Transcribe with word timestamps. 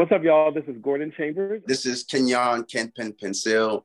What's 0.00 0.12
up, 0.12 0.22
y'all? 0.22 0.50
This 0.50 0.64
is 0.66 0.78
Gordon 0.80 1.12
Chambers. 1.14 1.60
This 1.66 1.84
is 1.84 2.04
Kenyon 2.04 2.64
Kenpen 2.64 3.20
Pencil, 3.20 3.84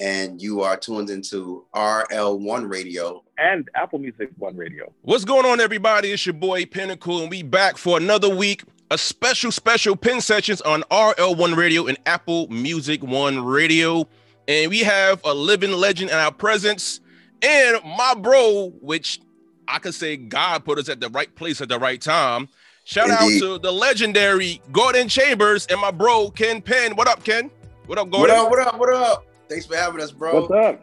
and 0.00 0.42
you 0.42 0.60
are 0.62 0.76
tuned 0.76 1.08
into 1.08 1.66
RL1 1.72 2.68
Radio 2.68 3.22
and 3.38 3.70
Apple 3.76 4.00
Music 4.00 4.30
One 4.38 4.56
Radio. 4.56 4.92
What's 5.02 5.24
going 5.24 5.46
on, 5.46 5.60
everybody? 5.60 6.10
It's 6.10 6.26
your 6.26 6.32
boy 6.32 6.66
Pinnacle, 6.66 7.20
and 7.20 7.30
we 7.30 7.44
back 7.44 7.76
for 7.76 7.96
another 7.96 8.28
week. 8.28 8.64
A 8.90 8.98
special, 8.98 9.52
special 9.52 9.94
pin 9.94 10.20
sessions 10.20 10.60
on 10.62 10.82
RL1 10.90 11.54
Radio 11.54 11.86
and 11.86 11.96
Apple 12.06 12.48
Music 12.48 13.00
One 13.00 13.44
Radio. 13.44 14.08
And 14.48 14.68
we 14.68 14.80
have 14.80 15.20
a 15.24 15.32
living 15.32 15.70
legend 15.70 16.10
in 16.10 16.16
our 16.16 16.32
presence, 16.32 16.98
and 17.40 17.78
my 17.84 18.16
bro, 18.18 18.72
which 18.80 19.20
I 19.68 19.78
could 19.78 19.94
say 19.94 20.16
God 20.16 20.64
put 20.64 20.80
us 20.80 20.88
at 20.88 20.98
the 20.98 21.08
right 21.10 21.32
place 21.36 21.60
at 21.60 21.68
the 21.68 21.78
right 21.78 22.00
time. 22.00 22.48
Shout 22.84 23.08
Indeed. 23.08 23.42
out 23.42 23.46
to 23.46 23.58
the 23.58 23.72
legendary 23.72 24.60
Gordon 24.72 25.08
Chambers 25.08 25.66
and 25.66 25.80
my 25.80 25.90
bro 25.90 26.30
Ken 26.30 26.60
Penn. 26.60 26.96
What 26.96 27.06
up, 27.06 27.22
Ken? 27.22 27.50
What 27.86 27.98
up, 27.98 28.10
Gordon? 28.10 28.36
What 28.36 28.44
up? 28.44 28.50
What 28.50 28.66
up? 28.74 28.78
What 28.80 28.92
up? 28.92 29.26
Thanks 29.48 29.66
for 29.66 29.76
having 29.76 30.00
us, 30.00 30.10
bro. 30.10 30.40
What's 30.40 30.52
up? 30.52 30.82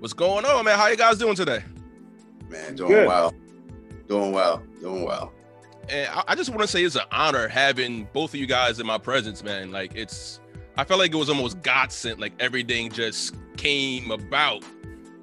What's 0.00 0.12
going 0.14 0.44
on, 0.44 0.64
man? 0.64 0.76
How 0.76 0.88
you 0.88 0.96
guys 0.96 1.18
doing 1.18 1.36
today? 1.36 1.62
Man, 2.48 2.74
doing 2.74 2.90
Good. 2.90 3.06
well. 3.06 3.34
Doing 4.08 4.32
well. 4.32 4.62
Doing 4.80 5.04
well. 5.04 5.32
And 5.88 6.08
I, 6.12 6.24
I 6.28 6.34
just 6.34 6.50
want 6.50 6.62
to 6.62 6.66
say 6.66 6.82
it's 6.82 6.96
an 6.96 7.02
honor 7.12 7.46
having 7.46 8.08
both 8.12 8.34
of 8.34 8.40
you 8.40 8.46
guys 8.46 8.80
in 8.80 8.86
my 8.86 8.98
presence, 8.98 9.44
man. 9.44 9.70
Like 9.70 9.94
it's 9.94 10.40
I 10.76 10.84
felt 10.84 10.98
like 10.98 11.12
it 11.12 11.16
was 11.16 11.28
almost 11.28 11.62
God 11.62 11.92
sent, 11.92 12.18
like 12.18 12.32
everything 12.40 12.90
just 12.90 13.36
came 13.56 14.10
about. 14.10 14.64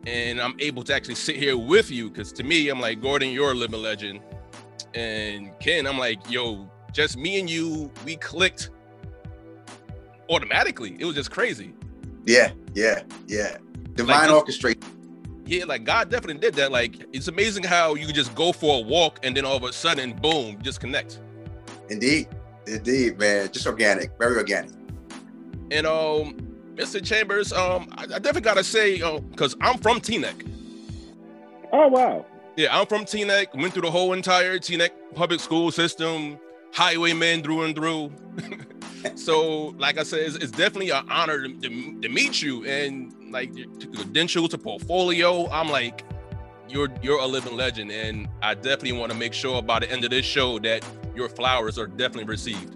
And 0.07 0.39
I'm 0.39 0.55
able 0.59 0.83
to 0.83 0.93
actually 0.93 1.15
sit 1.15 1.35
here 1.35 1.57
with 1.57 1.91
you 1.91 2.09
because 2.09 2.31
to 2.33 2.43
me, 2.43 2.69
I'm 2.69 2.79
like, 2.79 3.01
Gordon, 3.01 3.31
you're 3.31 3.51
a 3.51 3.55
living 3.55 3.81
legend 3.81 4.21
and 4.95 5.57
Ken, 5.59 5.85
I'm 5.85 5.97
like, 5.97 6.29
yo, 6.31 6.69
just 6.93 7.17
me 7.17 7.39
and 7.39 7.49
you, 7.49 7.91
we 8.05 8.15
clicked 8.15 8.69
automatically. 10.29 10.95
It 10.99 11.05
was 11.05 11.15
just 11.15 11.31
crazy. 11.31 11.73
Yeah, 12.25 12.51
yeah, 12.73 13.03
yeah. 13.27 13.57
Divine 13.93 14.27
like, 14.27 14.35
orchestration. 14.35 14.81
Yeah, 15.45 15.65
like 15.65 15.83
God 15.83 16.09
definitely 16.09 16.39
did 16.39 16.55
that. 16.55 16.71
Like 16.71 17.05
it's 17.13 17.27
amazing 17.27 17.63
how 17.63 17.93
you 17.93 18.11
just 18.11 18.33
go 18.33 18.51
for 18.51 18.79
a 18.79 18.81
walk 18.81 19.19
and 19.23 19.37
then 19.37 19.45
all 19.45 19.57
of 19.57 19.63
a 19.63 19.73
sudden, 19.73 20.13
boom, 20.13 20.59
just 20.61 20.79
connect. 20.79 21.19
Indeed, 21.89 22.29
indeed, 22.65 23.19
man. 23.19 23.51
Just 23.51 23.67
organic, 23.67 24.17
very 24.17 24.37
organic. 24.37 24.71
And 25.69 25.85
um, 25.85 26.35
Mr. 26.75 27.03
Chambers, 27.03 27.53
um, 27.53 27.87
I, 27.91 28.03
I 28.03 28.07
definitely 28.07 28.41
gotta 28.41 28.63
say, 28.63 29.01
um, 29.01 29.21
because 29.29 29.55
I'm 29.61 29.77
from 29.77 29.99
Teaneck. 29.99 30.51
Oh 31.71 31.87
wow. 31.89 32.25
Yeah, 32.55 32.77
I'm 32.77 32.87
from 32.87 33.03
Teaneck. 33.03 33.53
Went 33.53 33.73
through 33.73 33.83
the 33.83 33.91
whole 33.91 34.13
entire 34.13 34.57
Teaneck 34.59 34.91
public 35.13 35.41
school 35.41 35.71
system, 35.71 36.39
highwayman 36.73 37.43
through 37.43 37.63
and 37.63 37.75
through. 37.75 38.11
so, 39.15 39.75
like 39.77 39.97
I 39.97 40.03
said, 40.03 40.21
it's, 40.21 40.35
it's 40.35 40.51
definitely 40.51 40.91
an 40.91 41.05
honor 41.09 41.47
to, 41.47 41.53
to, 41.53 42.01
to, 42.01 42.09
meet 42.09 42.41
you 42.41 42.65
and 42.65 43.13
like 43.29 43.55
your 43.57 43.67
credentials, 43.93 44.49
to 44.49 44.57
portfolio. 44.57 45.49
I'm 45.49 45.69
like, 45.69 46.03
you're 46.69 46.89
you're 47.01 47.19
a 47.19 47.27
living 47.27 47.57
legend, 47.57 47.91
and 47.91 48.29
I 48.41 48.53
definitely 48.53 48.93
want 48.93 49.11
to 49.11 49.17
make 49.17 49.33
sure 49.33 49.61
by 49.61 49.79
the 49.79 49.91
end 49.91 50.05
of 50.05 50.11
this 50.11 50.25
show 50.25 50.57
that 50.59 50.85
your 51.13 51.27
flowers 51.27 51.77
are 51.77 51.87
definitely 51.87 52.25
received. 52.25 52.75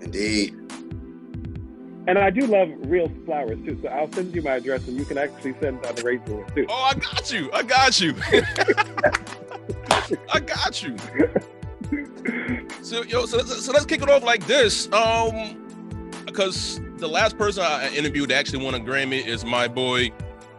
Indeed. 0.00 0.56
And 2.06 2.18
I 2.18 2.30
do 2.30 2.46
love 2.46 2.70
real 2.86 3.10
flowers 3.24 3.58
too. 3.64 3.78
So 3.82 3.88
I'll 3.88 4.10
send 4.12 4.34
you 4.34 4.42
my 4.42 4.52
address 4.52 4.88
and 4.88 4.96
you 4.96 5.04
can 5.04 5.18
actually 5.18 5.54
send 5.60 5.84
on 5.86 5.94
the 5.94 6.02
razor 6.02 6.44
too. 6.54 6.66
Oh, 6.68 6.74
I 6.74 6.94
got 6.94 7.32
you. 7.32 7.50
I 7.52 7.62
got 7.62 8.00
you. 8.00 8.14
I 10.32 10.40
got 10.40 10.82
you. 10.82 10.96
So 12.82 13.02
yo, 13.04 13.26
so, 13.26 13.38
so 13.44 13.72
let's 13.72 13.86
kick 13.86 14.02
it 14.02 14.08
off 14.08 14.22
like 14.22 14.46
this. 14.46 14.90
Um, 14.92 15.56
because 16.26 16.80
the 16.96 17.08
last 17.08 17.36
person 17.36 17.62
I 17.64 17.90
interviewed 17.94 18.32
actually 18.32 18.64
won 18.64 18.74
a 18.74 18.80
Grammy 18.80 19.24
is 19.24 19.44
my 19.44 19.68
boy 19.68 20.10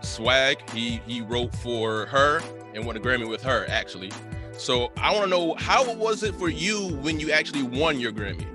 Swag. 0.02 0.70
He 0.72 1.02
he 1.08 1.22
wrote 1.22 1.54
for 1.56 2.06
her 2.08 2.42
and 2.74 2.86
won 2.86 2.96
a 2.98 3.00
Grammy 3.00 3.28
with 3.28 3.44
her 3.44 3.66
actually. 3.70 4.12
So 4.54 4.92
I 4.98 5.12
want 5.12 5.24
to 5.26 5.30
know 5.30 5.56
how 5.56 5.94
was 5.96 6.24
it 6.24 6.36
for 6.36 6.50
you 6.50 6.90
when 7.02 7.20
you 7.20 7.32
actually 7.32 7.64
won 7.64 8.00
your 8.00 8.12
Grammy? 8.12 8.46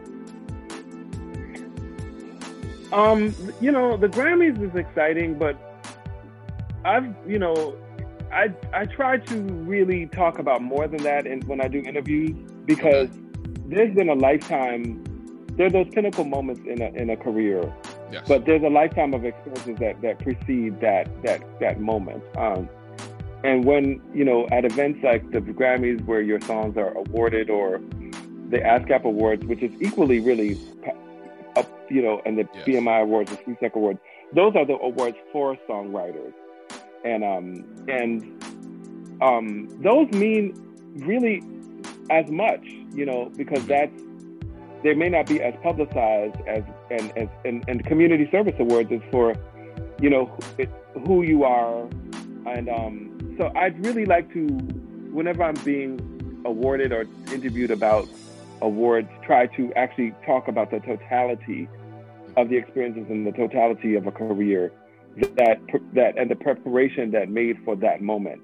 Um, 2.93 3.35
you 3.61 3.73
know, 3.73 3.97
the 3.97 4.09
Grammys 4.09 4.63
is 4.63 4.75
exciting, 4.75 5.39
but 5.39 5.57
I've, 6.85 7.15
you 7.27 7.39
know, 7.39 7.77
I 8.33 8.53
I 8.73 8.85
try 8.85 9.19
to 9.19 9.41
really 9.41 10.07
talk 10.07 10.39
about 10.39 10.63
more 10.63 10.87
than 10.87 11.03
that 11.03 11.27
and 11.27 11.43
when 11.45 11.61
I 11.61 11.69
do 11.69 11.81
interviews 11.81 12.37
because 12.65 13.09
there's 13.67 13.95
been 13.95 14.09
a 14.09 14.15
lifetime 14.15 15.03
there 15.57 15.67
are 15.67 15.71
those 15.71 15.89
pinnacle 15.93 16.25
moments 16.25 16.61
in 16.67 16.83
a 16.83 16.89
in 16.91 17.11
a 17.11 17.17
career. 17.17 17.73
Yes. 18.13 18.25
But 18.29 18.45
there's 18.45 18.63
a 18.63 18.69
lifetime 18.69 19.15
of 19.15 19.25
experiences 19.25 19.79
that 19.79 20.01
that 20.03 20.19
precede 20.19 20.81
that 20.81 21.23
that 21.23 21.43
that 21.61 21.81
moment. 21.81 22.23
Um, 22.37 22.69
and 23.43 23.65
when 23.65 24.01
you 24.15 24.25
know 24.25 24.47
at 24.53 24.65
events 24.65 25.03
like 25.03 25.31
the 25.31 25.41
Grammys 25.41 26.05
where 26.05 26.21
your 26.21 26.41
songs 26.41 26.77
are 26.77 26.97
awarded 26.97 27.51
or 27.51 27.81
the 28.51 28.59
ASCAP 28.59 29.05
Awards, 29.05 29.45
which 29.47 29.63
is 29.63 29.73
equally 29.81 30.21
really 30.21 30.59
up, 31.57 31.69
you 31.91 32.03
know, 32.03 32.21
and 32.25 32.39
the 32.39 32.49
yes. 32.55 32.67
BMI 32.67 33.03
Awards, 33.03 33.31
the 33.31 33.37
SESAC 33.39 33.75
Awards. 33.75 33.99
Those 34.33 34.55
are 34.57 34.65
the 34.65 34.75
awards 34.75 35.17
for 35.33 35.57
songwriters, 35.69 36.33
and 37.05 37.25
um, 37.25 37.65
and 37.89 39.23
um, 39.23 39.69
those 39.83 40.11
mean 40.13 40.55
really 40.97 41.43
as 42.11 42.31
much, 42.31 42.65
you 42.93 43.07
know, 43.07 43.31
because 43.37 43.61
mm-hmm. 43.61 43.69
that's 43.69 44.03
they 44.83 44.95
may 44.95 45.09
not 45.09 45.27
be 45.27 45.43
as 45.43 45.55
publicized 45.63 46.37
as 46.47 46.63
and 46.91 47.17
as 47.17 47.29
and, 47.45 47.65
and 47.69 47.85
community 47.87 48.29
service 48.31 48.55
awards 48.59 48.91
is 48.91 49.01
for, 49.11 49.35
you 50.01 50.11
know, 50.11 50.37
it, 50.59 50.71
who 51.07 51.23
you 51.23 51.45
are, 51.45 51.83
and 52.47 52.69
um, 52.69 53.35
so 53.39 53.53
I'd 53.55 53.85
really 53.85 54.05
like 54.05 54.33
to, 54.33 54.47
whenever 55.13 55.43
I'm 55.43 55.57
being 55.65 56.43
awarded 56.45 56.93
or 56.93 57.07
interviewed 57.33 57.71
about 57.71 58.09
awards 58.63 59.09
try 59.25 59.47
to 59.47 59.73
actually 59.75 60.15
talk 60.25 60.49
about 60.49 60.71
the 60.71 60.81
totality 60.81 61.69
of 62.37 62.49
the 62.49 62.57
experiences 62.57 63.07
and 63.09 63.27
the 63.27 63.33
totality 63.33 63.95
of 63.95 64.07
a 64.07 64.11
career 64.11 64.73
that 65.37 65.59
that 65.95 66.19
and 66.19 66.31
the 66.31 66.37
preparation 66.37 67.11
that 67.11 67.29
made 67.29 67.57
for 67.65 67.77
that 67.77 68.03
moment. 68.03 68.43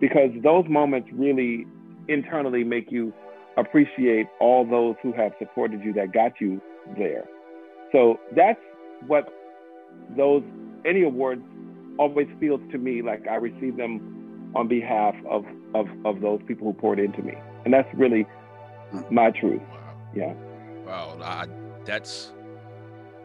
Because 0.00 0.30
those 0.42 0.64
moments 0.68 1.08
really 1.12 1.66
internally 2.08 2.64
make 2.64 2.90
you 2.90 3.12
appreciate 3.56 4.26
all 4.40 4.64
those 4.64 4.96
who 5.02 5.12
have 5.12 5.32
supported 5.38 5.82
you 5.82 5.92
that 5.92 6.12
got 6.12 6.32
you 6.40 6.60
there. 6.98 7.24
So 7.92 8.18
that's 8.34 8.60
what 9.06 9.32
those 10.16 10.42
any 10.84 11.02
awards 11.02 11.42
always 11.98 12.26
feels 12.40 12.60
to 12.72 12.76
me 12.76 13.02
like 13.02 13.26
i 13.28 13.36
receive 13.36 13.76
them 13.76 14.52
on 14.56 14.66
behalf 14.66 15.14
of 15.30 15.44
of, 15.74 15.86
of 16.04 16.20
those 16.20 16.40
people 16.46 16.66
who 16.66 16.72
poured 16.72 16.98
into 16.98 17.22
me. 17.22 17.34
And 17.64 17.74
that's 17.74 17.88
really 17.94 18.26
my 19.10 19.30
truth. 19.30 19.60
Wow. 19.70 19.96
Yeah. 20.14 20.34
Wow, 20.86 21.18
I, 21.22 21.46
that's 21.84 22.32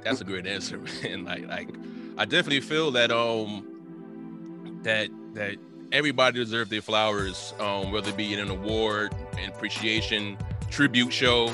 that's 0.02 0.22
a 0.22 0.24
great 0.24 0.48
answer, 0.48 0.78
man. 1.04 1.26
Like, 1.26 1.48
like 1.48 1.70
I 2.18 2.26
definitely 2.26 2.62
feel 2.62 2.92
that 2.92 3.12
um 3.12 4.80
that 4.84 5.10
that 5.34 5.58
everybody 5.92 6.40
deserves 6.40 6.70
their 6.70 6.82
flowers, 6.82 7.54
um, 7.60 7.92
whether 7.92 8.10
it 8.10 8.18
be 8.18 8.34
in 8.34 8.40
an 8.40 8.50
award, 8.50 9.14
an 9.38 9.50
appreciation, 9.50 10.38
tribute 10.70 11.12
show, 11.12 11.54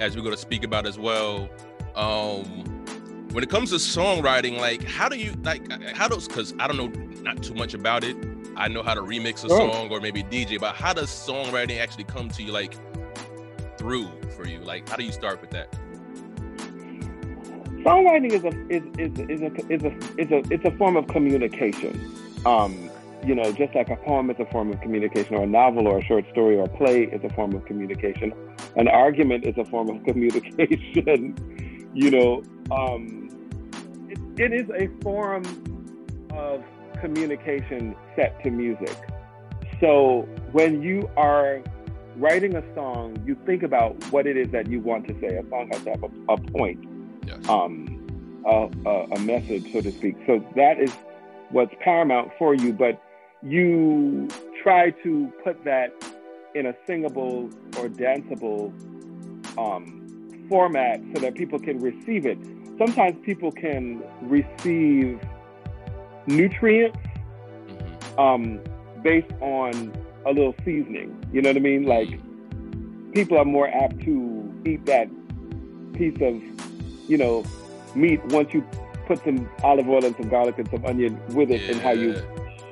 as 0.00 0.16
we're 0.16 0.22
gonna 0.22 0.36
speak 0.36 0.64
about 0.64 0.86
as 0.86 0.98
well. 0.98 1.48
Um, 1.94 2.64
when 3.32 3.42
it 3.42 3.50
comes 3.50 3.70
to 3.70 3.76
songwriting, 3.76 4.58
like 4.58 4.84
how 4.84 5.08
do 5.08 5.16
you 5.16 5.32
like 5.42 5.70
how 5.94 6.08
does 6.08 6.28
because 6.28 6.54
I 6.58 6.66
don't 6.66 6.76
know 6.76 6.88
not 7.22 7.42
too 7.42 7.54
much 7.54 7.74
about 7.74 8.04
it. 8.04 8.16
I 8.56 8.68
know 8.68 8.82
how 8.82 8.94
to 8.94 9.02
remix 9.02 9.44
a 9.44 9.48
oh. 9.48 9.70
song 9.70 9.90
or 9.90 10.00
maybe 10.00 10.22
DJ, 10.22 10.58
but 10.58 10.74
how 10.74 10.94
does 10.94 11.10
songwriting 11.10 11.78
actually 11.78 12.04
come 12.04 12.30
to 12.30 12.42
you? 12.42 12.52
Like 12.52 12.74
through 13.78 14.08
for 14.36 14.46
you? 14.46 14.60
Like, 14.60 14.88
how 14.88 14.96
do 14.96 15.04
you 15.04 15.12
start 15.12 15.40
with 15.40 15.50
that? 15.50 15.72
Songwriting 17.84 18.32
is 18.32 18.44
a 18.44 18.48
is, 18.68 18.82
is, 18.98 19.18
is 19.28 19.42
a 19.42 19.72
is 19.72 19.82
a 19.84 20.20
is 20.20 20.30
a 20.32 20.52
it's 20.52 20.64
a 20.64 20.76
form 20.76 20.96
of 20.96 21.06
communication. 21.06 22.00
Um, 22.44 22.90
you 23.24 23.34
know, 23.34 23.52
just 23.52 23.74
like 23.74 23.90
a 23.90 23.96
poem 23.96 24.30
is 24.30 24.36
a 24.38 24.46
form 24.46 24.72
of 24.72 24.80
communication, 24.80 25.34
or 25.34 25.44
a 25.44 25.46
novel, 25.46 25.86
or 25.86 25.98
a 25.98 26.04
short 26.04 26.24
story, 26.30 26.56
or 26.56 26.64
a 26.64 26.68
play 26.68 27.04
is 27.04 27.22
a 27.24 27.32
form 27.34 27.54
of 27.54 27.64
communication. 27.64 28.32
An 28.76 28.88
argument 28.88 29.44
is 29.46 29.56
a 29.56 29.64
form 29.64 29.88
of 29.88 30.02
communication. 30.04 31.34
you 31.94 32.10
know, 32.10 32.42
um, 32.70 33.28
it, 34.08 34.18
it 34.40 34.52
is 34.52 34.68
a 34.76 34.88
form 35.02 35.44
of 36.30 36.62
communication 37.00 37.94
set 38.14 38.42
to 38.42 38.50
music. 38.50 38.96
So 39.80 40.28
when 40.52 40.82
you 40.82 41.10
are 41.16 41.62
writing 42.16 42.56
a 42.56 42.74
song, 42.74 43.22
you 43.26 43.36
think 43.46 43.62
about 43.62 43.94
what 44.10 44.26
it 44.26 44.36
is 44.36 44.50
that 44.50 44.68
you 44.68 44.80
want 44.80 45.06
to 45.08 45.20
say. 45.20 45.36
A 45.36 45.48
song 45.48 45.68
has 45.72 45.84
to 45.84 45.90
have 45.90 46.02
a, 46.02 46.32
a 46.32 46.36
point, 46.36 46.84
yes. 47.26 47.48
um, 47.48 48.42
a, 48.46 48.68
a, 48.86 49.04
a, 49.12 49.18
message, 49.20 49.72
so 49.72 49.80
to 49.80 49.92
speak. 49.92 50.16
So 50.26 50.44
that 50.56 50.80
is 50.80 50.92
what's 51.50 51.74
paramount 51.80 52.32
for 52.38 52.54
you. 52.54 52.72
But 52.72 53.02
you 53.42 54.28
try 54.62 54.90
to 54.90 55.32
put 55.44 55.62
that 55.64 55.92
in 56.54 56.66
a 56.66 56.74
singable 56.86 57.50
or 57.78 57.88
danceable 57.88 58.72
um, 59.58 60.46
format 60.48 61.00
so 61.14 61.20
that 61.20 61.34
people 61.34 61.58
can 61.58 61.80
receive 61.80 62.24
it. 62.24 62.38
Sometimes 62.78 63.16
people 63.24 63.52
can 63.52 64.02
receive 64.22 65.20
nutrients 66.26 66.98
Mhm. 67.68 68.18
um, 68.18 68.60
based 69.02 69.32
on 69.40 69.92
a 70.26 70.30
little 70.32 70.54
seasoning. 70.64 71.16
You 71.32 71.42
know 71.42 71.50
what 71.50 71.56
I 71.56 71.60
mean? 71.60 71.84
Like 71.84 72.10
people 73.14 73.38
are 73.38 73.44
more 73.44 73.68
apt 73.68 74.00
to 74.02 74.62
eat 74.66 74.84
that 74.86 75.08
piece 75.94 76.20
of, 76.20 76.42
you 77.08 77.16
know, 77.16 77.44
meat 77.94 78.22
once 78.26 78.52
you 78.52 78.62
put 79.06 79.22
some 79.24 79.48
olive 79.62 79.88
oil 79.88 80.04
and 80.04 80.14
some 80.16 80.28
garlic 80.28 80.58
and 80.58 80.68
some 80.70 80.84
onion 80.84 81.18
with 81.34 81.50
it 81.50 81.62
and 81.70 81.80
how 81.80 81.92
you 81.92 82.12
Yeah. 82.12 82.22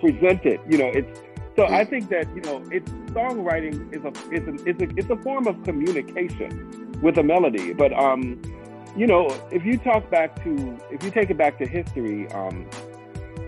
present 0.01 0.45
it. 0.45 0.61
You 0.69 0.79
know, 0.79 0.89
it's 0.89 1.21
so 1.57 1.67
I 1.67 1.85
think 1.85 2.09
that 2.09 2.27
you 2.35 2.43
know, 2.43 2.63
it's 2.71 2.91
songwriting 3.13 3.95
is 3.95 4.05
a 4.05 4.13
it's 4.35 4.49
a 4.49 4.69
it's 4.69 4.83
a 4.83 4.99
it's 4.99 5.11
a 5.11 5.17
form 5.23 5.47
of 5.47 5.63
communication 5.65 6.99
with 7.01 7.17
a 7.19 7.23
melody. 7.23 7.73
But 7.73 7.93
um, 7.93 8.43
you 8.97 9.07
know, 9.07 9.29
if 9.53 9.65
you 9.65 9.79
talk 9.79 10.11
back 10.11 10.43
to 10.45 10.79
if 10.91 11.03
you 11.05 11.11
take 11.13 11.31
it 11.31 11.39
back 11.39 11.59
to 11.59 11.67
history, 11.67 12.29
um, 12.33 12.69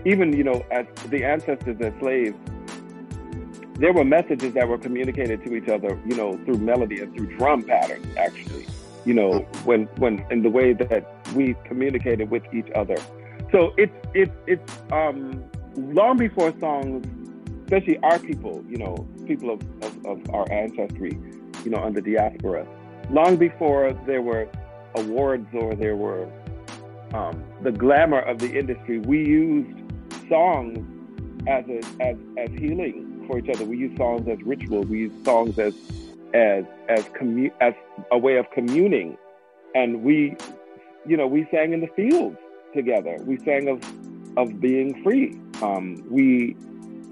even 0.05 0.31
you 0.35 0.43
know, 0.43 0.63
as 0.71 0.85
the 1.09 1.25
ancestors 1.25 1.77
as 1.81 1.93
slaves, 1.99 2.37
there 3.79 3.93
were 3.93 4.03
messages 4.03 4.53
that 4.53 4.67
were 4.67 4.77
communicated 4.77 5.43
to 5.45 5.55
each 5.55 5.69
other, 5.69 5.99
you 6.07 6.15
know, 6.15 6.37
through 6.45 6.57
melody 6.57 6.99
and 6.99 7.15
through 7.15 7.37
drum 7.37 7.63
patterns, 7.63 8.07
actually. 8.17 8.65
You 9.05 9.13
know, 9.13 9.39
when 9.65 9.85
when 9.97 10.25
in 10.31 10.41
the 10.41 10.49
way 10.49 10.73
that 10.73 11.05
we 11.35 11.55
communicated 11.65 12.29
with 12.29 12.43
each 12.53 12.69
other. 12.75 12.97
So 13.51 13.73
it's 13.77 13.93
it's 14.13 14.31
it's 14.47 14.73
um 14.91 15.43
long 15.75 16.17
before 16.17 16.53
songs, 16.59 17.05
especially 17.65 17.97
our 17.99 18.19
people, 18.19 18.63
you 18.67 18.77
know, 18.77 19.07
people 19.25 19.51
of, 19.51 19.61
of, 19.83 20.05
of 20.05 20.29
our 20.33 20.51
ancestry, 20.51 21.17
you 21.63 21.71
know, 21.71 21.77
under 21.77 22.01
diaspora, 22.01 22.67
long 23.11 23.37
before 23.37 23.93
there 24.05 24.21
were 24.21 24.49
awards 24.95 25.47
or 25.53 25.75
there 25.75 25.95
were 25.95 26.27
um, 27.13 27.43
the 27.61 27.71
glamour 27.71 28.19
of 28.19 28.39
the 28.39 28.51
industry, 28.57 28.99
we 28.99 29.19
used 29.19 29.79
songs 30.27 30.79
as 31.47 31.63
a, 31.69 31.77
as 32.01 32.17
as 32.37 32.49
healing 32.59 33.16
for 33.27 33.37
each 33.37 33.49
other. 33.49 33.65
We 33.65 33.77
use 33.77 33.97
songs 33.97 34.27
as 34.27 34.41
ritual. 34.43 34.83
We 34.83 34.99
use 34.99 35.25
songs 35.25 35.59
as 35.59 35.73
as 36.33 36.65
as 36.89 37.03
commu- 37.09 37.53
as 37.61 37.73
a 38.11 38.17
way 38.17 38.37
of 38.37 38.49
communing, 38.51 39.17
and 39.75 40.03
we, 40.03 40.35
you 41.05 41.17
know, 41.17 41.27
we 41.27 41.47
sang 41.51 41.73
in 41.73 41.81
the 41.81 41.87
fields 41.87 42.37
together. 42.73 43.17
We 43.25 43.37
sang 43.39 43.67
of 43.67 43.81
of 44.37 44.59
being 44.61 45.03
free. 45.03 45.39
Um, 45.61 46.03
we 46.09 46.55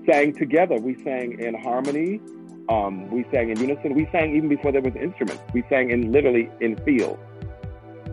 sang 0.06 0.34
together. 0.34 0.76
We 0.76 0.96
sang 1.04 1.40
in 1.40 1.56
harmony. 1.56 2.22
Um, 2.70 3.10
we 3.12 3.26
sang 3.32 3.50
in 3.50 3.60
unison. 3.60 3.94
We 3.94 4.08
sang 4.12 4.36
even 4.36 4.50
before 4.50 4.72
there 4.72 4.82
was 4.82 4.96
instruments. 4.96 5.44
We 5.54 5.64
sang 5.70 5.92
in 5.92 6.12
literally 6.12 6.50
in 6.62 6.76
fields. 6.78 7.20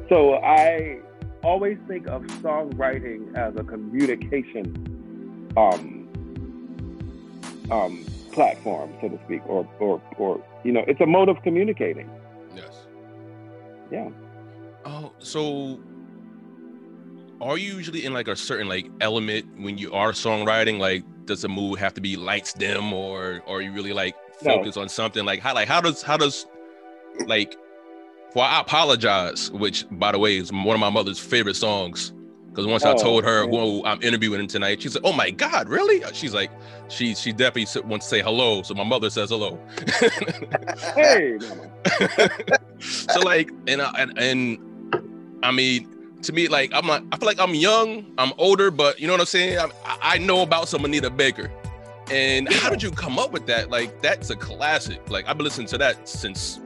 So 0.08 0.34
I 0.36 0.98
always 1.42 1.78
think 1.88 2.06
of 2.06 2.22
songwriting 2.42 3.36
as 3.36 3.54
a 3.56 3.64
communication 3.64 5.52
um, 5.56 6.01
um, 7.70 8.04
platform, 8.32 8.92
so 9.00 9.08
to 9.08 9.18
speak, 9.24 9.42
or, 9.46 9.68
or, 9.78 10.00
or, 10.18 10.44
you 10.64 10.72
know, 10.72 10.84
it's 10.86 11.00
a 11.00 11.06
mode 11.06 11.28
of 11.28 11.42
communicating. 11.42 12.10
Yes. 12.54 12.86
Yeah. 13.90 14.08
Oh, 14.84 15.12
so 15.18 15.78
are 17.40 17.58
you 17.58 17.74
usually 17.74 18.04
in 18.04 18.12
like 18.12 18.28
a 18.28 18.36
certain 18.36 18.68
like 18.68 18.86
element 19.00 19.46
when 19.58 19.78
you 19.78 19.92
are 19.92 20.12
songwriting? 20.12 20.78
Like, 20.78 21.04
does 21.26 21.42
the 21.42 21.48
mood 21.48 21.78
have 21.78 21.94
to 21.94 22.00
be 22.00 22.16
lights 22.16 22.52
dim, 22.52 22.92
or, 22.92 23.42
or 23.46 23.58
are 23.58 23.60
you 23.60 23.72
really 23.72 23.92
like 23.92 24.14
No. 24.42 24.56
focus 24.56 24.76
on 24.76 24.88
something? 24.88 25.24
Like, 25.24 25.40
how 25.40 25.54
like 25.54 25.68
how 25.68 25.80
does 25.80 26.02
how 26.02 26.16
does 26.16 26.46
like? 27.26 27.56
Well, 28.34 28.44
I 28.46 28.60
apologize, 28.60 29.50
which 29.52 29.84
by 29.90 30.12
the 30.12 30.18
way 30.18 30.38
is 30.38 30.50
one 30.50 30.74
of 30.74 30.80
my 30.80 30.88
mother's 30.90 31.18
favorite 31.18 31.56
songs. 31.56 32.12
Because 32.52 32.66
once 32.66 32.84
I 32.84 32.90
Oh, 32.92 32.96
told 32.98 33.24
her 33.24 33.44
yeah. 33.44 33.50
who 33.50 33.82
I'm 33.86 34.02
interviewing 34.02 34.46
tonight," 34.46 34.82
she's 34.82 34.94
like, 34.94 35.04
"Oh 35.04 35.12
my 35.14 35.30
God, 35.30 35.68
really?" 35.70 36.02
She's 36.12 36.34
like, 36.34 36.50
she 36.88 37.14
she 37.14 37.32
definitely 37.32 37.80
wants 37.88 38.06
to 38.06 38.10
say 38.10 38.20
hello, 38.22 38.60
so 38.62 38.74
my 38.74 38.84
mother 38.84 39.08
says 39.10 39.30
hello. 39.30 39.58
Hey, 40.94 41.38
so 42.80 43.20
like 43.20 43.50
and 43.66 43.80
I, 43.80 43.90
and 43.98 44.18
and 44.18 44.58
I 45.42 45.50
mean 45.50 45.88
to 46.22 46.32
me 46.32 46.48
like 46.48 46.70
I'm 46.74 46.86
not 46.86 47.02
I 47.12 47.16
feel 47.16 47.26
like 47.26 47.40
I'm 47.40 47.54
young 47.54 48.12
I'm 48.18 48.32
older 48.38 48.70
but 48.70 49.00
you 49.00 49.06
know 49.06 49.14
what 49.14 49.20
I'm 49.20 49.26
saying? 49.26 49.58
I 49.58 49.68
I 50.02 50.18
know 50.18 50.42
about 50.42 50.68
some 50.68 50.84
Anita 50.84 51.10
Baker. 51.10 51.50
And 52.10 52.52
how 52.52 52.68
did 52.68 52.82
you 52.82 52.90
come 52.90 53.18
up 53.18 53.32
with 53.32 53.46
that? 53.46 53.70
Like 53.70 54.02
that's 54.02 54.28
a 54.30 54.36
classic. 54.36 55.08
Like 55.10 55.26
I've 55.26 55.36
been 55.38 55.44
listening 55.44 55.68
to 55.68 55.78
that 55.78 56.06
since 56.08 56.60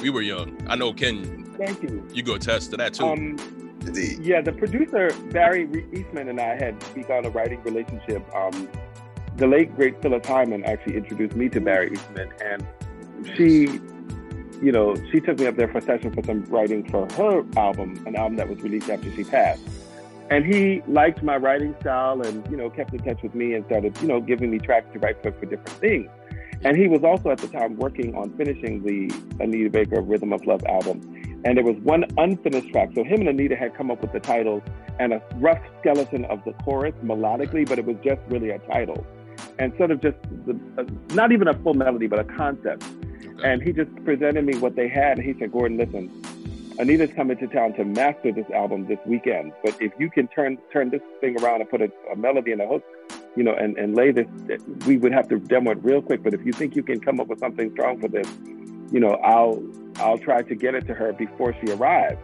we 0.00 0.10
were 0.10 0.22
young. 0.22 0.56
I 0.68 0.76
know 0.76 0.92
Ken 0.92 1.44
Thank 1.58 1.82
you. 1.82 2.06
you 2.12 2.22
go 2.22 2.34
attest 2.34 2.70
to 2.72 2.76
that 2.76 2.94
too. 2.94 3.04
Um, 3.04 3.36
Indeed. 3.86 4.18
Yeah, 4.20 4.40
the 4.40 4.52
producer 4.52 5.10
Barry 5.30 5.66
Eastmond 5.92 6.28
and 6.28 6.40
I 6.40 6.56
had 6.56 6.76
begun 6.94 7.24
a 7.24 7.30
writing 7.30 7.62
relationship. 7.62 8.22
Um, 8.34 8.68
the 9.36 9.46
late 9.46 9.74
great 9.76 10.00
Phyllis 10.02 10.26
Hyman 10.26 10.64
actually 10.64 10.96
introduced 10.96 11.36
me 11.36 11.48
to 11.50 11.60
Barry 11.60 11.90
Eastmond, 11.90 12.32
and 12.42 12.66
she, 13.36 13.80
you 14.62 14.72
know, 14.72 14.96
she 15.12 15.20
took 15.20 15.38
me 15.38 15.46
up 15.46 15.56
there 15.56 15.68
for 15.68 15.78
a 15.78 15.82
session 15.82 16.12
for 16.12 16.22
some 16.24 16.44
writing 16.44 16.88
for 16.88 17.06
her 17.12 17.44
album, 17.56 18.02
an 18.06 18.16
album 18.16 18.36
that 18.36 18.48
was 18.48 18.60
released 18.62 18.88
after 18.88 19.12
she 19.14 19.24
passed. 19.24 19.62
And 20.30 20.44
he 20.44 20.82
liked 20.88 21.22
my 21.22 21.36
writing 21.36 21.76
style, 21.80 22.20
and 22.22 22.48
you 22.50 22.56
know, 22.56 22.70
kept 22.70 22.92
in 22.92 23.00
touch 23.00 23.22
with 23.22 23.34
me 23.34 23.54
and 23.54 23.64
started, 23.66 23.96
you 24.00 24.08
know, 24.08 24.20
giving 24.20 24.50
me 24.50 24.58
tracks 24.58 24.86
to 24.94 24.98
write 24.98 25.22
for 25.22 25.32
for 25.32 25.46
different 25.46 25.78
things. 25.78 26.10
And 26.64 26.76
he 26.76 26.88
was 26.88 27.04
also 27.04 27.30
at 27.30 27.38
the 27.38 27.48
time 27.48 27.76
working 27.76 28.14
on 28.14 28.30
finishing 28.36 28.82
the 28.82 29.14
Anita 29.38 29.70
Baker 29.70 30.00
Rhythm 30.00 30.32
of 30.32 30.44
Love 30.46 30.64
album 30.64 31.15
and 31.44 31.56
there 31.56 31.64
was 31.64 31.76
one 31.82 32.04
unfinished 32.16 32.70
track. 32.72 32.90
So 32.94 33.04
him 33.04 33.20
and 33.20 33.28
Anita 33.28 33.56
had 33.56 33.74
come 33.74 33.90
up 33.90 34.02
with 34.02 34.12
the 34.12 34.20
titles 34.20 34.62
and 34.98 35.12
a 35.12 35.22
rough 35.36 35.60
skeleton 35.80 36.24
of 36.26 36.42
the 36.44 36.52
chorus 36.64 36.94
melodically, 37.04 37.68
but 37.68 37.78
it 37.78 37.84
was 37.84 37.96
just 38.02 38.20
really 38.28 38.50
a 38.50 38.58
title 38.60 39.06
and 39.58 39.72
sort 39.76 39.90
of 39.90 40.00
just 40.00 40.16
the, 40.46 40.58
uh, 40.78 40.84
not 41.14 41.32
even 41.32 41.48
a 41.48 41.54
full 41.54 41.74
melody, 41.74 42.06
but 42.06 42.18
a 42.18 42.24
concept. 42.24 42.84
Okay. 42.84 43.52
And 43.52 43.62
he 43.62 43.72
just 43.72 43.94
presented 44.04 44.44
me 44.44 44.56
what 44.58 44.76
they 44.76 44.88
had, 44.88 45.18
and 45.18 45.26
he 45.26 45.38
said, 45.38 45.52
"Gordon, 45.52 45.76
listen, 45.76 46.22
Anita's 46.78 47.10
coming 47.14 47.36
to 47.38 47.46
town 47.46 47.72
to 47.74 47.84
master 47.84 48.32
this 48.32 48.48
album 48.54 48.86
this 48.86 48.98
weekend. 49.06 49.52
But 49.64 49.80
if 49.80 49.92
you 49.98 50.10
can 50.10 50.28
turn 50.28 50.58
turn 50.72 50.90
this 50.90 51.02
thing 51.20 51.40
around 51.42 51.60
and 51.60 51.70
put 51.70 51.82
a, 51.82 51.90
a 52.12 52.16
melody 52.16 52.52
and 52.52 52.60
a 52.60 52.66
hook, 52.66 52.84
you 53.34 53.42
know, 53.42 53.54
and, 53.54 53.76
and 53.78 53.94
lay 53.94 54.10
this, 54.10 54.26
we 54.86 54.96
would 54.96 55.12
have 55.12 55.28
to 55.28 55.38
demo 55.38 55.72
it 55.72 55.78
real 55.82 56.02
quick. 56.02 56.22
But 56.22 56.34
if 56.34 56.44
you 56.44 56.52
think 56.52 56.76
you 56.76 56.82
can 56.82 57.00
come 57.00 57.20
up 57.20 57.28
with 57.28 57.38
something 57.38 57.70
strong 57.72 58.00
for 58.00 58.08
this, 58.08 58.28
you 58.92 59.00
know, 59.00 59.14
I'll 59.24 59.62
I'll 59.96 60.18
try 60.18 60.42
to 60.42 60.54
get 60.54 60.74
it 60.74 60.86
to 60.88 60.94
her 60.94 61.12
before 61.12 61.54
she 61.64 61.72
arrives. 61.72 62.18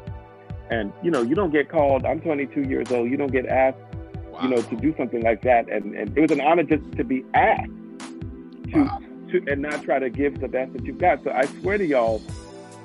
And 0.71 0.93
you 1.03 1.11
know, 1.11 1.23
you 1.23 1.35
don't 1.35 1.51
get 1.53 1.69
called. 1.69 2.05
I'm 2.07 2.21
22 2.21 2.63
years 2.63 2.91
old. 2.93 3.11
You 3.11 3.17
don't 3.17 3.33
get 3.33 3.47
asked, 3.47 3.79
you 4.43 4.49
know, 4.49 4.63
to 4.63 4.77
do 4.77 4.95
something 4.97 5.23
like 5.23 5.43
that. 5.43 5.69
And 5.71 5.95
and 5.95 6.17
it 6.17 6.21
was 6.21 6.31
an 6.31 6.41
honor 6.41 6.63
just 6.63 6.91
to 6.93 7.05
be 7.05 7.25
asked 7.35 7.71
to 8.73 8.79
Wow. 8.85 9.01
to 9.31 9.45
and 9.51 9.61
not 9.63 9.83
try 9.83 9.99
to 9.99 10.09
give 10.11 10.41
the 10.41 10.49
best 10.49 10.73
that 10.75 10.85
you've 10.85 10.99
got. 10.99 11.23
So 11.25 11.31
I 11.31 11.45
swear 11.61 11.79
to 11.79 11.87
y'all, 11.87 12.23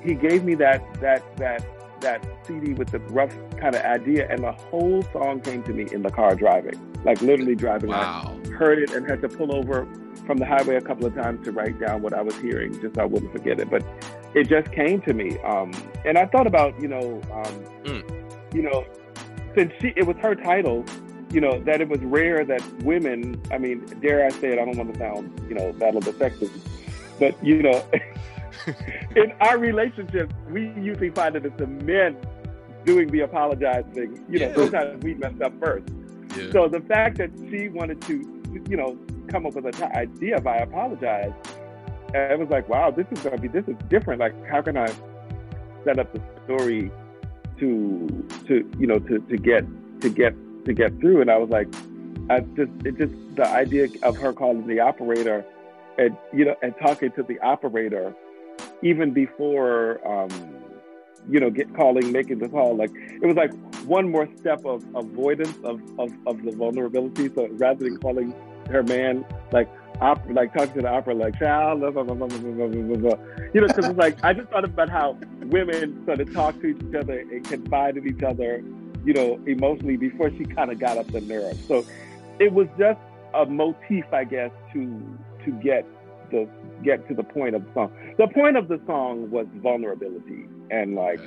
he 0.02 0.14
gave 0.14 0.44
me 0.44 0.54
that 0.56 0.82
that 1.00 1.22
that 1.36 1.64
that 2.00 2.24
CD 2.46 2.74
with 2.74 2.90
the 2.90 3.00
rough 3.00 3.34
kind 3.58 3.74
of 3.74 3.82
idea, 3.82 4.28
and 4.30 4.44
the 4.44 4.52
whole 4.52 5.02
song 5.12 5.40
came 5.40 5.62
to 5.64 5.72
me 5.72 5.86
in 5.90 6.02
the 6.02 6.10
car 6.10 6.34
driving, 6.36 6.78
like 7.04 7.20
literally 7.22 7.54
driving. 7.56 7.90
wow 7.90 8.38
I 8.44 8.48
heard 8.50 8.78
it 8.80 8.90
and 8.92 9.08
had 9.08 9.20
to 9.22 9.28
pull 9.28 9.54
over 9.54 9.86
from 10.28 10.36
the 10.36 10.44
highway 10.44 10.76
a 10.76 10.80
couple 10.82 11.06
of 11.06 11.14
times 11.14 11.42
to 11.46 11.50
write 11.52 11.80
down 11.80 12.02
what 12.02 12.12
I 12.12 12.20
was 12.20 12.36
hearing, 12.36 12.78
just 12.82 12.96
so 12.96 13.00
I 13.00 13.06
wouldn't 13.06 13.32
forget 13.32 13.58
it. 13.58 13.70
But 13.70 13.82
it 14.34 14.46
just 14.46 14.70
came 14.72 15.00
to 15.08 15.14
me, 15.14 15.38
um, 15.38 15.72
and 16.04 16.18
I 16.18 16.26
thought 16.26 16.46
about 16.46 16.78
you 16.82 16.86
know, 16.88 17.20
um, 17.32 17.54
Mm. 17.84 18.54
you 18.54 18.60
know, 18.62 18.84
since 19.56 19.72
she 19.80 19.94
it 19.96 20.06
was 20.06 20.16
her 20.18 20.34
title. 20.36 20.84
You 21.30 21.40
know 21.42 21.58
that 21.64 21.80
it 21.82 21.88
was 21.88 22.00
rare 22.00 22.42
that 22.44 22.62
women. 22.82 23.40
I 23.50 23.58
mean, 23.58 23.84
dare 24.02 24.24
I 24.26 24.30
say 24.30 24.48
it? 24.52 24.58
I 24.58 24.64
don't 24.66 24.76
want 24.78 24.92
to 24.94 24.98
sound, 24.98 25.24
you 25.48 25.54
know, 25.54 25.72
battle 25.74 25.98
of 25.98 26.04
the 26.04 26.12
sexes, 26.14 26.50
but 27.18 27.32
you 27.44 27.62
know, 27.62 27.82
in 29.16 29.32
our 29.40 29.58
relationship, 29.58 30.32
we 30.50 30.68
usually 30.80 31.10
find 31.10 31.34
that 31.34 31.44
it's 31.44 31.56
the 31.58 31.66
men 31.66 32.16
doing 32.84 33.08
the 33.08 33.20
apologizing. 33.20 34.24
You 34.30 34.38
know, 34.40 34.48
Yeah. 34.48 34.54
sometimes 34.54 35.02
we 35.04 35.14
messed 35.14 35.42
up 35.42 35.52
first. 35.60 35.86
yeah 36.36 36.50
So 36.52 36.66
the 36.68 36.80
fact 36.80 37.18
that 37.18 37.30
she 37.50 37.68
wanted 37.68 38.00
to, 38.02 38.14
you 38.70 38.76
know, 38.78 38.96
come 39.28 39.46
up 39.46 39.54
with 39.54 39.66
an 39.66 39.92
idea 39.94 40.36
of 40.36 40.46
I 40.46 40.58
apologize, 40.58 41.32
and 42.14 42.32
it 42.32 42.38
was 42.38 42.48
like, 42.48 42.68
wow, 42.68 42.90
this 42.90 43.06
is 43.10 43.20
gonna 43.20 43.38
be 43.38 43.48
this 43.48 43.66
is 43.68 43.76
different. 43.88 44.20
Like, 44.20 44.34
how 44.46 44.62
can 44.62 44.76
I 44.76 44.92
set 45.84 45.98
up 45.98 46.12
the 46.12 46.22
story 46.44 46.90
to 47.58 48.26
to 48.46 48.70
you 48.78 48.86
know 48.86 48.98
to 48.98 49.18
to 49.18 49.36
get 49.36 49.64
to 50.00 50.08
get 50.08 50.34
to 50.64 50.72
get 50.72 50.98
through? 51.00 51.20
And 51.20 51.30
I 51.30 51.36
was 51.36 51.50
like, 51.50 51.68
I 52.30 52.40
just 52.40 52.72
it 52.84 52.98
just 52.98 53.14
the 53.36 53.46
idea 53.46 53.88
of 54.02 54.16
her 54.16 54.32
calling 54.32 54.66
the 54.66 54.80
operator, 54.80 55.44
and 55.98 56.16
you 56.32 56.44
know, 56.44 56.56
and 56.62 56.74
talking 56.80 57.12
to 57.12 57.22
the 57.22 57.38
operator, 57.40 58.14
even 58.82 59.12
before. 59.12 60.00
um 60.06 60.54
you 61.30 61.40
know, 61.40 61.50
get 61.50 61.74
calling, 61.74 62.10
making 62.10 62.38
the 62.38 62.48
call. 62.48 62.74
Like 62.76 62.90
it 62.94 63.26
was 63.26 63.36
like 63.36 63.52
one 63.84 64.10
more 64.10 64.28
step 64.36 64.64
of 64.64 64.84
avoidance 64.94 65.56
of, 65.62 65.80
of, 65.98 66.10
of 66.26 66.42
the 66.42 66.52
vulnerability. 66.52 67.28
So 67.34 67.48
rather 67.52 67.84
than 67.84 67.98
calling 67.98 68.34
her 68.68 68.82
man 68.82 69.24
like 69.52 69.68
like 70.30 70.52
talking 70.54 70.74
to 70.74 70.82
the 70.82 70.88
opera 70.88 71.14
like 71.14 71.38
child, 71.38 71.80
blah, 71.80 71.90
blah, 71.90 72.04
blah, 72.04 72.26
you 73.52 73.60
know, 73.60 73.66
because 73.66 73.86
it's 73.86 73.98
like 73.98 74.22
I 74.22 74.32
just 74.32 74.48
thought 74.48 74.64
about 74.64 74.88
how 74.88 75.16
women 75.46 76.04
sort 76.06 76.20
of 76.20 76.32
talk 76.32 76.60
to 76.60 76.66
each 76.68 76.94
other 76.94 77.18
and 77.18 77.44
confide 77.44 77.96
in 77.96 78.06
each 78.06 78.22
other, 78.22 78.62
you 79.04 79.12
know, 79.12 79.40
emotionally 79.46 79.96
before 79.96 80.30
she 80.30 80.44
kind 80.44 80.70
of 80.70 80.78
got 80.78 80.98
up 80.98 81.10
the 81.10 81.20
nerve. 81.20 81.58
So 81.66 81.84
it 82.38 82.52
was 82.52 82.68
just 82.78 83.00
a 83.34 83.46
motif, 83.46 84.04
I 84.12 84.24
guess, 84.24 84.50
to 84.72 85.18
to 85.44 85.50
get 85.62 85.84
the 86.30 86.48
get 86.84 87.08
to 87.08 87.14
the 87.14 87.24
point 87.24 87.56
of 87.56 87.64
the 87.64 87.74
song. 87.74 88.14
The 88.18 88.28
point 88.28 88.56
of 88.56 88.68
the 88.68 88.80
song 88.86 89.30
was 89.30 89.46
vulnerability 89.56 90.46
and 90.70 90.94
like, 90.94 91.20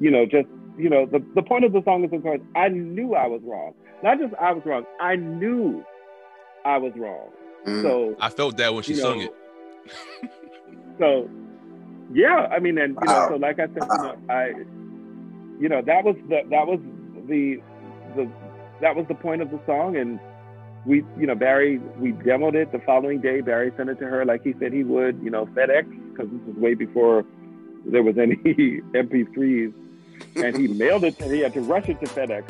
you 0.00 0.10
know, 0.10 0.26
just 0.26 0.48
you 0.78 0.88
know, 0.88 1.06
the, 1.06 1.24
the 1.34 1.42
point 1.42 1.64
of 1.64 1.72
the 1.72 1.82
song 1.84 2.04
is 2.04 2.10
because 2.10 2.40
I 2.54 2.68
knew 2.68 3.14
I 3.14 3.26
was 3.26 3.42
wrong. 3.44 3.74
Not 4.02 4.18
just 4.18 4.34
I 4.34 4.52
was 4.52 4.62
wrong, 4.64 4.84
I 5.00 5.16
knew 5.16 5.84
I 6.64 6.78
was 6.78 6.92
wrong. 6.96 7.30
Mm. 7.66 7.82
So 7.82 8.16
I 8.20 8.28
felt 8.28 8.56
that 8.56 8.74
when 8.74 8.82
she 8.82 8.94
sung 8.94 9.18
know, 9.18 9.34
it. 10.22 10.30
so 10.98 11.28
yeah, 12.12 12.48
I 12.50 12.58
mean, 12.58 12.78
and 12.78 12.96
you 13.00 13.06
know, 13.06 13.28
so 13.30 13.36
like 13.36 13.58
I 13.58 13.66
said, 13.66 13.82
you 13.82 13.98
know, 13.98 14.16
I, 14.28 14.46
you 15.60 15.68
know, 15.68 15.82
that 15.82 16.04
was 16.04 16.16
the 16.28 16.42
that 16.50 16.66
was 16.66 16.80
the 17.28 17.60
the 18.16 18.28
that 18.80 18.96
was 18.96 19.06
the 19.08 19.14
point 19.14 19.42
of 19.42 19.50
the 19.50 19.60
song, 19.66 19.96
and 19.96 20.18
we, 20.84 21.04
you 21.18 21.26
know, 21.26 21.34
Barry, 21.34 21.78
we 21.98 22.12
demoed 22.12 22.54
it 22.54 22.72
the 22.72 22.80
following 22.80 23.20
day. 23.20 23.40
Barry 23.40 23.72
sent 23.76 23.88
it 23.88 23.98
to 24.00 24.06
her 24.06 24.24
like 24.24 24.42
he 24.42 24.54
said 24.58 24.72
he 24.72 24.82
would, 24.82 25.22
you 25.22 25.30
know, 25.30 25.46
FedEx, 25.46 25.86
because 26.10 26.30
this 26.30 26.40
was 26.46 26.56
way 26.56 26.74
before 26.74 27.24
there 27.86 28.02
was 28.02 28.18
any 28.18 28.36
MP3s, 28.36 29.72
and 30.36 30.56
he 30.56 30.68
mailed 30.68 31.04
it. 31.04 31.18
To, 31.18 31.32
he 31.32 31.40
had 31.40 31.54
to 31.54 31.60
rush 31.60 31.88
it 31.88 32.00
to 32.00 32.06
FedEx, 32.06 32.44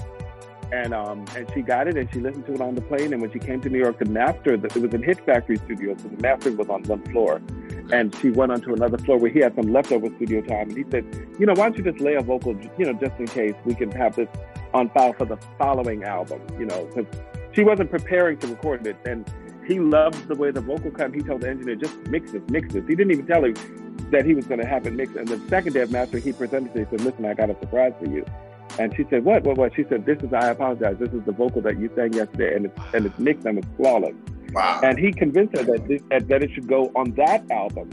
and 0.73 0.95
um, 0.95 1.25
and 1.37 1.47
she 1.55 1.61
got 1.63 1.87
it, 1.87 1.97
and 1.97 2.11
she 2.13 2.21
listened 2.21 2.47
to 2.47 2.55
it 2.55 2.61
on 2.61 2.75
the 2.75 2.81
plane. 2.81 3.13
And 3.13 3.21
when 3.21 3.31
she 3.33 3.39
came 3.39 3.61
to 3.61 3.69
New 3.69 3.79
York, 3.79 3.99
the 3.99 4.07
master, 4.07 4.55
it 4.55 4.63
was 4.63 4.95
in 4.95 5.03
Hit 5.03 5.25
Factory 5.25 5.57
Studios, 5.57 5.99
so 6.03 6.09
the 6.09 6.23
master 6.23 6.51
was 6.53 6.69
on 6.69 6.83
one 6.85 7.03
floor, 7.13 7.41
and 7.93 8.15
she 8.21 8.31
went 8.31 8.53
onto 8.53 8.73
another 8.73 8.99
floor 8.99 9.19
where 9.19 9.31
he 9.31 9.41
had 9.41 9.55
some 9.55 9.73
leftover 9.73 10.09
studio 10.17 10.41
time, 10.41 10.71
and 10.71 10.77
he 10.77 10.85
said, 10.91 11.05
you 11.39 11.47
know, 11.47 11.53
why 11.53 11.69
don't 11.69 11.77
you 11.77 11.85
just 11.85 12.01
lay 12.01 12.15
a 12.15 12.23
vocal, 12.23 12.57
you 12.79 12.87
know, 12.87 12.95
just 12.95 13.19
in 13.19 13.27
case 13.27 13.55
we 13.65 13.75
can 13.75 13.91
have 13.91 14.17
this 14.17 14.29
on 14.75 14.89
file 14.91 15.13
for 15.13 15.27
the 15.27 15.37
following 15.59 16.05
album, 16.05 16.41
you 16.59 16.67
know, 16.67 16.87
because 16.87 17.07
she 17.53 17.63
wasn't 17.63 17.91
preparing 17.91 18.39
to 18.39 18.47
record 18.47 18.87
it. 18.87 18.97
And 19.05 19.31
he 19.67 19.79
loved 19.79 20.27
the 20.29 20.35
way 20.35 20.51
the 20.51 20.61
vocal 20.61 20.91
cut. 20.91 21.15
He 21.15 21.21
told 21.21 21.43
the 21.43 21.51
engineer, 21.51 21.77
just 21.77 21.97
mix 22.09 22.33
this, 22.33 22.43
mix 22.49 22.73
this. 22.73 22.85
He 22.89 22.95
didn't 22.95 23.13
even 23.13 23.27
tell 23.27 23.43
her 23.43 23.53
that 24.11 24.25
he 24.25 24.35
was 24.35 24.47
going 24.47 24.61
to 24.61 24.67
have 24.67 24.87
it 24.87 24.95
mixed. 24.95 25.17
And 25.17 25.29
the 25.29 25.41
second 25.49 25.75
day 25.75 25.83
of 25.83 25.91
master, 25.91 26.19
he 26.19 26.33
presented 26.33 26.75
it. 26.75 26.89
He 26.91 26.97
said, 26.97 27.05
listen, 27.05 27.25
I 27.25 27.35
got 27.35 27.51
a 27.51 27.59
surprise 27.61 27.93
for 27.99 28.07
you. 28.09 28.25
And 28.79 28.95
she 28.97 29.05
said, 29.11 29.25
what, 29.25 29.43
what, 29.45 29.59
what? 29.59 29.75
She 29.75 29.85
said, 29.89 30.07
this 30.07 30.23
is, 30.23 30.33
I 30.33 30.51
apologize. 30.51 30.97
This 30.99 31.13
is 31.13 31.23
the 31.25 31.33
vocal 31.33 31.61
that 31.63 31.79
you 31.79 31.91
sang 31.95 32.13
yesterday. 32.15 32.57
And 32.57 32.67
it's, 32.67 32.81
and 32.95 33.07
it's 33.07 33.19
mixed 33.19 33.47
and 33.47 33.59
it's 33.59 33.69
flawless. 33.77 34.15
Wow. 34.53 34.81
And 34.83 34.99
he 34.99 35.13
convinced 35.13 35.57
her 35.57 35.65
that, 35.65 35.89
this, 35.89 36.03
that 36.11 36.43
it 36.43 36.51
should 36.55 36.69
go 36.69 36.91
on 36.97 37.13
that 37.13 37.51
album. 37.51 37.91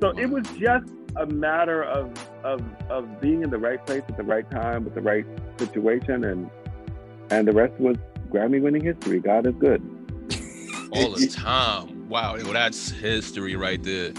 So 0.00 0.10
it 0.10 0.26
was 0.26 0.46
just 0.58 0.92
a 1.16 1.26
matter 1.26 1.82
of, 1.82 2.12
of, 2.44 2.62
of 2.88 3.20
being 3.20 3.42
in 3.42 3.50
the 3.50 3.58
right 3.58 3.84
place 3.84 4.02
at 4.08 4.16
the 4.16 4.22
right 4.22 4.48
time 4.50 4.84
with 4.84 4.94
the 4.94 5.00
right 5.00 5.26
situation. 5.58 6.24
And, 6.24 6.50
and 7.30 7.46
the 7.46 7.52
rest 7.52 7.78
was 7.80 7.96
Grammy 8.28 8.60
winning 8.60 8.84
history. 8.84 9.20
God 9.20 9.46
is 9.46 9.54
good. 9.58 9.82
All 10.92 11.12
the 11.12 11.28
time. 11.28 12.08
Wow. 12.08 12.36
Well, 12.36 12.52
that's 12.52 12.90
history 12.90 13.56
right 13.56 13.82
there. 13.82 14.12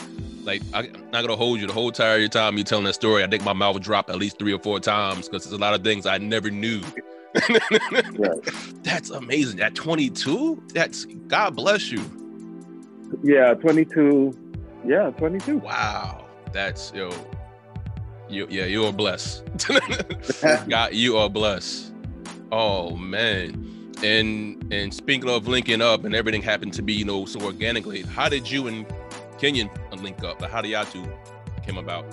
Like, 0.50 0.64
I'm 0.74 0.92
not 1.12 1.22
gonna 1.22 1.36
hold 1.36 1.62
you 1.62 1.68
the 1.68 1.74
whole 1.74 1.90
entire 1.90 2.28
time 2.28 2.58
you 2.58 2.64
telling 2.64 2.86
that 2.86 2.96
story. 2.96 3.24
I 3.24 3.28
think 3.28 3.44
my 3.44 3.54
mouth 3.54 3.80
dropped 3.82 4.10
at 4.10 4.18
least 4.18 4.40
three 4.40 4.52
or 4.52 4.58
four 4.58 4.80
times 4.80 5.30
because 5.30 5.44
there's 5.44 5.54
a 5.54 5.62
lot 5.62 5.76
of 5.76 5.84
things 5.84 6.08
I 6.08 6.18
never 6.18 6.50
knew. 6.50 6.82
right. 8.18 8.44
That's 8.84 9.12
amazing. 9.12 9.62
At 9.62 9.76
22, 9.76 10.64
that's 10.74 11.06
God 11.28 11.56
bless 11.56 11.92
you. 11.92 12.04
Yeah, 13.22 13.54
22. 13.54 14.36
Yeah, 14.88 15.12
22. 15.12 15.60
Wow, 15.60 16.26
that's 16.52 16.92
yo. 16.96 17.12
You 18.28 18.48
yeah, 18.50 18.66
you 18.66 18.86
are 18.86 18.92
blessed. 18.92 19.44
God, 20.68 20.94
you 20.94 21.18
are 21.18 21.30
blessed. 21.30 21.94
Oh 22.52 22.96
man 22.96 23.70
and 24.04 24.72
and 24.72 24.94
speaking 24.94 25.30
of 25.30 25.48
linking 25.48 25.82
up 25.82 26.06
and 26.06 26.16
everything 26.16 26.42
happened 26.42 26.74
to 26.74 26.82
be 26.82 26.94
you 26.94 27.04
know 27.06 27.26
so 27.26 27.40
organically 27.42 28.02
how 28.04 28.30
did 28.30 28.50
you 28.50 28.68
and 28.68 28.86
kenyon 29.38 29.70
link 30.02 30.24
up 30.24 30.42
how 30.50 30.62
did 30.62 30.70
y'all 30.70 30.86
two 30.86 31.06
came 31.66 31.78
about 31.78 32.06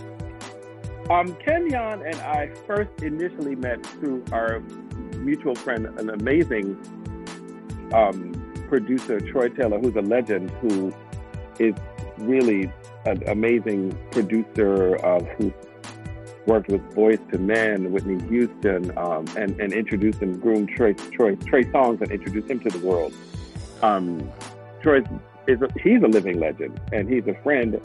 um 1.11 1.35
kenyon 1.37 2.03
and 2.03 2.17
i 2.17 2.49
first 2.67 2.91
initially 3.03 3.55
met 3.55 3.85
through 3.87 4.25
our 4.33 4.61
mutual 5.19 5.55
friend 5.55 5.87
an 5.99 6.11
amazing 6.11 6.77
um, 7.93 8.33
producer 8.69 9.21
troy 9.21 9.49
taylor 9.49 9.79
who's 9.79 9.97
a 9.97 10.03
legend 10.03 10.51
who 10.63 10.93
is 11.59 11.75
really 12.19 12.71
an 13.05 13.23
amazing 13.29 13.97
producer 14.11 14.97
uh, 15.05 15.21
who's 15.37 15.53
worked 16.47 16.69
with 16.69 16.81
Boyz 16.95 17.21
II 17.33 17.41
Men, 17.41 17.93
Whitney 17.93 18.25
Houston, 18.29 18.97
um, 18.97 19.27
and, 19.37 19.61
and 19.61 19.73
introduced 19.73 20.23
and 20.23 20.41
groomed 20.41 20.69
Trey, 20.71 20.95
Trey, 20.95 21.37
Trey 21.37 21.65
Songz 21.65 22.01
and 22.01 22.11
introduced 22.11 22.49
him 22.49 22.61
to 22.61 22.71
the 22.71 22.79
world. 22.87 23.13
Um, 23.83 24.31
Troy 24.81 25.03
is 25.47 25.61
a, 25.63 25.69
he's 25.83 26.03
a 26.03 26.09
living 26.09 26.41
legend 26.41 26.81
and 26.93 27.09
he's 27.09 27.27
a 27.27 27.35
friend. 27.43 27.81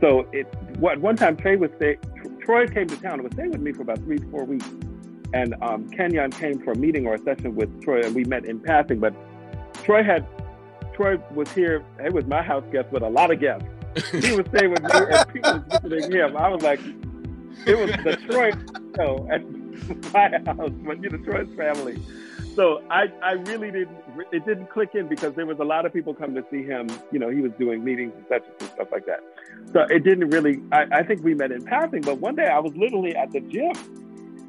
So 0.00 0.28
it 0.32 0.46
what 0.78 1.00
one 1.00 1.16
time 1.16 1.36
Trey 1.36 1.56
was 1.56 1.70
stay, 1.76 1.98
Troy 2.40 2.66
came 2.66 2.86
to 2.88 2.96
town 2.96 3.14
and 3.14 3.22
was 3.22 3.32
staying 3.32 3.50
with 3.50 3.60
me 3.60 3.72
for 3.72 3.82
about 3.82 3.98
three 3.98 4.18
four 4.30 4.44
weeks, 4.44 4.68
and 5.32 5.54
um, 5.60 5.88
Kenyon 5.90 6.30
came 6.30 6.60
for 6.60 6.72
a 6.72 6.76
meeting 6.76 7.06
or 7.06 7.14
a 7.14 7.18
session 7.18 7.54
with 7.56 7.82
Troy, 7.82 8.02
and 8.02 8.14
we 8.14 8.24
met 8.24 8.44
in 8.44 8.60
passing. 8.60 9.00
But 9.00 9.14
Troy 9.82 10.02
had 10.02 10.26
Troy 10.94 11.18
was 11.34 11.50
here. 11.52 11.84
It 12.04 12.12
was 12.12 12.26
my 12.26 12.42
house 12.42 12.64
guest 12.72 12.90
with 12.92 13.02
a 13.02 13.08
lot 13.08 13.30
of 13.30 13.40
guests. 13.40 13.66
He 14.12 14.36
was 14.36 14.46
staying 14.54 14.70
with 14.70 14.82
me, 14.82 14.90
and 14.92 15.28
people 15.32 15.64
was 15.68 15.80
visiting 15.82 16.12
him. 16.12 16.36
I 16.36 16.48
was 16.48 16.62
like, 16.62 16.80
it 17.66 17.76
was 17.76 17.90
the 18.04 18.16
Troy 18.28 18.52
show 18.96 19.26
at 19.30 19.42
my 20.12 20.28
house, 20.46 20.70
but 20.84 21.02
you 21.02 21.10
know, 21.10 21.18
Troy's 21.24 21.52
family. 21.56 22.00
So 22.58 22.82
I, 22.90 23.04
I 23.22 23.34
really 23.34 23.70
didn't, 23.70 23.96
it 24.32 24.44
didn't 24.44 24.68
click 24.68 24.96
in 24.96 25.06
because 25.06 25.32
there 25.34 25.46
was 25.46 25.60
a 25.60 25.64
lot 25.64 25.86
of 25.86 25.92
people 25.92 26.12
come 26.12 26.34
to 26.34 26.44
see 26.50 26.64
him. 26.64 26.88
You 27.12 27.20
know, 27.20 27.28
he 27.28 27.40
was 27.40 27.52
doing 27.56 27.84
meetings 27.84 28.12
and 28.16 28.24
such 28.28 28.42
and 28.58 28.70
stuff 28.70 28.88
like 28.90 29.06
that. 29.06 29.20
So 29.72 29.82
it 29.82 30.02
didn't 30.02 30.30
really, 30.30 30.60
I, 30.72 30.86
I 30.90 31.02
think 31.04 31.22
we 31.22 31.34
met 31.34 31.52
in 31.52 31.64
passing, 31.64 32.00
but 32.00 32.18
one 32.18 32.34
day 32.34 32.48
I 32.48 32.58
was 32.58 32.74
literally 32.74 33.14
at 33.14 33.30
the 33.30 33.38
gym 33.42 33.74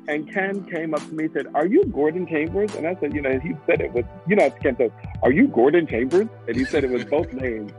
and 0.08 0.28
Ken 0.34 0.64
came 0.64 0.96
up 0.96 1.02
to 1.02 1.14
me 1.14 1.26
and 1.26 1.34
said, 1.34 1.46
Are 1.54 1.68
you 1.68 1.86
Gordon 1.86 2.26
Chambers? 2.26 2.74
And 2.74 2.88
I 2.88 2.96
said, 3.00 3.14
You 3.14 3.22
know, 3.22 3.38
he 3.38 3.56
said 3.68 3.80
it 3.80 3.94
was, 3.94 4.06
you 4.28 4.36
know, 4.36 4.50
Ken 4.50 4.76
said, 4.76 4.92
Are 5.22 5.32
you 5.32 5.48
Gordon 5.48 5.86
Chambers? 5.86 6.30
And 6.48 6.58
he 6.58 6.66
said 6.66 6.84
it 6.84 6.90
was 6.90 7.06
both 7.06 7.32
names. 7.32 7.72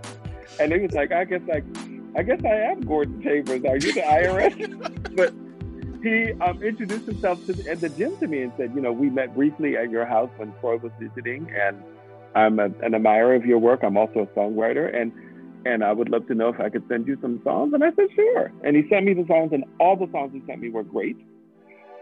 And 0.60 0.72
he 0.72 0.78
was 0.78 0.92
like, 0.92 1.10
I 1.10 1.24
guess 1.24 1.42
like 1.48 1.64
I 2.16 2.22
guess 2.22 2.38
I 2.44 2.54
am 2.70 2.82
Gordon 2.82 3.20
Chambers. 3.20 3.64
Are 3.64 3.78
you 3.78 3.92
the 3.94 4.02
IRS? 4.02 5.16
but 5.16 5.34
he 6.02 6.32
um, 6.40 6.62
introduced 6.62 7.06
himself 7.06 7.44
to, 7.46 7.70
at 7.70 7.80
the 7.80 7.88
gym 7.88 8.16
to 8.18 8.26
me 8.26 8.42
and 8.42 8.52
said, 8.56 8.72
you 8.74 8.80
know, 8.80 8.92
we 8.92 9.10
met 9.10 9.34
briefly 9.34 9.76
at 9.76 9.90
your 9.90 10.06
house 10.06 10.30
when 10.36 10.52
Troy 10.60 10.76
was 10.76 10.92
visiting, 10.98 11.50
and 11.54 11.82
I'm 12.34 12.58
a, 12.58 12.66
an 12.82 12.94
admirer 12.94 13.34
of 13.34 13.44
your 13.44 13.58
work. 13.58 13.80
I'm 13.82 13.96
also 13.96 14.20
a 14.20 14.26
songwriter, 14.38 14.94
and 14.94 15.12
and 15.66 15.84
I 15.84 15.92
would 15.92 16.08
love 16.08 16.26
to 16.28 16.34
know 16.34 16.48
if 16.48 16.58
I 16.58 16.70
could 16.70 16.84
send 16.88 17.06
you 17.06 17.18
some 17.20 17.40
songs. 17.44 17.74
And 17.74 17.84
I 17.84 17.92
said, 17.92 18.06
sure. 18.14 18.50
And 18.64 18.74
he 18.76 18.88
sent 18.88 19.04
me 19.04 19.12
the 19.12 19.26
songs, 19.26 19.52
and 19.52 19.64
all 19.78 19.94
the 19.94 20.10
songs 20.10 20.32
he 20.32 20.42
sent 20.46 20.60
me 20.60 20.70
were 20.70 20.82
great. 20.82 21.18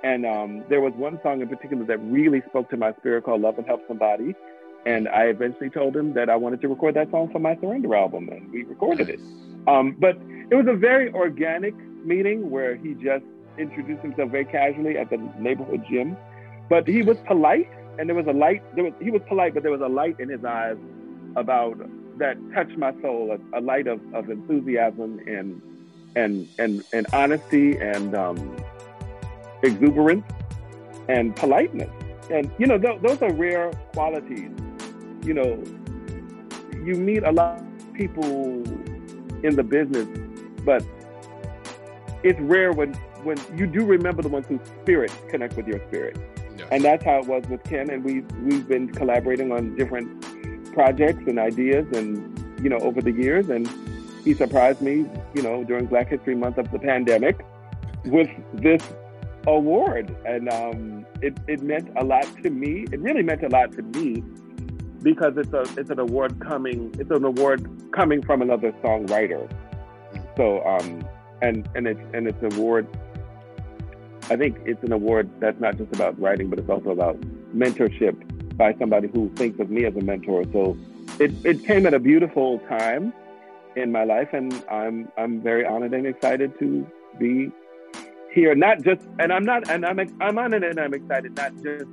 And 0.04 0.24
um, 0.24 0.64
there 0.68 0.80
was 0.80 0.92
one 0.94 1.18
song 1.24 1.40
in 1.40 1.48
particular 1.48 1.84
that 1.86 1.98
really 1.98 2.40
spoke 2.48 2.70
to 2.70 2.76
my 2.76 2.92
spirit 3.00 3.24
called 3.24 3.40
Love 3.40 3.58
and 3.58 3.66
Help 3.66 3.82
Somebody. 3.88 4.36
And 4.86 5.08
I 5.08 5.24
eventually 5.24 5.70
told 5.70 5.96
him 5.96 6.14
that 6.14 6.30
I 6.30 6.36
wanted 6.36 6.60
to 6.60 6.68
record 6.68 6.94
that 6.94 7.10
song 7.10 7.30
for 7.32 7.40
my 7.40 7.56
Surrender 7.56 7.96
album, 7.96 8.28
and 8.28 8.48
we 8.52 8.62
recorded 8.62 9.08
it. 9.08 9.18
Um, 9.66 9.96
but 9.98 10.16
it 10.50 10.54
was 10.54 10.66
a 10.68 10.76
very 10.76 11.12
organic 11.12 11.74
meeting 12.04 12.48
where 12.48 12.76
he 12.76 12.94
just 12.94 13.24
introduced 13.58 14.02
himself 14.02 14.30
very 14.30 14.44
casually 14.44 14.96
at 14.96 15.10
the 15.10 15.18
neighborhood 15.38 15.84
gym. 15.90 16.16
But 16.68 16.86
he 16.86 17.02
was 17.02 17.16
polite, 17.26 17.70
and 17.98 18.08
there 18.08 18.16
was 18.16 18.26
a 18.26 18.32
light. 18.32 18.62
There 18.74 18.84
was 18.84 18.92
he 19.00 19.10
was 19.10 19.22
polite, 19.26 19.54
but 19.54 19.62
there 19.62 19.72
was 19.72 19.80
a 19.80 19.88
light 19.88 20.20
in 20.20 20.28
his 20.28 20.44
eyes 20.44 20.76
about 21.36 21.78
that 22.18 22.36
touched 22.52 22.76
my 22.76 22.92
soul, 23.00 23.36
a, 23.36 23.58
a 23.58 23.60
light 23.60 23.86
of, 23.86 24.00
of 24.14 24.28
enthusiasm 24.28 25.20
and 25.26 25.62
and 26.16 26.48
and 26.58 26.84
and 26.92 27.06
honesty 27.12 27.76
and 27.78 28.14
um, 28.14 28.56
exuberance 29.62 30.24
and 31.08 31.34
politeness. 31.36 31.90
And 32.30 32.50
you 32.58 32.66
know, 32.66 32.78
th- 32.78 33.00
those 33.00 33.22
are 33.22 33.32
rare 33.32 33.72
qualities. 33.94 34.50
You 35.22 35.34
know, 35.34 35.62
you 36.84 36.94
meet 36.94 37.22
a 37.22 37.32
lot 37.32 37.60
of 37.60 37.94
people 37.94 38.22
in 39.42 39.56
the 39.56 39.62
business, 39.62 40.06
but 40.64 40.84
it's 42.22 42.40
rare 42.40 42.72
when 42.72 42.96
when 43.24 43.38
you 43.56 43.66
do 43.66 43.84
remember 43.84 44.22
the 44.22 44.28
ones 44.28 44.46
whose 44.46 44.60
spirit 44.82 45.12
connect 45.28 45.56
with 45.56 45.66
your 45.66 45.80
spirit. 45.88 46.16
Yes. 46.56 46.68
And 46.70 46.84
that's 46.84 47.04
how 47.04 47.18
it 47.20 47.26
was 47.26 47.44
with 47.48 47.62
Ken. 47.64 47.90
And 47.90 48.04
we 48.04 48.20
we've 48.42 48.66
been 48.66 48.92
collaborating 48.92 49.52
on 49.52 49.76
different 49.76 50.72
projects 50.72 51.22
and 51.26 51.38
ideas 51.38 51.86
and 51.94 52.58
you 52.62 52.68
know 52.68 52.78
over 52.78 53.00
the 53.00 53.12
years. 53.12 53.48
And 53.48 53.68
he 54.24 54.34
surprised 54.34 54.82
me, 54.82 55.06
you 55.34 55.42
know, 55.42 55.64
during 55.64 55.86
Black 55.86 56.08
History 56.08 56.34
Month 56.34 56.58
of 56.58 56.70
the 56.70 56.78
pandemic 56.78 57.44
with 58.04 58.28
this 58.54 58.82
award. 59.46 60.14
And 60.26 60.48
um, 60.52 61.06
it, 61.22 61.38
it 61.46 61.62
meant 61.62 61.88
a 61.96 62.04
lot 62.04 62.26
to 62.42 62.50
me. 62.50 62.86
It 62.92 63.00
really 63.00 63.22
meant 63.22 63.42
a 63.42 63.48
lot 63.48 63.72
to 63.72 63.82
me 63.82 64.22
because 65.02 65.36
it's 65.36 65.52
a 65.52 65.62
it's 65.78 65.90
an 65.90 65.98
award 66.00 66.40
coming 66.40 66.92
it's 66.98 67.10
an 67.10 67.24
award 67.24 67.68
coming 67.92 68.22
from 68.22 68.42
another 68.42 68.72
songwriter. 68.82 69.48
So 70.36 70.62
um 70.64 71.06
and 71.42 71.68
and 71.74 71.86
it's 71.86 72.00
and 72.14 72.26
it's 72.26 72.42
an 72.42 72.52
award. 72.54 72.88
I 74.30 74.36
think 74.36 74.58
it's 74.66 74.82
an 74.84 74.92
award 74.92 75.30
that's 75.40 75.58
not 75.60 75.78
just 75.78 75.92
about 75.94 76.20
writing, 76.20 76.50
but 76.50 76.58
it's 76.58 76.68
also 76.68 76.90
about 76.90 77.18
mentorship 77.54 78.56
by 78.56 78.74
somebody 78.74 79.08
who 79.08 79.30
thinks 79.36 79.58
of 79.58 79.70
me 79.70 79.84
as 79.84 79.96
a 79.96 80.00
mentor. 80.00 80.44
So 80.52 80.76
it, 81.18 81.32
it 81.44 81.64
came 81.64 81.86
at 81.86 81.94
a 81.94 81.98
beautiful 81.98 82.58
time 82.68 83.14
in 83.74 83.90
my 83.90 84.04
life, 84.04 84.28
and 84.32 84.52
I'm 84.70 85.10
I'm 85.16 85.40
very 85.40 85.64
honored 85.64 85.94
and 85.94 86.06
excited 86.06 86.58
to 86.58 86.86
be 87.18 87.50
here. 88.32 88.54
Not 88.54 88.82
just, 88.82 89.00
and 89.18 89.32
I'm 89.32 89.44
not, 89.44 89.70
and 89.70 89.86
I'm 89.86 89.98
I'm 90.20 90.38
honored 90.38 90.64
and 90.64 90.78
I'm 90.78 90.92
excited 90.92 91.34
not 91.36 91.52
just 91.62 91.86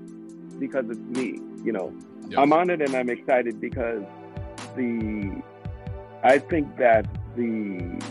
because 0.59 0.85
it's 0.89 0.99
me. 1.17 1.39
You 1.63 1.71
know, 1.71 1.93
yes. 2.27 2.37
I'm 2.37 2.51
honored 2.51 2.81
and 2.81 2.95
I'm 2.95 3.09
excited 3.09 3.61
because 3.61 4.03
the 4.75 5.41
I 6.23 6.39
think 6.39 6.77
that 6.77 7.05
the 7.35 8.01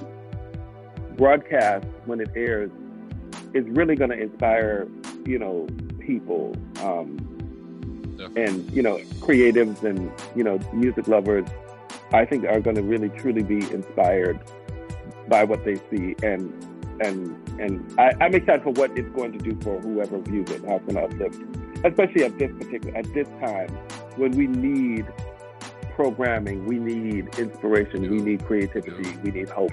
broadcast 1.17 1.87
when 2.07 2.21
it 2.21 2.31
airs 2.35 2.71
is 3.55 3.65
really 3.69 3.95
going 3.95 4.11
to 4.11 4.21
inspire 4.21 4.89
you 5.25 5.39
know 5.39 5.67
people 6.01 6.55
um, 6.81 7.17
and 8.37 8.71
you 8.73 8.83
know 8.83 8.99
creatives 9.21 9.83
and 9.83 10.11
you 10.37 10.45
know 10.45 10.59
music 10.73 11.09
lovers 11.09 11.47
i 12.13 12.25
think 12.25 12.45
are 12.45 12.61
going 12.61 12.77
to 12.77 12.83
really 12.83 13.09
truly 13.11 13.43
be 13.43 13.59
inspired 13.71 14.39
by 15.29 15.45
what 15.45 15.65
they 15.65 15.77
see 15.91 16.15
and 16.23 16.53
and 17.01 17.37
and 17.61 17.99
I, 17.99 18.13
am 18.21 18.35
excited 18.35 18.63
for 18.63 18.71
what 18.71 18.97
it's 18.99 19.09
going 19.15 19.33
to 19.33 19.39
do 19.39 19.59
for 19.63 19.81
whoever 19.81 20.19
views 20.19 20.51
it 20.51 20.65
how 20.65 20.77
it's 20.77 20.93
going 20.93 20.97
to 20.97 21.05
uplift 21.05 21.43
especially 21.85 22.25
at 22.25 22.39
this 22.39 22.53
particular 22.53 22.97
at 22.97 23.13
this 23.15 23.29
time 23.41 23.69
when 24.17 24.33
we 24.33 24.47
need 24.47 25.07
programming 25.95 26.67
we 26.67 26.79
need 26.79 27.39
inspiration 27.39 28.03
we 28.11 28.21
need 28.21 28.45
creativity 28.45 29.17
we 29.23 29.31
need 29.31 29.49
hope. 29.49 29.73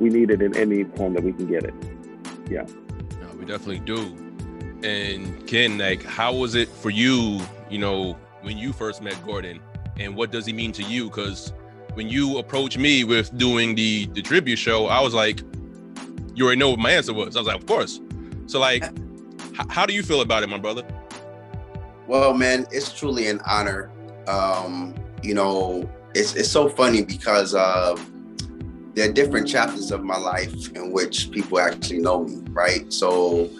We 0.00 0.08
need 0.08 0.30
it 0.30 0.42
in 0.42 0.56
any 0.56 0.84
form 0.84 1.12
that 1.14 1.22
we 1.22 1.32
can 1.32 1.46
get 1.46 1.64
it. 1.64 1.74
Yeah 2.50 2.64
we 3.42 3.50
definitely 3.50 3.80
do 3.80 4.16
and 4.82 5.46
ken 5.46 5.78
like 5.78 6.02
how 6.04 6.32
was 6.34 6.54
it 6.54 6.68
for 6.68 6.90
you 6.90 7.40
you 7.72 7.78
know, 7.78 8.12
when 8.42 8.58
you 8.58 8.72
first 8.72 9.02
met 9.02 9.16
Gordon 9.24 9.58
and 9.98 10.14
what 10.14 10.30
does 10.30 10.44
he 10.44 10.52
mean 10.52 10.72
to 10.72 10.82
you? 10.82 11.06
Because 11.06 11.54
when 11.94 12.08
you 12.08 12.38
approached 12.38 12.76
me 12.78 13.02
with 13.02 13.36
doing 13.38 13.74
the 13.74 14.06
the 14.12 14.20
tribute 14.20 14.58
show, 14.58 14.86
I 14.86 15.00
was 15.00 15.14
like, 15.14 15.40
you 16.34 16.44
already 16.44 16.58
know 16.58 16.70
what 16.70 16.78
my 16.78 16.90
answer 16.90 17.14
was. 17.14 17.34
I 17.34 17.40
was 17.40 17.48
like, 17.48 17.56
of 17.56 17.66
course. 17.66 17.98
So 18.46 18.60
like, 18.60 18.84
h- 18.84 19.66
how 19.68 19.86
do 19.86 19.94
you 19.94 20.02
feel 20.02 20.20
about 20.20 20.42
it, 20.42 20.48
my 20.48 20.58
brother? 20.58 20.84
Well, 22.06 22.34
man, 22.34 22.66
it's 22.70 22.92
truly 22.92 23.28
an 23.28 23.40
honor. 23.46 23.90
Um, 24.28 24.94
you 25.22 25.34
know, 25.34 25.90
it's 26.14 26.34
it's 26.34 26.50
so 26.50 26.68
funny 26.68 27.02
because 27.02 27.54
uh, 27.54 27.96
there 28.94 29.08
are 29.08 29.12
different 29.12 29.48
chapters 29.48 29.90
of 29.90 30.04
my 30.04 30.18
life 30.18 30.70
in 30.72 30.92
which 30.92 31.30
people 31.30 31.58
actually 31.58 31.98
know 31.98 32.24
me, 32.24 32.42
right? 32.50 32.92
So 32.92 33.50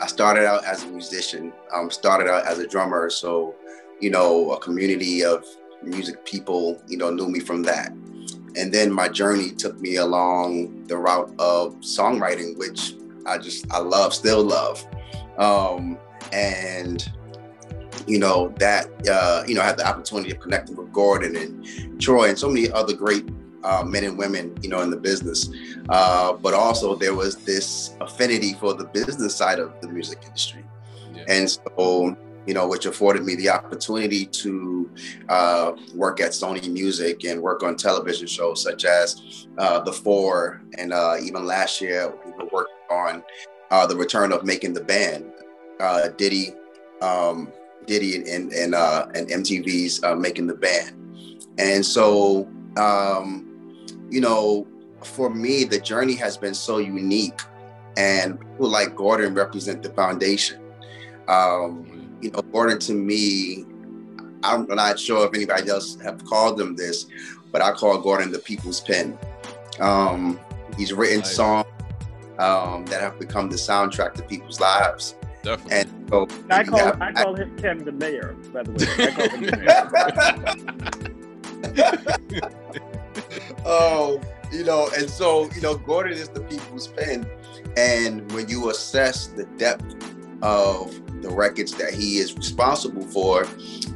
I 0.00 0.06
started 0.06 0.46
out 0.46 0.64
as 0.64 0.84
a 0.84 0.86
musician, 0.88 1.52
um, 1.74 1.90
started 1.90 2.30
out 2.30 2.46
as 2.46 2.58
a 2.58 2.66
drummer. 2.66 3.10
So, 3.10 3.54
you 4.00 4.10
know, 4.10 4.52
a 4.52 4.60
community 4.60 5.24
of 5.24 5.44
music 5.82 6.24
people, 6.24 6.80
you 6.86 6.96
know, 6.96 7.10
knew 7.10 7.28
me 7.28 7.40
from 7.40 7.62
that. 7.64 7.92
And 8.56 8.72
then 8.72 8.90
my 8.90 9.08
journey 9.08 9.50
took 9.50 9.78
me 9.80 9.96
along 9.96 10.84
the 10.86 10.96
route 10.96 11.32
of 11.38 11.74
songwriting, 11.76 12.56
which 12.58 12.94
I 13.26 13.38
just, 13.38 13.70
I 13.70 13.78
love, 13.78 14.14
still 14.14 14.42
love. 14.42 14.84
Um, 15.36 15.98
and, 16.32 17.06
you 18.06 18.18
know, 18.18 18.54
that, 18.58 18.88
uh, 19.06 19.44
you 19.46 19.54
know, 19.54 19.60
I 19.60 19.66
had 19.66 19.76
the 19.76 19.86
opportunity 19.86 20.32
of 20.32 20.40
connecting 20.40 20.76
with 20.76 20.92
Gordon 20.92 21.36
and 21.36 22.00
Troy 22.00 22.30
and 22.30 22.38
so 22.38 22.48
many 22.48 22.70
other 22.70 22.94
great 22.94 23.28
uh, 23.64 23.82
men 23.84 24.04
and 24.04 24.16
women, 24.16 24.56
you 24.62 24.68
know, 24.68 24.80
in 24.80 24.90
the 24.90 24.96
business. 24.96 25.50
Uh, 25.88 26.32
but 26.32 26.54
also 26.54 26.94
there 26.94 27.14
was 27.14 27.36
this 27.44 27.94
affinity 28.00 28.54
for 28.54 28.74
the 28.74 28.84
business 28.84 29.34
side 29.34 29.58
of 29.58 29.72
the 29.80 29.88
music 29.88 30.18
industry, 30.24 30.64
yeah. 31.14 31.24
and 31.28 31.50
so 31.50 32.16
you 32.46 32.54
know, 32.54 32.66
which 32.66 32.86
afforded 32.86 33.24
me 33.24 33.34
the 33.34 33.50
opportunity 33.50 34.24
to 34.24 34.90
uh, 35.28 35.72
work 35.94 36.18
at 36.18 36.30
Sony 36.30 36.72
Music 36.72 37.24
and 37.24 37.42
work 37.42 37.62
on 37.62 37.76
television 37.76 38.26
shows 38.26 38.62
such 38.62 38.86
as 38.86 39.46
uh, 39.58 39.80
The 39.80 39.92
Four, 39.92 40.62
and 40.78 40.94
uh, 40.94 41.16
even 41.22 41.44
last 41.44 41.82
year 41.82 42.14
we 42.24 42.32
were 42.32 42.48
working 42.50 42.74
on 42.90 43.22
uh, 43.70 43.86
the 43.86 43.94
return 43.94 44.32
of 44.32 44.44
Making 44.44 44.72
the 44.72 44.82
Band, 44.82 45.30
Diddy. 46.16 46.54
Um, 47.02 47.52
Diddy 47.86 48.16
and 48.16 48.52
and, 48.52 48.74
and 48.74 49.28
MTV's 49.28 50.02
Making 50.18 50.46
the 50.46 50.54
Band, 50.54 50.94
and 51.58 51.84
so 51.84 52.46
um, 52.76 53.47
you 54.10 54.20
know, 54.20 54.66
for 55.02 55.30
me, 55.30 55.64
the 55.64 55.78
journey 55.78 56.14
has 56.14 56.36
been 56.36 56.54
so 56.54 56.78
unique, 56.78 57.40
and 57.96 58.40
people 58.40 58.68
like 58.68 58.94
Gordon 58.96 59.34
represent 59.34 59.82
the 59.82 59.90
foundation. 59.90 60.60
Um, 61.28 62.16
you 62.20 62.30
know, 62.30 62.42
Gordon 62.42 62.78
to 62.80 62.94
me, 62.94 63.64
I'm 64.42 64.66
not 64.66 64.98
sure 64.98 65.26
if 65.26 65.34
anybody 65.34 65.70
else 65.70 66.00
have 66.00 66.24
called 66.24 66.60
him 66.60 66.74
this, 66.76 67.06
but 67.52 67.62
I 67.62 67.72
call 67.72 67.98
Gordon 67.98 68.32
the 68.32 68.38
people's 68.38 68.80
pen. 68.80 69.18
Um, 69.80 70.40
he's 70.76 70.92
written 70.92 71.18
nice. 71.18 71.34
songs 71.34 71.66
um, 72.38 72.84
that 72.86 73.00
have 73.00 73.18
become 73.18 73.48
the 73.48 73.56
soundtrack 73.56 74.14
to 74.14 74.22
people's 74.22 74.60
lives. 74.60 75.16
Definitely. 75.42 75.76
And 75.78 76.08
so 76.10 76.28
I 76.50 76.64
call 76.64 76.78
have, 76.78 77.00
I 77.00 77.12
call 77.12 77.36
I, 77.36 77.40
him 77.42 77.56
Ken 77.56 77.84
the 77.84 77.92
mayor, 77.92 78.36
by 78.52 78.62
the 78.64 78.72
way. 78.72 78.86
I 79.06 79.10
call 79.12 79.28
him 79.28 79.42
the 81.62 82.26
mayor. 82.42 82.82
oh, 83.68 84.20
you 84.50 84.64
know, 84.64 84.88
and 84.96 85.08
so 85.08 85.48
you 85.52 85.60
know, 85.60 85.76
Gordon 85.76 86.14
is 86.14 86.28
the 86.28 86.40
people's 86.40 86.88
pen, 86.88 87.28
and 87.76 88.30
when 88.32 88.48
you 88.48 88.70
assess 88.70 89.28
the 89.28 89.44
depth 89.56 89.94
of 90.42 91.00
the 91.22 91.28
records 91.30 91.74
that 91.74 91.92
he 91.92 92.18
is 92.18 92.34
responsible 92.36 93.02
for, 93.02 93.46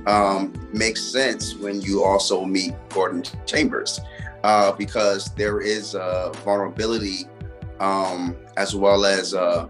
um, 0.07 0.53
makes 0.73 1.03
sense 1.03 1.55
when 1.55 1.81
you 1.81 2.05
also 2.05 2.45
meet 2.45 2.75
Gordon 2.91 3.23
Chambers, 3.47 4.01
uh, 4.45 4.73
because 4.73 5.35
there 5.35 5.61
is 5.61 5.95
a 5.95 6.33
vulnerability 6.45 7.27
um, 7.81 8.37
as 8.57 8.75
well 8.75 9.05
as 9.05 9.35
uh, 9.35 9.67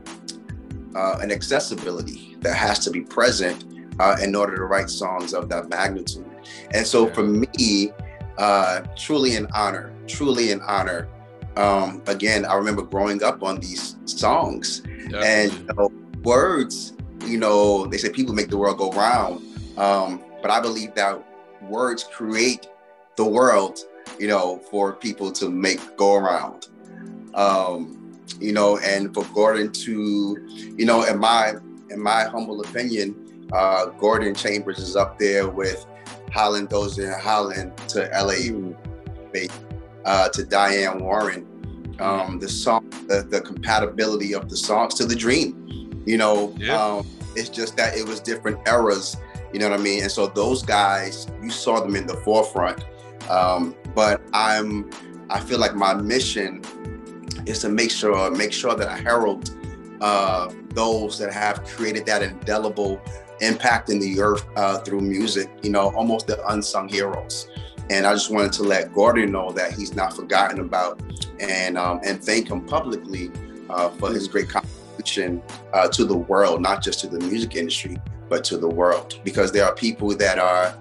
uh, 0.94 1.18
an 1.20 1.30
accessibility 1.30 2.36
that 2.40 2.54
has 2.54 2.78
to 2.80 2.90
be 2.90 3.00
present 3.00 3.64
uh, 4.00 4.16
in 4.22 4.34
order 4.34 4.56
to 4.56 4.64
write 4.64 4.90
songs 4.90 5.32
of 5.32 5.48
that 5.48 5.68
magnitude. 5.68 6.26
And 6.72 6.86
so 6.86 7.08
for 7.08 7.22
me, 7.22 7.92
uh, 8.38 8.82
truly 8.96 9.36
an 9.36 9.46
honor, 9.54 9.92
truly 10.06 10.52
an 10.52 10.60
honor. 10.62 11.08
Um, 11.56 12.02
again, 12.06 12.44
I 12.46 12.54
remember 12.54 12.82
growing 12.82 13.22
up 13.22 13.42
on 13.42 13.60
these 13.60 13.96
songs 14.06 14.80
Definitely. 14.80 15.26
and 15.26 15.52
you 15.52 15.74
know, 15.76 15.92
words, 16.22 16.94
you 17.26 17.38
know, 17.38 17.86
they 17.86 17.98
say 17.98 18.10
people 18.10 18.34
make 18.34 18.48
the 18.48 18.56
world 18.56 18.78
go 18.78 18.90
round. 18.92 19.42
Um, 19.76 20.22
but 20.40 20.50
I 20.50 20.60
believe 20.60 20.94
that 20.94 21.22
words 21.62 22.04
create 22.04 22.68
the 23.16 23.24
world, 23.24 23.80
you 24.18 24.28
know, 24.28 24.58
for 24.70 24.94
people 24.94 25.30
to 25.32 25.50
make 25.50 25.96
go 25.96 26.14
around. 26.14 26.68
Um, 27.34 28.18
you 28.40 28.52
know, 28.52 28.78
and 28.78 29.12
for 29.12 29.24
Gordon 29.34 29.72
to, 29.72 30.72
you 30.76 30.86
know, 30.86 31.04
in 31.04 31.18
my 31.18 31.54
in 31.90 32.00
my 32.00 32.24
humble 32.24 32.60
opinion, 32.62 33.48
uh, 33.52 33.86
Gordon 33.86 34.34
Chambers 34.34 34.78
is 34.78 34.96
up 34.96 35.18
there 35.18 35.48
with 35.48 35.84
Holland 36.32 36.68
Dozier 36.68 37.18
Holland 37.18 37.76
to 37.88 38.08
LA, 38.12 38.72
uh, 40.04 40.28
to 40.30 40.44
Diane 40.44 40.98
Warren. 40.98 41.46
Um, 42.00 42.38
the 42.38 42.48
song, 42.48 42.88
the, 43.06 43.22
the, 43.22 43.40
compatibility 43.42 44.34
of 44.34 44.48
the 44.48 44.56
songs 44.56 44.94
to 44.94 45.04
the 45.04 45.14
dream. 45.14 46.02
You 46.06 46.16
know, 46.16 46.52
yeah. 46.56 46.82
um, 46.82 47.06
it's 47.36 47.48
just 47.48 47.76
that 47.76 47.96
it 47.96 48.06
was 48.06 48.18
different 48.18 48.66
eras. 48.66 49.16
You 49.52 49.60
know 49.60 49.70
what 49.70 49.78
I 49.78 49.82
mean? 49.82 50.02
And 50.02 50.10
so 50.10 50.26
those 50.26 50.62
guys, 50.62 51.28
you 51.42 51.50
saw 51.50 51.80
them 51.80 51.94
in 51.94 52.06
the 52.06 52.16
forefront. 52.16 52.84
Um, 53.28 53.76
but 53.94 54.20
I'm, 54.32 54.90
I 55.30 55.38
feel 55.40 55.58
like 55.58 55.74
my 55.74 55.94
mission 55.94 56.62
is 57.46 57.60
to 57.60 57.68
make 57.68 57.90
sure, 57.90 58.30
make 58.30 58.52
sure 58.52 58.74
that 58.74 58.88
I 58.88 58.96
herald 58.96 59.50
uh, 60.00 60.50
those 60.70 61.18
that 61.18 61.32
have 61.32 61.62
created 61.64 62.06
that 62.06 62.22
indelible 62.22 63.00
impacting 63.42 64.00
the 64.00 64.20
earth 64.20 64.44
uh, 64.56 64.78
through 64.78 65.00
music, 65.00 65.50
you 65.62 65.70
know, 65.70 65.92
almost 65.94 66.26
the 66.28 66.46
unsung 66.48 66.88
heroes. 66.88 67.48
And 67.90 68.06
I 68.06 68.12
just 68.12 68.30
wanted 68.30 68.52
to 68.54 68.62
let 68.62 68.94
Gordon 68.94 69.32
know 69.32 69.50
that 69.52 69.72
he's 69.72 69.94
not 69.94 70.14
forgotten 70.14 70.60
about 70.60 71.02
and 71.40 71.76
um, 71.76 72.00
and 72.04 72.22
thank 72.22 72.48
him 72.48 72.64
publicly 72.64 73.30
uh, 73.68 73.90
for 73.90 74.12
his 74.12 74.28
great 74.28 74.48
contribution 74.48 75.42
uh, 75.72 75.88
to 75.88 76.04
the 76.04 76.16
world, 76.16 76.62
not 76.62 76.82
just 76.82 77.00
to 77.00 77.08
the 77.08 77.18
music 77.18 77.56
industry, 77.56 77.98
but 78.28 78.44
to 78.44 78.56
the 78.56 78.68
world. 78.68 79.20
Because 79.24 79.50
there 79.52 79.64
are 79.64 79.74
people 79.74 80.14
that 80.16 80.38
are, 80.38 80.74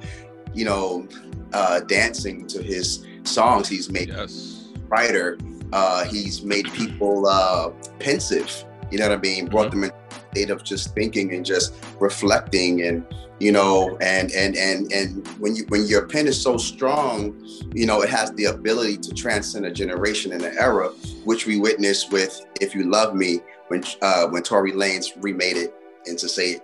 you 0.54 0.63
know, 0.63 1.08
uh, 1.54 1.80
dancing 1.82 2.45
to 2.47 2.62
his 2.62 3.06
songs. 3.24 3.67
He's 3.67 3.89
made 3.89 4.10
yes. 4.10 4.69
writer. 4.88 5.39
Uh, 5.74 6.06
he's 6.06 6.43
made 6.43 6.71
people 6.74 7.28
uh, 7.28 7.71
pensive. 8.00 8.65
You 8.91 9.00
know 9.00 9.10
what 9.10 9.17
I 9.17 9.21
mean? 9.21 9.47
Brought 9.47 9.71
mm-hmm. 9.71 9.82
them 9.82 9.91
in 9.91 10.01
state 10.32 10.50
of 10.50 10.63
just 10.63 10.94
thinking 10.96 11.34
and 11.34 11.46
just 11.46 11.74
reflecting 12.00 12.82
and 12.84 13.06
you 13.39 13.52
know 13.52 13.98
and 14.02 14.32
and 14.32 14.56
and 14.56 14.91
and 14.91 15.28
when 15.39 15.56
you 15.56 15.65
when 15.70 15.86
your 15.86 16.08
pen 16.08 16.28
is 16.28 16.41
so 16.41 16.58
strong 16.58 17.36
you 17.74 17.86
know 17.86 18.02
it 18.02 18.10
has 18.10 18.32
the 18.34 18.46
ability 18.46 18.98
to 18.98 19.13
transcend 19.13 19.65
a 19.65 19.72
generation 19.72 20.32
and 20.32 20.44
an 20.44 20.56
era 20.58 20.89
which 21.26 21.46
we 21.46 21.60
witnessed 21.60 22.12
with 22.12 22.46
if 22.62 22.74
you 22.74 22.89
love 22.89 23.13
me 23.13 23.39
when 23.67 23.84
uh 24.02 24.28
when 24.28 24.41
Tory 24.44 24.72
Lanez 24.72 25.12
remade 25.17 25.58
it 25.58 25.74
into 26.06 26.30
say 26.30 26.52
it. 26.52 26.62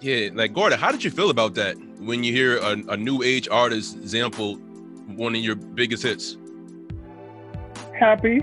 Yeah 0.00 0.30
like 0.32 0.54
Gordon 0.54 0.78
how 0.78 0.90
did 0.90 1.04
you 1.04 1.10
feel 1.10 1.30
about 1.30 1.54
that 1.54 1.76
when 1.98 2.24
you 2.24 2.32
hear 2.32 2.58
a, 2.58 2.72
a 2.88 2.96
new 2.96 3.22
age 3.22 3.48
artist 3.50 3.96
example 3.96 4.56
one 5.16 5.34
of 5.34 5.42
your 5.42 5.56
biggest 5.56 6.02
hits? 6.02 6.36
Happy 7.98 8.40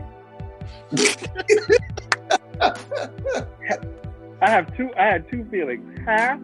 I 2.61 4.49
have 4.49 4.75
two. 4.75 4.91
I 4.97 5.03
had 5.03 5.29
two 5.29 5.45
feelings. 5.45 5.99
Half. 6.05 6.39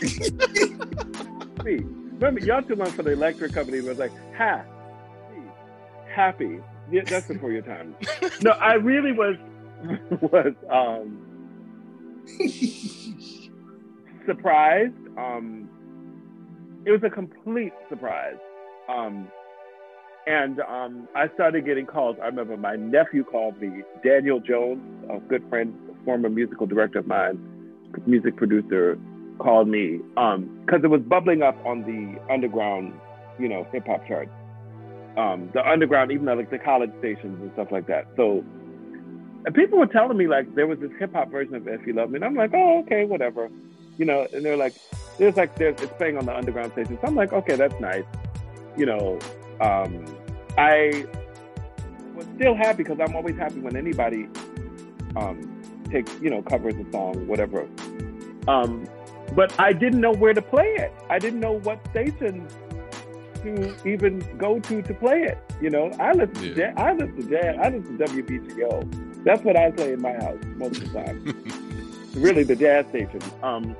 See, 1.64 1.78
remember 2.14 2.40
y'all 2.40 2.62
too 2.62 2.74
long 2.74 2.90
for 2.90 3.02
the 3.02 3.12
electric 3.12 3.52
company 3.52 3.80
was 3.80 3.98
like 3.98 4.12
half. 4.34 4.64
Happy. 6.12 6.60
Yeah, 6.90 7.02
that's 7.04 7.26
before 7.26 7.50
your 7.50 7.62
time. 7.62 7.96
No, 8.42 8.50
I 8.52 8.74
really 8.74 9.12
was 9.12 9.36
was 10.20 10.54
um 10.70 11.24
surprised. 14.26 14.94
Um, 15.16 15.68
it 16.84 16.90
was 16.90 17.02
a 17.02 17.10
complete 17.10 17.72
surprise. 17.88 18.36
Um, 18.88 19.28
and 20.26 20.60
um, 20.60 21.08
I 21.14 21.28
started 21.34 21.64
getting 21.64 21.86
calls. 21.86 22.16
I 22.22 22.26
remember 22.26 22.56
my 22.56 22.76
nephew 22.76 23.24
called 23.24 23.60
me, 23.60 23.82
Daniel 24.02 24.40
Jones, 24.40 24.80
a 25.10 25.18
good 25.20 25.46
friend, 25.48 25.74
former 26.04 26.28
musical 26.28 26.66
director 26.66 27.00
of 27.00 27.06
mine, 27.06 27.38
music 28.06 28.36
producer, 28.36 28.98
called 29.38 29.68
me 29.68 29.98
because 30.14 30.36
um, 30.36 30.84
it 30.84 30.88
was 30.88 31.02
bubbling 31.02 31.42
up 31.42 31.56
on 31.66 31.82
the 31.82 32.32
underground, 32.32 32.94
you 33.38 33.48
know, 33.48 33.66
hip 33.72 33.86
hop 33.86 34.06
chart. 34.06 34.28
Um, 35.16 35.50
the 35.52 35.68
underground, 35.68 36.10
even 36.10 36.26
like 36.26 36.50
the 36.50 36.58
college 36.58 36.90
stations 36.98 37.40
and 37.40 37.52
stuff 37.52 37.70
like 37.70 37.86
that. 37.86 38.06
So, 38.16 38.44
people 39.52 39.78
were 39.78 39.86
telling 39.86 40.16
me 40.16 40.26
like 40.26 40.54
there 40.54 40.66
was 40.66 40.78
this 40.78 40.90
hip 40.98 41.12
hop 41.12 41.30
version 41.30 41.54
of 41.54 41.68
If 41.68 41.86
You 41.86 41.92
Love 41.92 42.10
Me, 42.10 42.16
and 42.16 42.24
I'm 42.24 42.34
like, 42.34 42.52
oh, 42.54 42.80
okay, 42.80 43.04
whatever, 43.04 43.50
you 43.98 44.06
know. 44.06 44.26
And 44.32 44.44
they're 44.44 44.56
like, 44.56 44.74
there's 45.18 45.36
like 45.36 45.54
there's 45.56 45.80
it's 45.82 45.92
playing 45.94 46.16
on 46.16 46.26
the 46.26 46.34
underground 46.34 46.72
station. 46.72 46.98
So 47.00 47.06
I'm 47.06 47.14
like, 47.14 47.32
okay, 47.32 47.56
that's 47.56 47.78
nice, 47.78 48.04
you 48.76 48.86
know 48.86 49.20
um, 49.60 50.04
I 50.56 51.06
was 52.14 52.26
still 52.36 52.54
happy 52.54 52.82
because 52.84 52.98
I'm 53.00 53.14
always 53.16 53.36
happy 53.36 53.60
when 53.60 53.76
anybody 53.76 54.28
um, 55.16 55.62
takes, 55.90 56.12
you 56.20 56.30
know, 56.30 56.42
covers 56.42 56.74
a 56.74 56.90
song, 56.92 57.26
whatever. 57.26 57.68
Um, 58.48 58.86
but 59.34 59.58
I 59.58 59.72
didn't 59.72 60.00
know 60.00 60.12
where 60.12 60.34
to 60.34 60.42
play 60.42 60.74
it. 60.78 60.92
I 61.10 61.18
didn't 61.18 61.40
know 61.40 61.58
what 61.60 61.84
station 61.90 62.46
to 63.42 63.88
even 63.88 64.20
go 64.38 64.58
to 64.58 64.82
to 64.82 64.94
play 64.94 65.22
it. 65.22 65.38
You 65.60 65.70
know, 65.70 65.90
I 65.98 66.12
listen 66.12 66.44
yeah. 66.44 66.48
to 66.48 66.54
jazz, 66.54 66.74
I 66.76 66.92
listen 66.92 67.16
to 67.16 67.30
jazz, 67.30 67.56
I 67.60 67.68
listen 67.68 67.98
to 67.98 68.04
WBGO. 68.04 69.24
That's 69.24 69.42
what 69.42 69.56
I 69.56 69.70
play 69.70 69.92
in 69.92 70.02
my 70.02 70.12
house 70.12 70.38
most 70.56 70.82
of 70.82 70.92
the 70.92 71.02
time. 71.02 72.10
really, 72.14 72.42
the 72.42 72.56
jazz 72.56 72.86
station. 72.88 73.20
Um, 73.42 73.76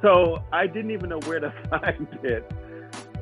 so 0.00 0.42
I 0.52 0.66
didn't 0.66 0.90
even 0.90 1.10
know 1.10 1.20
where 1.20 1.40
to 1.40 1.52
find 1.70 2.08
it 2.22 2.50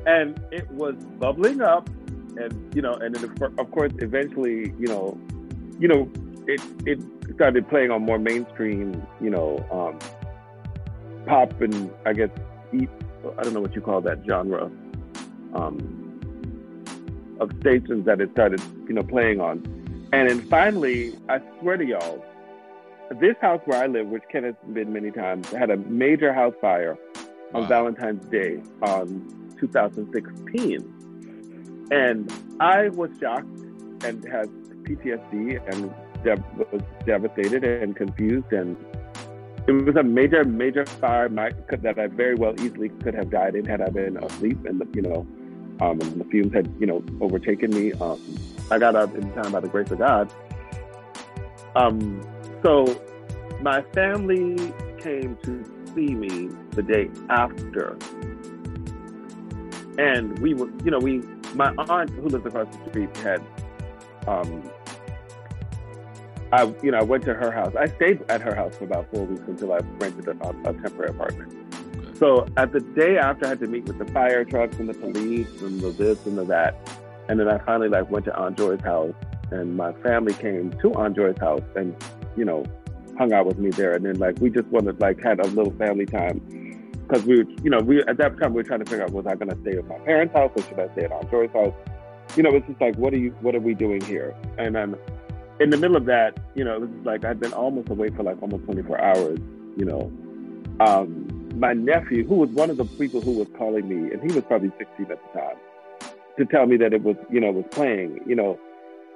and 0.05 0.39
it 0.51 0.69
was 0.71 0.95
bubbling 1.19 1.61
up, 1.61 1.89
and 2.37 2.75
you 2.75 2.81
know, 2.81 2.93
and 2.93 3.15
then 3.15 3.23
of 3.57 3.71
course, 3.71 3.91
eventually, 3.99 4.73
you 4.79 4.87
know, 4.87 5.19
you 5.79 5.87
know, 5.87 6.09
it 6.47 6.61
it 6.85 6.99
started 7.35 7.67
playing 7.69 7.91
on 7.91 8.03
more 8.03 8.19
mainstream, 8.19 9.05
you 9.19 9.29
know, 9.29 9.57
um, 9.71 9.99
pop 11.25 11.59
and 11.61 11.91
I 12.05 12.13
guess 12.13 12.29
eat. 12.73 12.89
I 13.37 13.43
don't 13.43 13.53
know 13.53 13.61
what 13.61 13.75
you 13.75 13.81
call 13.81 14.01
that 14.01 14.19
genre 14.27 14.71
um, 15.53 16.19
of 17.39 17.51
stations 17.59 18.05
that 18.05 18.19
it 18.19 18.31
started, 18.31 18.61
you 18.87 18.93
know, 18.93 19.03
playing 19.03 19.39
on. 19.39 19.63
And 20.13 20.29
then 20.29 20.41
finally, 20.49 21.17
I 21.29 21.39
swear 21.59 21.77
to 21.77 21.85
y'all, 21.85 22.23
this 23.19 23.35
house 23.41 23.61
where 23.65 23.81
I 23.81 23.87
live, 23.87 24.07
which 24.07 24.23
Ken 24.31 24.43
has 24.43 24.55
been 24.73 24.91
many 24.91 25.11
times, 25.11 25.49
had 25.51 25.69
a 25.69 25.77
major 25.77 26.33
house 26.33 26.55
fire 26.59 26.97
on 27.53 27.63
wow. 27.63 27.67
Valentine's 27.67 28.25
Day 28.27 28.61
on 28.81 29.40
2016. 29.61 31.87
And 31.91 32.33
I 32.59 32.89
was 32.89 33.09
shocked 33.19 33.47
and 34.03 34.27
had 34.27 34.49
PTSD 34.83 35.61
and 35.71 35.93
was 36.71 36.81
devastated 37.05 37.63
and 37.63 37.95
confused. 37.95 38.51
And 38.51 38.75
it 39.67 39.71
was 39.71 39.95
a 39.95 40.03
major, 40.03 40.43
major 40.43 40.85
fire 40.85 41.29
that 41.29 41.95
I 41.97 42.07
very 42.07 42.35
well 42.35 42.53
easily 42.59 42.89
could 42.89 43.13
have 43.13 43.29
died 43.29 43.55
in 43.55 43.65
had 43.65 43.81
I 43.81 43.89
been 43.89 44.17
asleep 44.17 44.65
and, 44.65 44.83
you 44.93 45.03
know, 45.03 45.25
um, 45.81 46.01
and 46.01 46.19
the 46.19 46.25
fumes 46.25 46.53
had, 46.53 46.73
you 46.79 46.85
know, 46.85 47.03
overtaken 47.21 47.71
me. 47.71 47.93
Um, 47.93 48.19
I 48.69 48.77
got 48.77 48.95
out 48.95 49.13
in 49.15 49.31
time 49.33 49.51
by 49.51 49.59
the 49.59 49.67
grace 49.67 49.91
of 49.91 49.99
God. 49.99 50.31
Um, 51.75 52.21
so 52.63 53.01
my 53.61 53.81
family 53.93 54.55
came 54.99 55.37
to 55.43 55.63
see 55.93 56.15
me 56.15 56.49
the 56.71 56.83
day 56.83 57.09
after 57.29 57.97
and 59.97 60.37
we 60.39 60.53
were, 60.53 60.69
you 60.83 60.91
know, 60.91 60.99
we, 60.99 61.21
my 61.55 61.73
aunt 61.77 62.09
who 62.11 62.27
lives 62.29 62.45
across 62.45 62.67
the 62.75 62.89
street 62.89 63.15
had, 63.17 63.41
um, 64.27 64.69
I, 66.51 66.63
you 66.83 66.91
know, 66.91 66.99
I 66.99 67.03
went 67.03 67.23
to 67.25 67.33
her 67.33 67.51
house. 67.51 67.73
I 67.75 67.87
stayed 67.87 68.23
at 68.29 68.41
her 68.41 68.53
house 68.53 68.75
for 68.77 68.83
about 68.83 69.09
four 69.13 69.25
weeks 69.25 69.43
until 69.47 69.73
I 69.73 69.79
rented 69.99 70.27
a, 70.27 70.31
a 70.31 70.73
temporary 70.73 71.11
apartment. 71.11 71.53
So 72.17 72.45
at 72.57 72.71
the 72.71 72.81
day 72.81 73.17
after, 73.17 73.45
I 73.45 73.49
had 73.49 73.59
to 73.61 73.67
meet 73.67 73.85
with 73.85 73.97
the 73.97 74.05
fire 74.11 74.43
trucks 74.45 74.77
and 74.77 74.87
the 74.87 74.93
police 74.93 75.61
and 75.61 75.79
the 75.79 75.89
this 75.91 76.25
and 76.25 76.37
the 76.37 76.43
that. 76.45 76.75
And 77.29 77.39
then 77.39 77.47
I 77.47 77.57
finally 77.59 77.89
like 77.89 78.11
went 78.11 78.25
to 78.25 78.35
Aunt 78.37 78.57
Joy's 78.57 78.81
house, 78.81 79.15
and 79.49 79.75
my 79.75 79.93
family 80.03 80.33
came 80.33 80.71
to 80.81 80.93
Aunt 80.95 81.15
Joy's 81.15 81.37
house 81.39 81.63
and, 81.75 81.95
you 82.35 82.45
know, 82.45 82.63
hung 83.17 83.33
out 83.33 83.45
with 83.45 83.57
me 83.57 83.69
there. 83.71 83.93
And 83.93 84.05
then 84.05 84.19
like 84.19 84.39
we 84.39 84.49
just 84.49 84.67
wanted 84.67 84.99
like 84.99 85.19
had 85.21 85.39
a 85.39 85.47
little 85.47 85.73
family 85.73 86.05
time 86.05 86.41
because 87.11 87.25
we, 87.25 87.45
you 87.63 87.69
know, 87.69 87.79
we 87.79 88.01
at 88.03 88.17
that 88.17 88.39
time 88.39 88.53
we 88.53 88.57
were 88.57 88.63
trying 88.63 88.79
to 88.79 88.85
figure 88.85 89.03
out 89.03 89.11
was 89.11 89.27
I 89.27 89.35
going 89.35 89.49
to 89.49 89.57
stay 89.61 89.77
at 89.77 89.85
my 89.87 89.97
parents' 89.99 90.33
house 90.33 90.51
or 90.55 90.63
should 90.63 90.79
I 90.79 90.91
stay 90.93 91.03
at 91.03 91.11
Aunt 91.11 91.29
Joy's 91.29 91.51
house? 91.51 91.73
You 92.37 92.43
know, 92.43 92.51
it's 92.51 92.65
just 92.67 92.79
like, 92.79 92.95
what 92.95 93.13
are 93.13 93.17
you, 93.17 93.31
what 93.41 93.53
are 93.53 93.59
we 93.59 93.73
doing 93.73 93.99
here? 94.01 94.33
And 94.57 94.73
then 94.75 94.95
in 95.59 95.69
the 95.71 95.77
middle 95.77 95.97
of 95.97 96.05
that, 96.05 96.39
you 96.55 96.63
know, 96.63 96.75
it 96.75 96.81
was 96.81 96.89
like 97.03 97.25
I'd 97.25 97.39
been 97.39 97.51
almost 97.51 97.89
away 97.89 98.09
for 98.11 98.23
like 98.23 98.41
almost 98.41 98.63
24 98.63 99.01
hours. 99.01 99.39
You 99.75 99.85
know, 99.85 100.11
um, 100.79 101.27
my 101.55 101.73
nephew, 101.73 102.25
who 102.25 102.35
was 102.35 102.49
one 102.51 102.69
of 102.69 102.77
the 102.77 102.85
people 102.85 103.19
who 103.19 103.33
was 103.33 103.47
calling 103.57 103.89
me, 103.89 104.13
and 104.13 104.21
he 104.21 104.33
was 104.33 104.45
probably 104.45 104.71
16 104.77 105.11
at 105.11 105.19
the 105.21 105.39
time, 105.39 105.57
to 106.37 106.45
tell 106.45 106.65
me 106.65 106.77
that 106.77 106.93
it 106.93 107.03
was, 107.03 107.17
you 107.29 107.41
know, 107.41 107.51
was 107.51 107.65
playing. 107.71 108.21
You 108.25 108.35
know, 108.35 108.59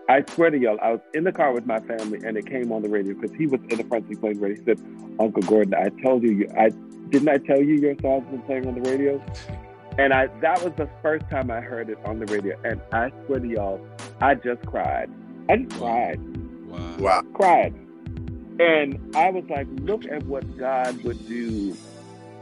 I 0.09 0.23
swear 0.29 0.49
to 0.49 0.57
y'all, 0.57 0.77
I 0.81 0.91
was 0.91 1.01
in 1.13 1.23
the 1.23 1.31
car 1.31 1.53
with 1.53 1.65
my 1.65 1.79
family, 1.79 2.19
and 2.25 2.37
it 2.37 2.45
came 2.45 2.71
on 2.73 2.81
the 2.81 2.89
radio 2.89 3.13
because 3.13 3.35
he 3.37 3.47
was 3.47 3.61
in 3.69 3.77
the 3.77 3.85
front 3.85 4.07
seat 4.09 4.19
playing 4.19 4.39
radio. 4.39 4.57
He 4.57 4.65
said, 4.65 4.79
"Uncle 5.19 5.41
Gordon, 5.43 5.73
I 5.73 5.89
told 6.03 6.23
you, 6.23 6.47
I 6.57 6.71
didn't 7.15 7.29
I 7.29 7.37
tell 7.37 7.61
you 7.61 7.75
your 7.75 7.95
song's 8.01 8.29
been 8.29 8.41
playing 8.41 8.67
on 8.67 8.75
the 8.75 8.81
radio? 8.89 9.23
And 9.97 10.13
I 10.13 10.27
that 10.41 10.61
was 10.61 10.73
the 10.75 10.89
first 11.01 11.29
time 11.29 11.49
I 11.49 11.61
heard 11.61 11.89
it 11.89 11.97
on 12.03 12.19
the 12.19 12.25
radio. 12.25 12.59
And 12.65 12.81
I 12.91 13.09
swear 13.25 13.39
to 13.39 13.47
y'all, 13.47 13.87
I 14.19 14.35
just 14.35 14.65
cried. 14.65 15.09
I 15.47 15.57
just 15.57 15.79
cried. 15.79 16.19
Wow. 16.67 16.97
wow. 16.99 17.21
Cried. 17.33 17.73
And 18.59 19.15
I 19.15 19.29
was 19.29 19.45
like, 19.49 19.67
look 19.79 20.05
at 20.11 20.25
what 20.25 20.57
God 20.57 21.01
would 21.05 21.25
do 21.25 21.77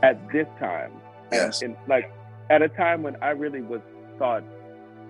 at 0.02 0.20
this 0.32 0.48
time. 0.60 0.92
Yes. 1.32 1.62
And, 1.62 1.76
and 1.76 1.88
like 1.88 2.12
at 2.50 2.64
a 2.64 2.70
time 2.70 3.04
when 3.04 3.16
I 3.22 3.30
really 3.30 3.62
was 3.62 3.82
thought, 4.18 4.44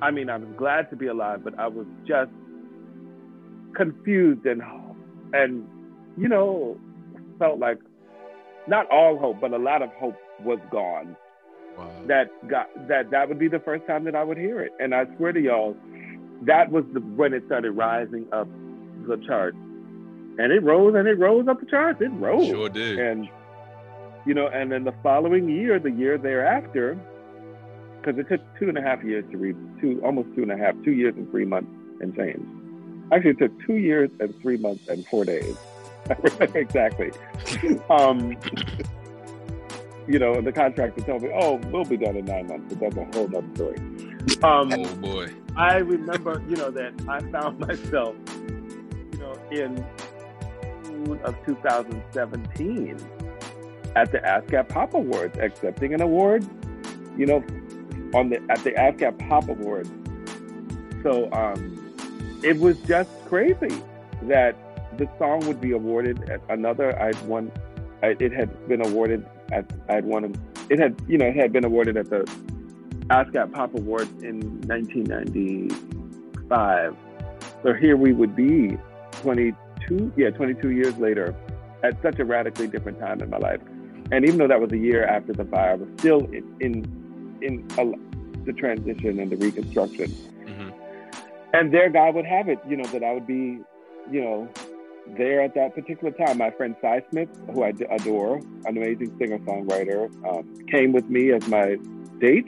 I 0.02 0.12
mean, 0.12 0.30
I 0.30 0.36
was 0.36 0.50
glad 0.58 0.90
to 0.90 0.98
be 0.98 1.08
alive, 1.08 1.42
but 1.42 1.58
I 1.58 1.68
was 1.68 1.88
just 2.06 2.32
confused 3.78 4.46
and 4.46 4.62
and 5.32 5.66
you 6.18 6.28
know, 6.28 6.78
felt 7.40 7.60
like 7.60 7.78
not 8.68 8.90
all 8.90 9.18
hope, 9.18 9.42
but 9.42 9.52
a 9.54 9.58
lot 9.58 9.82
of 9.82 9.90
hope 9.94 10.16
was 10.44 10.60
gone. 10.72 11.16
Wow. 11.78 11.90
That 12.08 12.48
got 12.48 12.88
that 12.88 13.10
that 13.12 13.28
would 13.30 13.40
be 13.40 13.48
the 13.48 13.60
first 13.60 13.86
time 13.88 14.04
that 14.04 14.16
I 14.16 14.24
would 14.24 14.38
hear 14.38 14.62
it, 14.62 14.74
and 14.80 14.94
I 14.94 15.06
swear 15.18 15.32
to 15.32 15.42
y'all, 15.42 15.76
that 16.44 16.72
was 16.72 16.86
the 16.94 17.00
when 17.00 17.34
it 17.34 17.44
started 17.48 17.72
rising 17.72 18.28
up 18.32 18.48
the 19.08 19.18
chart, 19.26 19.56
and 19.56 20.52
it 20.52 20.62
rose 20.62 20.94
and 20.96 21.08
it 21.08 21.18
rose 21.18 21.48
up 21.48 21.60
the 21.60 21.66
charts. 21.66 22.00
It 22.02 22.10
rose, 22.10 22.48
sure 22.48 22.70
did, 22.70 23.00
and 23.00 23.28
you 24.26 24.36
know, 24.36 24.48
and 24.48 24.72
then 24.72 24.84
the 24.84 24.94
following 25.02 25.50
year, 25.50 25.80
the 25.80 25.92
year 25.92 26.20
thereafter, 26.20 26.96
because 28.00 28.20
it 28.20 28.30
took 28.30 28.42
two 28.60 28.70
and 28.70 28.78
a 28.78 28.82
half 28.82 29.04
years 29.04 29.26
to 29.32 29.38
read 29.38 29.56
two, 29.82 30.00
almost 30.04 30.30
two 30.36 30.44
and 30.44 30.52
a 30.52 30.58
half, 30.58 30.76
two 30.84 30.94
years 30.94 31.16
and 31.16 31.30
three 31.32 31.46
months 31.46 31.72
and 32.02 32.16
change. 32.16 32.46
Actually, 33.12 33.32
it 33.32 33.40
took 33.40 33.66
two 33.66 33.78
years 33.78 34.12
and 34.20 34.40
three 34.42 34.58
months 34.58 34.88
and 34.88 35.06
four 35.08 35.26
days 35.26 35.58
exactly. 36.56 37.12
Um, 37.90 38.38
you 40.08 40.20
know, 40.20 40.42
the 40.42 40.52
contractor 40.52 41.02
told 41.02 41.24
me, 41.24 41.30
"Oh, 41.34 41.56
we'll 41.72 41.86
be 41.86 41.98
done 41.98 42.18
in 42.18 42.26
nine 42.26 42.48
months," 42.48 42.76
but 42.76 42.94
that's 42.94 42.98
a 42.98 43.18
whole 43.18 43.36
other 43.36 43.48
story. 43.56 43.78
Um, 44.44 44.72
oh 44.74 44.96
boy! 44.96 45.34
I 45.56 45.78
remember, 45.78 46.44
you 46.48 46.56
know, 46.56 46.72
that 46.72 46.94
I 47.08 47.20
found 47.32 47.60
myself, 47.60 48.16
you 48.36 49.20
know, 49.20 49.34
in 49.52 49.86
June 50.86 51.20
of 51.24 51.36
2017 51.46 52.98
at 53.96 54.12
the 54.12 54.20
ASCAP 54.20 54.70
Pop 54.70 54.94
Awards, 54.94 55.38
accepting 55.40 55.94
an 55.94 56.02
award, 56.02 56.46
you 57.18 57.26
know, 57.26 57.44
on 58.14 58.30
the 58.30 58.42
at 58.50 58.64
the 58.64 58.72
ASCAP 58.72 59.28
Pop 59.30 59.48
Awards. 59.50 59.92
So 61.04 61.32
um, 61.32 61.80
it 62.44 62.58
was 62.58 62.78
just 62.82 63.10
crazy 63.26 63.82
that 64.24 64.56
the 64.98 65.10
song 65.18 65.40
would 65.48 65.62
be 65.62 65.72
awarded 65.72 66.30
at 66.30 66.42
another. 66.50 67.02
I'd 67.02 67.20
won. 67.26 67.52
I, 68.02 68.16
it 68.20 68.32
had 68.32 68.68
been 68.68 68.86
awarded 68.86 69.26
at. 69.52 69.66
I'd 69.90 70.06
won. 70.06 70.36
It 70.70 70.80
had 70.80 70.96
you 71.08 71.18
know 71.18 71.26
it 71.26 71.36
had 71.36 71.52
been 71.54 71.66
awarded 71.66 71.98
at 71.98 72.10
the 72.10 72.24
ASCAP 73.10 73.52
Pop 73.54 73.74
Awards 73.76 74.12
in 74.24 74.62
1995. 74.68 76.96
So 77.62 77.74
here 77.74 77.98
we 77.98 78.14
would 78.14 78.36
be, 78.36 78.78
22 79.22 80.14
yeah 80.16 80.30
22 80.30 80.72
years 80.72 80.98
later, 80.98 81.36
at 81.84 82.02
such 82.02 82.20
a 82.20 82.26
radically 82.26 82.68
different 82.68 83.00
time 83.00 83.22
in 83.22 83.30
my 83.30 83.38
life. 83.38 83.60
And 84.12 84.26
even 84.26 84.38
though 84.38 84.48
that 84.48 84.60
was 84.60 84.72
a 84.72 84.78
year 84.78 85.06
after 85.06 85.34
the 85.34 85.46
fire, 85.46 85.72
I 85.72 85.76
was 85.76 85.90
still 85.98 86.26
in 86.26 86.44
in, 86.60 87.38
in 87.42 87.68
a, 87.78 87.86
the 88.46 88.54
transition 88.54 89.20
and 89.20 89.32
the 89.32 89.38
reconstruction. 89.38 90.12
Mm-hmm. 90.46 90.70
And 91.54 91.74
there, 91.74 91.90
God 91.90 92.16
would 92.16 92.26
have 92.26 92.50
it, 92.50 92.60
you 92.68 92.76
know, 92.76 92.86
that 92.86 93.04
I 93.04 93.14
would 93.14 93.28
be, 93.28 93.60
you 94.12 94.22
know, 94.22 94.50
there 95.18 95.42
at 95.42 95.54
that 95.56 95.76
particular 95.76 96.12
time. 96.12 96.38
My 96.38 96.52
friend 96.52 96.76
Sy 96.82 97.04
Smith, 97.10 97.30
who 97.54 97.64
I 97.64 97.74
adore, 97.90 98.38
an 98.66 98.78
amazing 98.78 99.16
singer 99.18 99.40
songwriter, 99.40 100.10
um, 100.28 100.66
came 100.68 100.92
with 100.92 101.10
me 101.10 101.32
as 101.32 101.48
my 101.48 101.78
date. 102.20 102.48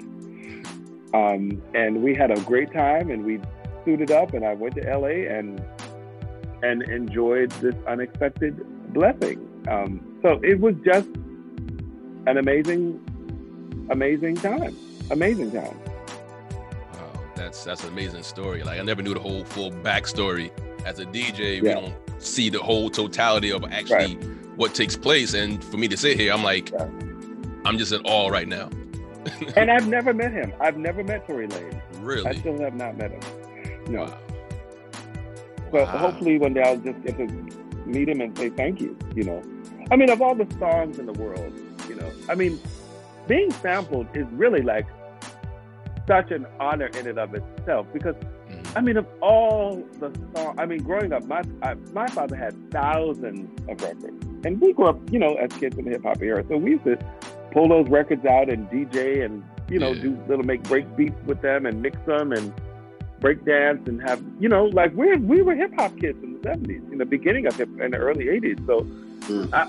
Um, 1.13 1.61
and 1.73 2.03
we 2.03 2.13
had 2.13 2.31
a 2.31 2.39
great 2.41 2.73
time 2.73 3.09
and 3.09 3.23
we 3.25 3.39
suited 3.85 4.11
up 4.11 4.33
and 4.33 4.45
I 4.45 4.53
went 4.53 4.75
to 4.75 4.81
LA 4.81 5.29
and 5.31 5.63
and 6.63 6.81
enjoyed 6.83 7.51
this 7.51 7.75
unexpected 7.87 8.59
blessing. 8.93 9.47
Um, 9.69 10.19
so 10.21 10.39
it 10.43 10.59
was 10.59 10.75
just 10.83 11.07
an 12.27 12.37
amazing, 12.37 12.99
amazing 13.91 14.35
time. 14.35 14.75
Amazing 15.11 15.51
time. 15.51 15.79
Wow, 16.93 17.11
that's 17.35 17.63
that's 17.63 17.83
an 17.83 17.89
amazing 17.89 18.23
story. 18.23 18.63
Like 18.63 18.79
I 18.79 18.83
never 18.83 19.01
knew 19.01 19.13
the 19.13 19.19
whole 19.19 19.43
full 19.45 19.71
backstory. 19.71 20.51
As 20.85 20.99
a 20.99 21.05
DJ, 21.05 21.61
we 21.61 21.69
don't 21.69 21.93
see 22.19 22.49
the 22.49 22.59
whole 22.59 22.89
totality 22.89 23.51
of 23.51 23.63
actually 23.65 24.13
what 24.55 24.73
takes 24.75 24.95
place. 24.95 25.33
And 25.33 25.63
for 25.63 25.77
me 25.77 25.87
to 25.87 25.97
sit 25.97 26.19
here, 26.19 26.31
I'm 26.31 26.43
like, 26.43 26.71
Right. 26.73 26.89
I'm 27.65 27.77
just 27.79 27.91
in 27.91 28.01
awe 28.05 28.27
right 28.29 28.47
now. 28.47 28.69
And 29.55 29.71
I've 29.71 29.87
never 29.97 30.13
met 30.13 30.31
him. 30.31 30.53
I've 30.59 30.77
never 30.77 31.03
met 31.03 31.25
Tory 31.25 31.47
Lane. 31.47 31.81
Really? 31.99 32.27
I 32.27 32.35
still 32.35 32.59
have 32.61 32.75
not 32.75 32.95
met 32.97 33.09
him. 33.11 33.19
No. 33.89 34.03
Wow. 34.03 34.19
So 35.71 35.77
Wow. 35.83 35.85
hopefully 35.85 36.37
one 36.37 36.53
day 36.53 36.61
I'll 36.61 36.77
just 36.77 37.01
get 37.01 37.17
to 37.17 37.25
meet 37.87 38.07
him 38.07 38.21
and 38.21 38.37
say 38.37 38.49
thank 38.49 38.79
you, 38.79 38.95
you 39.15 39.23
know. 39.23 39.41
I 39.91 39.95
mean, 39.95 40.09
of 40.11 40.21
all 40.21 40.35
the 40.35 40.47
songs 40.59 40.99
in 40.99 41.07
the 41.07 41.13
world, 41.13 41.51
you 41.89 41.95
know, 41.95 42.11
I 42.29 42.35
mean, 42.35 42.59
being 43.27 43.51
sampled 43.51 44.07
is 44.15 44.27
really 44.31 44.61
like 44.61 44.85
such 46.07 46.29
an 46.31 46.45
honor 46.59 46.87
in 46.87 47.07
and 47.07 47.17
of 47.17 47.33
itself 47.33 47.87
because. 47.91 48.15
I 48.75 48.81
mean, 48.81 48.97
of 48.97 49.05
all 49.21 49.83
the 49.99 50.11
songs, 50.35 50.55
I 50.57 50.65
mean, 50.65 50.83
growing 50.83 51.13
up, 51.13 51.25
my 51.25 51.41
I, 51.63 51.75
my 51.93 52.07
father 52.07 52.35
had 52.35 52.53
thousands 52.71 53.49
of 53.69 53.81
records. 53.81 54.25
And 54.45 54.59
we 54.61 54.73
grew 54.73 54.87
up, 54.87 54.99
you 55.11 55.19
know, 55.19 55.35
as 55.35 55.51
kids 55.53 55.77
in 55.77 55.85
the 55.85 55.91
hip 55.91 56.03
hop 56.03 56.21
era. 56.21 56.43
So 56.49 56.57
we 56.57 56.71
used 56.71 56.83
to 56.85 56.97
pull 57.51 57.67
those 57.69 57.87
records 57.89 58.25
out 58.25 58.49
and 58.49 58.69
DJ 58.69 59.23
and, 59.25 59.43
you 59.69 59.79
know, 59.79 59.93
Yeah. 59.93 60.01
do 60.03 60.19
little 60.27 60.43
make 60.45 60.63
break 60.63 60.93
beats 60.95 61.15
with 61.25 61.41
them 61.41 61.65
and 61.65 61.81
mix 61.81 61.97
them 62.05 62.31
and 62.33 62.53
break 63.21 63.43
dance 63.45 63.87
and 63.87 64.01
have 64.01 64.21
you 64.39 64.49
know 64.49 64.65
like 64.65 64.93
we 64.93 65.15
we 65.15 65.41
were 65.41 65.55
hip 65.55 65.73
hop 65.75 65.97
kids 65.99 66.21
in 66.21 66.33
the 66.33 66.39
seventies, 66.43 66.81
in 66.91 66.97
the 66.97 67.05
beginning 67.05 67.47
of 67.47 67.55
hip 67.55 67.69
in 67.79 67.91
the 67.91 67.97
early 67.97 68.29
eighties. 68.29 68.57
So 68.67 68.85
Mm. 69.25 69.51
I, 69.53 69.67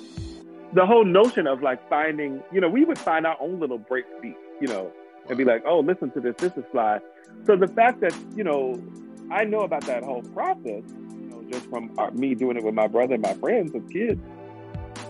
the 0.75 0.85
whole 0.85 1.05
notion 1.07 1.47
of 1.47 1.63
like 1.63 1.89
finding 1.89 2.43
you 2.53 2.61
know 2.61 2.69
we 2.69 2.85
would 2.85 2.99
find 2.99 3.25
our 3.27 3.37
own 3.41 3.59
little 3.61 3.79
break 3.79 4.05
beat, 4.21 4.37
you 4.61 4.67
know, 4.67 4.91
and 5.29 5.37
be 5.37 5.45
like, 5.45 5.63
oh, 5.67 5.81
listen 5.81 6.11
to 6.13 6.21
this, 6.21 6.35
this 6.39 6.53
is 6.57 6.65
fly. 6.73 6.99
So 7.47 7.57
the 7.57 7.69
fact 7.69 8.01
that 8.01 8.15
you 8.35 8.45
know 8.45 8.83
I 9.31 9.45
know 9.45 9.61
about 9.61 9.85
that 9.87 10.05
whole 10.05 10.23
process, 10.23 10.83
you 11.11 11.29
know, 11.31 11.45
just 11.51 11.67
from 11.67 11.93
our, 11.99 12.11
me 12.13 12.35
doing 12.35 12.57
it 12.57 12.65
with 12.65 12.75
my 12.75 12.87
brother 12.87 13.15
and 13.15 13.23
my 13.23 13.35
friends 13.35 13.75
as 13.75 13.83
kids 13.91 14.21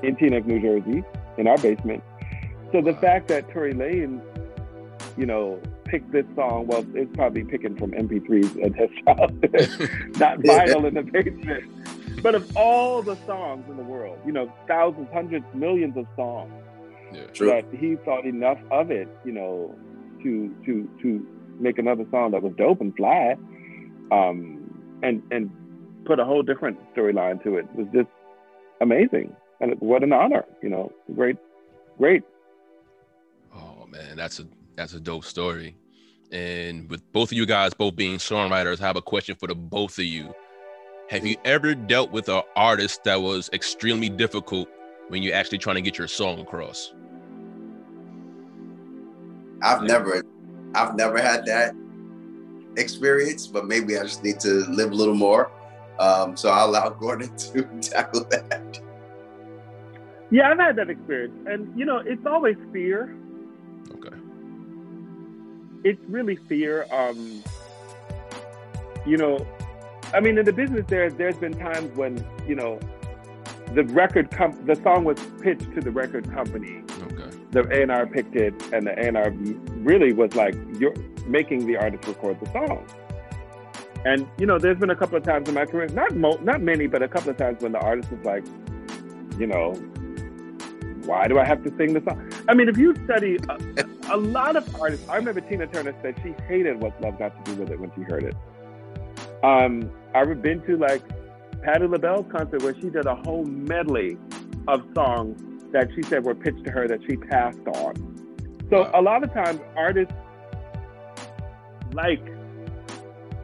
in 0.03 0.17
Teaneck, 0.17 0.47
New 0.47 0.61
Jersey, 0.61 1.05
in 1.37 1.47
our 1.47 1.59
basement. 1.59 2.03
So 2.73 2.81
the 2.83 2.95
fact 2.95 3.29
that 3.29 3.51
Tory 3.51 3.73
Lane, 3.73 4.21
you 5.17 5.27
know, 5.27 5.61
picked 5.85 6.13
this 6.13 6.27
song, 6.35 6.67
well, 6.67 6.85
it's 6.95 7.15
probably 7.15 7.45
picking 7.45 7.77
from 7.77 7.93
MP3s 7.93 8.65
at 8.65 8.75
his 8.75 8.91
childhood, 9.05 10.17
not 10.19 10.39
vinyl 10.41 10.87
in 10.87 10.95
the 10.95 11.03
basement. 11.03 12.23
But 12.23 12.35
of 12.35 12.57
all 12.57 13.03
the 13.03 13.17
songs 13.27 13.65
in 13.69 13.77
the 13.77 13.83
world, 13.83 14.19
you 14.27 14.33
know, 14.33 14.53
thousands, 14.67 15.09
hundreds, 15.13 15.45
millions 15.55 15.97
of 15.97 16.07
songs, 16.17 16.53
Yeah. 17.13 17.27
True. 17.35 17.47
that 17.49 17.65
he 17.73 17.97
thought 17.97 18.25
enough 18.25 18.59
of 18.71 18.91
it, 18.91 19.09
you 19.25 19.33
know, 19.33 19.75
to 20.27 20.55
to 20.67 20.89
to 21.03 21.27
make 21.59 21.79
another 21.79 22.05
song 22.11 22.33
that 22.33 22.43
was 22.43 22.53
dope 22.59 22.81
and 22.81 22.95
fly, 22.97 23.37
um, 24.11 24.99
and 25.03 25.23
and 25.31 25.51
put 26.05 26.19
a 26.19 26.25
whole 26.25 26.43
different 26.43 26.79
storyline 26.95 27.43
to 27.45 27.57
it. 27.57 27.67
Was 27.75 27.87
just 27.95 28.09
amazing, 28.81 29.35
and 29.61 29.81
what 29.81 30.03
an 30.03 30.13
honor, 30.13 30.45
you 30.63 30.69
know, 30.69 30.93
great, 31.15 31.37
great. 31.99 32.23
Oh 33.55 33.87
man, 33.87 34.17
that's 34.17 34.41
a 34.41 34.47
that's 34.77 34.95
a 34.95 35.01
dope 35.01 35.25
story. 35.25 35.77
And 36.33 36.91
with 36.91 37.01
both 37.13 37.31
of 37.31 37.39
you 37.39 37.47
guys 37.47 37.73
both 37.73 37.95
being 37.95 38.19
songwriters, 38.19 38.81
I 38.81 38.87
have 38.87 38.97
a 38.97 39.03
question 39.03 39.37
for 39.37 39.47
the 39.47 39.55
both 39.55 39.97
of 39.99 40.05
you. 40.05 40.35
Have 41.09 41.25
you 41.25 41.37
ever 41.45 41.77
dealt 41.77 42.11
with 42.11 42.29
an 42.29 42.43
artist 42.57 43.05
that 43.05 43.23
was 43.23 43.49
extremely 43.53 44.09
difficult 44.09 44.69
when 45.07 45.23
you're 45.23 45.37
actually 45.37 45.59
trying 45.59 45.77
to 45.77 45.83
get 45.83 45.97
your 45.97 46.09
song 46.09 46.41
across? 46.41 46.93
I've 49.63 49.83
never, 49.83 50.23
I've 50.75 50.97
never 50.97 51.19
had 51.19 51.47
that 51.47 51.75
experience, 52.77 53.47
but 53.47 53.67
maybe 53.67 53.99
I 53.99 54.03
just 54.03 54.23
need 54.23 54.41
to 54.41 54.65
live 54.69 54.93
a 54.93 54.95
little 54.95 55.15
more. 55.15 55.51
Um, 55.99 56.37
so 56.37 56.51
I'll 56.51 56.71
allow 56.71 56.89
Gordon 57.01 57.35
to 57.37 57.63
tackle 57.81 58.25
that. 58.31 58.81
Yeah, 60.31 60.51
I've 60.51 60.59
had 60.59 60.77
that 60.77 60.91
experience, 60.91 61.35
and 61.47 61.79
you 61.79 61.85
know, 61.85 61.99
it's 61.99 62.27
always 62.27 62.57
fear. 62.73 63.15
Okay. 63.93 64.17
it's 65.85 66.03
really 66.09 66.35
fear. 66.35 66.85
Um, 66.91 67.45
you 69.07 69.17
know, 69.17 69.47
I 70.13 70.19
mean, 70.19 70.37
in 70.37 70.45
the 70.45 70.53
business, 70.53 70.85
there 70.89 71.11
there's 71.11 71.37
been 71.37 71.55
times 71.55 71.97
when 71.97 72.27
you 72.47 72.57
know 72.57 72.81
the 73.73 73.85
record 73.85 74.31
comp- 74.33 74.67
the 74.67 74.75
song 74.77 75.05
was 75.05 75.19
pitched 75.41 75.73
to 75.75 75.81
the 75.81 75.93
record 75.93 76.31
company. 76.33 76.83
The 77.57 77.67
A 77.75 77.81
and 77.81 77.91
R 77.91 78.07
picked 78.07 78.37
it, 78.37 78.53
and 78.71 78.87
the 78.87 78.93
A 78.93 79.09
and 79.09 79.17
R 79.17 79.31
really 79.79 80.13
was 80.13 80.35
like, 80.35 80.55
"You're 80.79 80.93
making 81.27 81.67
the 81.67 81.79
artist 81.79 82.07
record 82.07 82.39
the 82.39 82.53
song." 82.53 82.87
And 84.05 84.29
you 84.37 84.45
know, 84.45 84.59
there's 84.59 84.77
been 84.77 84.91
a 84.91 84.95
couple 84.95 85.17
of 85.17 85.23
times 85.23 85.49
in 85.49 85.55
my 85.55 85.65
career, 85.65 85.89
not 85.89 86.15
mo- 86.15 86.39
not 86.43 86.61
many, 86.61 86.87
but 86.87 87.03
a 87.03 87.09
couple 87.09 87.31
of 87.31 87.39
times 87.39 87.63
when 87.63 87.73
the 87.73 87.79
artist 87.79 88.13
was 88.13 88.23
like, 88.27 88.45
you 89.39 89.47
know, 89.47 89.73
why 91.07 91.29
do 91.29 91.39
I 91.39 91.47
have 91.47 91.65
to 91.65 91.75
sing 91.79 91.95
the 91.95 92.03
song? 92.07 92.31
I 92.47 92.53
mean, 92.53 92.69
if 92.69 92.77
you 92.77 92.95
study 93.07 93.39
a, 93.49 94.15
a 94.15 94.19
lot 94.19 94.57
of 94.57 94.79
artists, 94.79 95.09
I 95.09 95.17
remember 95.17 95.41
Tina 95.41 95.67
Turner 95.67 95.95
said 96.03 96.15
she 96.23 96.35
hated 96.47 96.79
what 96.79 97.01
love 97.01 97.19
got 97.19 97.43
to 97.43 97.55
do 97.55 97.59
with 97.59 97.71
it 97.71 97.81
when 97.81 97.91
she 97.95 98.03
heard 98.03 98.25
it. 98.25 98.37
Um, 99.43 99.91
I've 100.15 100.43
been 100.43 100.61
to 100.67 100.77
like 100.77 101.01
Patti 101.63 101.87
LaBelle's 101.87 102.31
concert 102.31 102.63
where 102.63 102.75
she 102.75 102.91
did 102.91 103.07
a 103.07 103.15
whole 103.15 103.47
medley 103.47 104.19
of 104.69 104.85
songs 104.95 105.41
that 105.77 105.91
she 105.95 106.03
said 106.05 106.25
were 106.25 106.35
pitched 106.35 106.65
to 106.65 106.71
her 106.71 106.89
that 106.89 107.01
she 107.07 107.17
passed 107.19 107.59
on. 107.75 107.95
So 108.71 108.91
a 108.95 109.03
lot 109.03 109.23
of 109.23 109.31
times 109.35 109.61
artists 109.77 110.15
like 111.93 112.23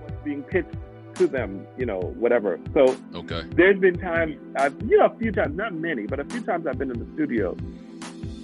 what's 0.00 0.24
being 0.24 0.42
pitched 0.42 0.74
to 1.16 1.26
them, 1.26 1.66
you 1.76 1.84
know, 1.84 2.00
whatever. 2.24 2.58
So 2.72 2.96
Okay. 3.14 3.42
there's 3.54 3.78
been 3.78 3.98
times 3.98 4.38
I've 4.56 4.74
you 4.80 4.96
know 4.96 5.04
a 5.14 5.18
few 5.18 5.30
times, 5.30 5.54
not 5.58 5.74
many, 5.74 6.06
but 6.06 6.20
a 6.20 6.24
few 6.24 6.40
times 6.40 6.66
I've 6.66 6.78
been 6.78 6.90
in 6.90 6.98
the 6.98 7.06
studio, 7.12 7.54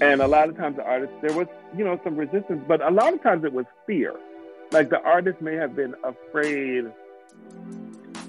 and 0.02 0.20
a 0.20 0.26
lot 0.28 0.50
of 0.50 0.56
times 0.58 0.76
the 0.76 0.84
artists 0.84 1.16
there 1.22 1.34
was 1.34 1.46
you 1.74 1.82
know 1.82 1.98
some 2.04 2.14
resistance, 2.14 2.62
but 2.68 2.82
a 2.86 2.90
lot 2.90 3.14
of 3.14 3.22
times 3.22 3.42
it 3.46 3.54
was 3.54 3.64
fear. 3.86 4.12
Like 4.70 4.90
the 4.90 5.00
artist 5.00 5.40
may 5.40 5.54
have 5.54 5.74
been 5.74 5.94
afraid 6.04 6.84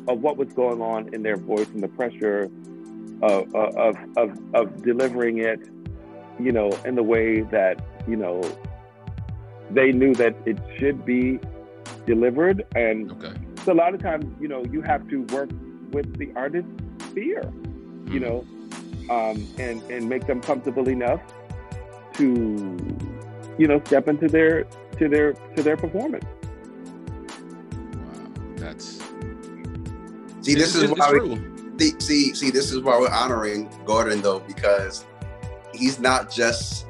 of 0.08 0.22
what 0.22 0.38
was 0.38 0.48
going 0.54 0.82
on 0.82 1.14
in 1.14 1.22
their 1.22 1.36
voice 1.36 1.68
and 1.74 1.84
the 1.84 1.90
pressure 1.90 2.50
of 3.22 3.54
of 3.56 3.96
of, 4.18 4.40
of 4.54 4.82
delivering 4.84 5.40
it, 5.40 5.60
you 6.40 6.52
know, 6.52 6.70
in 6.86 6.96
the 6.96 7.04
way 7.04 7.42
that 7.42 7.82
you 8.08 8.16
know 8.16 8.42
they 9.70 9.92
knew 9.92 10.16
that 10.16 10.36
it 10.46 10.58
should 10.78 11.06
be 11.06 11.40
delivered 12.06 12.66
and 12.76 13.12
Okay. 13.12 13.34
so 13.64 13.72
a 13.72 13.76
lot 13.76 13.94
of 13.94 14.02
times, 14.02 14.26
you 14.40 14.48
know, 14.48 14.64
you 14.66 14.82
have 14.82 15.08
to 15.10 15.24
work 15.34 15.50
with 15.92 16.18
the 16.18 16.32
artist's 16.36 16.72
fear, 17.14 17.54
you 18.08 18.20
Mhm. 18.20 18.22
know, 18.22 18.48
um, 19.10 19.48
and 19.58 19.84
and 19.90 20.08
make 20.10 20.26
them 20.26 20.42
comfortable 20.42 20.88
enough 20.90 21.22
to, 22.14 22.78
you 23.58 23.68
know, 23.68 23.80
step 23.86 24.08
into 24.08 24.28
their 24.28 24.66
to 24.98 25.08
their 25.10 25.34
to 25.56 25.64
their 25.64 25.78
performance. 25.78 26.26
Wow. 27.96 28.32
That's 28.56 29.04
See, 30.42 30.56
this 30.56 30.74
it's, 30.74 30.76
is 30.76 30.92
it's 30.92 30.96
why 30.96 31.12
we, 31.12 31.20
true. 31.20 31.44
The, 31.80 31.96
see, 32.00 32.34
see, 32.34 32.52
this 32.52 32.72
is 32.72 32.82
why 32.82 33.00
we're 33.00 33.10
honoring 33.10 33.70
Gordon 33.86 34.22
though, 34.22 34.40
because 34.42 35.06
he's 35.74 36.00
not 36.00 36.30
just 36.30 36.86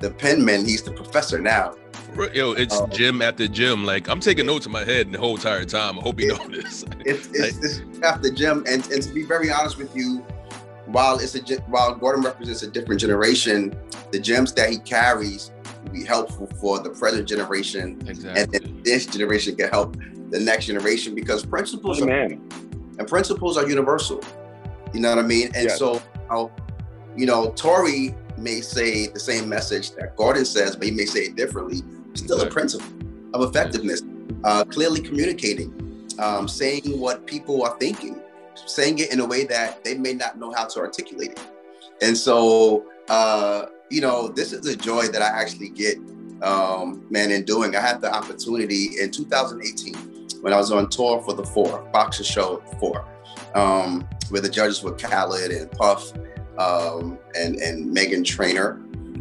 the 0.00 0.10
penman; 0.10 0.64
he's 0.64 0.82
the 0.82 0.92
professor 0.92 1.40
now. 1.40 1.74
Yo, 2.32 2.52
it's 2.52 2.78
um, 2.78 2.90
gym 2.90 3.22
after 3.22 3.48
gym. 3.48 3.84
Like 3.84 4.08
I'm 4.08 4.20
taking 4.20 4.46
notes 4.46 4.66
in 4.66 4.72
my 4.72 4.84
head 4.84 5.10
the 5.10 5.18
whole 5.18 5.34
entire 5.34 5.64
time. 5.64 5.98
I 5.98 6.02
hope 6.02 6.20
you 6.20 6.28
know 6.28 6.48
this. 6.48 6.84
It's, 7.06 7.28
it's, 7.32 7.58
it's 7.58 8.02
after 8.02 8.30
gym, 8.30 8.64
and 8.68 8.86
and 8.90 9.02
to 9.02 9.12
be 9.12 9.24
very 9.24 9.50
honest 9.50 9.78
with 9.78 9.94
you, 9.96 10.24
while 10.86 11.18
it's 11.18 11.34
a 11.34 11.56
while 11.62 11.94
Gordon 11.94 12.22
represents 12.22 12.62
a 12.62 12.70
different 12.70 13.00
generation, 13.00 13.74
the 14.12 14.20
gems 14.20 14.52
that 14.54 14.70
he 14.70 14.78
carries 14.78 15.50
will 15.82 15.92
be 15.92 16.04
helpful 16.04 16.46
for 16.60 16.78
the 16.78 16.90
present 16.90 17.28
generation, 17.28 18.00
exactly. 18.06 18.42
and 18.42 18.52
then 18.52 18.82
this 18.84 19.06
generation 19.06 19.56
can 19.56 19.70
help 19.70 19.96
the 20.30 20.40
next 20.40 20.66
generation 20.66 21.14
because 21.14 21.44
principles 21.44 22.00
are 22.00 22.38
and 22.98 23.08
principles 23.08 23.56
are 23.56 23.68
universal. 23.68 24.20
You 24.92 25.00
know 25.00 25.10
what 25.10 25.24
I 25.24 25.26
mean? 25.26 25.46
And 25.54 25.64
yes. 25.64 25.78
so, 25.78 26.00
you 27.16 27.26
know, 27.26 27.50
Tory 27.52 28.14
may 28.38 28.60
say 28.60 29.08
the 29.08 29.20
same 29.20 29.48
message 29.48 29.92
that 29.92 30.16
Gordon 30.16 30.44
says, 30.44 30.76
but 30.76 30.86
he 30.86 30.92
may 30.92 31.04
say 31.04 31.20
it 31.20 31.36
differently. 31.36 31.82
Still 32.14 32.36
exactly. 32.36 32.48
a 32.48 32.50
principle 32.50 32.88
of 33.34 33.48
effectiveness. 33.48 34.02
Uh, 34.44 34.64
clearly 34.64 35.00
communicating, 35.00 36.08
um, 36.18 36.46
saying 36.46 36.82
what 36.98 37.26
people 37.26 37.62
are 37.62 37.76
thinking, 37.78 38.20
saying 38.66 38.98
it 38.98 39.12
in 39.12 39.20
a 39.20 39.26
way 39.26 39.44
that 39.44 39.82
they 39.84 39.96
may 39.96 40.14
not 40.14 40.38
know 40.38 40.52
how 40.52 40.66
to 40.66 40.80
articulate 40.80 41.32
it. 41.32 41.40
And 42.02 42.16
so, 42.16 42.86
uh, 43.08 43.66
you 43.90 44.00
know, 44.00 44.28
this 44.28 44.52
is 44.52 44.66
a 44.66 44.76
joy 44.76 45.08
that 45.08 45.22
I 45.22 45.28
actually 45.28 45.70
get, 45.70 45.98
um, 46.42 47.06
man, 47.10 47.30
in 47.30 47.44
doing. 47.44 47.74
I 47.74 47.80
had 47.80 48.00
the 48.00 48.14
opportunity 48.14 49.00
in 49.00 49.10
2018 49.10 50.13
when 50.44 50.52
I 50.52 50.58
was 50.58 50.70
on 50.70 50.90
tour 50.90 51.22
for 51.22 51.32
the 51.32 51.42
Four, 51.42 51.88
Boxer 51.90 52.22
Show 52.22 52.62
Four, 52.78 53.08
um, 53.54 54.06
where 54.28 54.42
the 54.42 54.50
judges 54.50 54.82
were 54.82 54.92
Khaled 54.92 55.50
and 55.50 55.70
Puff 55.72 56.12
um, 56.58 57.18
and, 57.34 57.56
and 57.56 57.96
Meghan 57.96 58.22
Trainor. 58.22 58.78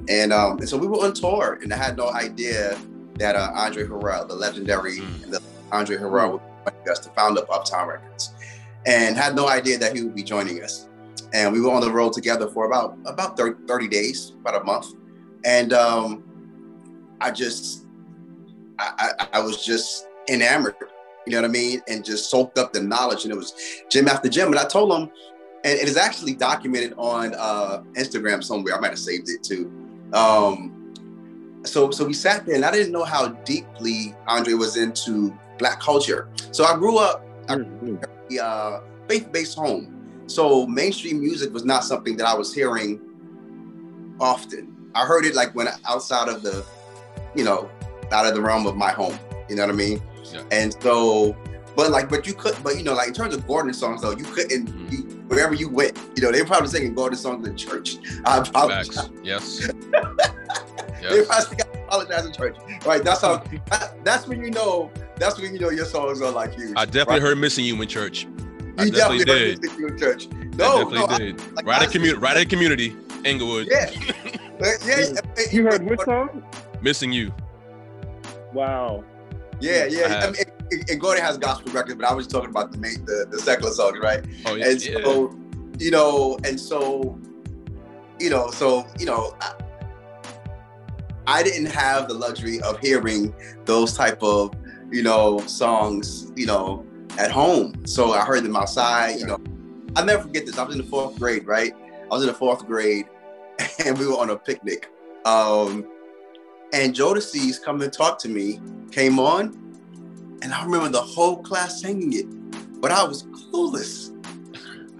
And, 0.09 0.33
um, 0.33 0.57
and 0.57 0.67
so 0.67 0.77
we 0.77 0.85
were 0.85 0.97
on 0.97 1.13
tour, 1.13 1.59
and 1.63 1.73
I 1.73 1.77
had 1.77 1.95
no 1.95 2.11
idea 2.11 2.77
that 3.19 3.37
uh, 3.37 3.51
Andre 3.55 3.85
Harrell, 3.85 4.27
the 4.27 4.35
legendary 4.35 4.97
mm. 4.97 5.31
the 5.31 5.41
Andre 5.71 5.95
Harrell, 5.95 6.33
would 6.33 6.41
join 6.65 6.91
us, 6.91 6.99
the 6.99 7.09
founder 7.11 7.39
of 7.39 7.49
Uptown 7.49 7.87
Records, 7.87 8.33
and 8.85 9.15
had 9.15 9.33
no 9.33 9.47
idea 9.47 9.77
that 9.77 9.95
he 9.95 10.03
would 10.03 10.15
be 10.15 10.23
joining 10.23 10.61
us 10.61 10.89
and 11.31 11.53
we 11.53 11.61
were 11.61 11.71
on 11.71 11.79
the 11.79 11.89
road 11.89 12.11
together 12.11 12.49
for 12.49 12.65
about 12.67 12.97
about 13.05 13.37
30, 13.37 13.65
30 13.65 13.87
days, 13.87 14.33
about 14.41 14.61
a 14.61 14.63
month, 14.65 14.93
and 15.45 15.71
um, 15.71 16.21
I 17.21 17.31
just 17.31 17.85
I, 18.77 19.13
I, 19.19 19.27
I, 19.33 19.39
was 19.39 19.65
just 19.65 20.07
enamored, 20.29 20.75
you 21.25 21.33
know 21.33 21.41
what 21.41 21.49
I 21.49 21.51
mean, 21.51 21.81
and 21.87 22.03
just 22.03 22.29
soaked 22.29 22.57
up 22.57 22.73
the 22.73 22.81
knowledge, 22.81 23.23
and 23.23 23.33
it 23.33 23.37
was 23.37 23.53
gym 23.89 24.07
after 24.07 24.29
gym, 24.29 24.47
and 24.47 24.59
I 24.59 24.65
told 24.65 24.91
him, 24.91 25.09
and 25.63 25.79
it 25.79 25.87
is 25.87 25.97
actually 25.97 26.33
documented 26.33 26.93
on 26.97 27.33
uh, 27.37 27.83
Instagram 27.93 28.43
somewhere. 28.43 28.75
I 28.75 28.79
might 28.79 28.91
have 28.91 28.99
saved 28.99 29.29
it 29.29 29.43
too. 29.43 29.71
Um, 30.13 30.93
so 31.63 31.91
so 31.91 32.05
we 32.05 32.13
sat 32.13 32.45
there, 32.45 32.55
and 32.55 32.65
I 32.65 32.71
didn't 32.71 32.91
know 32.91 33.03
how 33.05 33.29
deeply 33.29 34.15
Andre 34.27 34.53
was 34.53 34.77
into 34.77 35.37
Black 35.57 35.79
culture. 35.79 36.29
So 36.51 36.65
I 36.65 36.75
grew 36.75 36.97
up. 36.97 37.25
Mm-hmm. 37.47 37.97
uh, 38.41 38.79
faith-based 39.09 39.57
home 39.57 40.03
so 40.27 40.65
mainstream 40.65 41.19
music 41.19 41.53
was 41.53 41.65
not 41.65 41.83
something 41.83 42.17
that 42.17 42.27
I 42.27 42.33
was 42.33 42.53
hearing 42.53 42.99
often. 44.19 44.89
I 44.95 45.05
heard 45.05 45.25
it 45.25 45.35
like 45.35 45.53
when 45.53 45.67
outside 45.87 46.29
of 46.29 46.41
the, 46.41 46.65
you 47.35 47.43
know, 47.43 47.69
out 48.11 48.25
of 48.25 48.33
the 48.33 48.41
realm 48.41 48.65
of 48.65 48.75
my 48.75 48.91
home. 48.91 49.17
You 49.49 49.55
know 49.55 49.65
what 49.65 49.73
I 49.73 49.77
mean? 49.77 50.01
Yeah. 50.33 50.43
And 50.51 50.75
so, 50.81 51.35
but 51.75 51.91
like, 51.91 52.09
but 52.09 52.25
you 52.27 52.33
could, 52.33 52.55
but 52.63 52.77
you 52.77 52.83
know, 52.83 52.93
like 52.93 53.07
in 53.07 53.13
terms 53.13 53.35
of 53.35 53.47
Gordon 53.47 53.73
songs 53.73 54.01
though, 54.01 54.11
you 54.11 54.25
couldn't. 54.25 54.67
Mm-hmm. 54.67 54.89
You, 54.89 54.99
wherever 55.27 55.53
you 55.53 55.69
went, 55.69 55.97
you 56.15 56.23
know, 56.23 56.31
they 56.31 56.41
were 56.41 56.47
probably 56.47 56.69
singing 56.69 56.93
Gordon 56.93 57.17
songs 57.17 57.47
in 57.47 57.55
church. 57.55 57.97
I 58.25 58.39
apologize. 58.39 59.09
Yes. 59.23 59.69
yes. 59.93 61.01
They 61.01 61.25
probably 61.25 61.57
got 61.57 61.67
apologize 61.75 62.25
in 62.25 62.33
church. 62.33 62.57
Right. 62.85 63.03
That's 63.03 63.21
how. 63.21 63.43
that's 64.03 64.27
when 64.27 64.41
you 64.41 64.51
know. 64.51 64.91
That's 65.17 65.39
when 65.39 65.53
you 65.53 65.59
know 65.59 65.69
your 65.69 65.85
songs 65.85 66.21
are 66.21 66.31
like 66.31 66.57
you. 66.57 66.73
I 66.75 66.85
definitely 66.85 67.15
right? 67.15 67.21
heard 67.21 67.37
"Missing 67.37 67.65
You" 67.65 67.81
in 67.81 67.87
church. 67.87 68.27
I 68.77 68.89
definitely, 68.89 69.25
definitely 69.25 69.67
did. 69.67 69.79
You 69.79 69.87
in 69.87 69.97
church. 69.97 70.27
No, 70.57 70.65
I 70.65 70.83
definitely 70.83 70.99
no, 70.99 71.17
did. 71.17 71.41
I, 71.41 71.45
like, 71.53 71.65
right 71.65 71.81
at 71.83 71.91
community, 71.91 72.19
right 72.19 72.37
at 72.37 72.49
community, 72.49 72.95
Inglewood. 73.23 73.67
Yeah, 73.69 73.91
yeah. 74.85 75.17
You 75.51 75.63
heard 75.63 75.83
which 75.83 76.01
song? 76.01 76.43
Missing 76.81 77.11
you. 77.11 77.31
Wow. 78.51 79.03
Yeah, 79.63 79.85
yeah. 79.85 80.19
I, 80.21 80.27
I 80.27 80.31
mean, 80.31 80.43
and 80.89 80.99
Gordon 80.99 81.23
has 81.23 81.37
gospel 81.37 81.71
records, 81.71 81.95
but 81.95 82.05
I 82.05 82.13
was 82.13 82.27
talking 82.27 82.49
about 82.49 82.73
the 82.73 82.77
main, 82.77 83.05
the, 83.05 83.27
the 83.29 83.39
secular 83.39 83.71
songs, 83.71 83.97
right? 84.01 84.21
Oh 84.45 84.55
yeah. 84.55 84.69
And 84.69 84.81
so, 84.81 85.31
yeah. 85.31 85.75
you 85.79 85.89
know, 85.89 86.37
and 86.43 86.59
so, 86.59 87.17
you 88.19 88.29
know, 88.29 88.51
so 88.51 88.85
you 88.99 89.05
know, 89.05 89.33
I, 89.39 89.53
I 91.27 91.43
didn't 91.43 91.67
have 91.67 92.09
the 92.09 92.13
luxury 92.13 92.59
of 92.59 92.77
hearing 92.79 93.33
those 93.63 93.93
type 93.93 94.21
of, 94.21 94.53
you 94.91 95.01
know, 95.01 95.39
songs, 95.39 96.29
you 96.35 96.45
know, 96.45 96.85
at 97.17 97.31
home. 97.31 97.85
So 97.85 98.11
I 98.11 98.25
heard 98.25 98.43
them 98.43 98.57
outside. 98.57 99.17
You 99.17 99.27
know, 99.27 99.39
I'll 99.95 100.03
never 100.03 100.23
forget 100.23 100.45
this. 100.45 100.57
I 100.57 100.63
was 100.63 100.75
in 100.75 100.81
the 100.81 100.87
fourth 100.87 101.17
grade, 101.17 101.47
right? 101.47 101.71
I 102.03 102.07
was 102.09 102.23
in 102.23 102.27
the 102.27 102.33
fourth 102.33 102.67
grade, 102.67 103.05
and 103.85 103.97
we 103.97 104.07
were 104.07 104.17
on 104.17 104.29
a 104.29 104.35
picnic. 104.35 104.89
Um, 105.23 105.87
and 106.73 106.93
Jodeci's 106.93 107.59
come 107.59 107.81
and 107.81 107.93
talk 107.93 108.19
to 108.19 108.29
me 108.29 108.59
came 108.91 109.19
on, 109.19 109.57
and 110.41 110.53
I 110.53 110.63
remember 110.65 110.89
the 110.89 111.01
whole 111.01 111.37
class 111.37 111.81
singing 111.81 112.13
it, 112.13 112.81
but 112.81 112.91
I 112.91 113.03
was 113.03 113.23
clueless. 113.23 114.09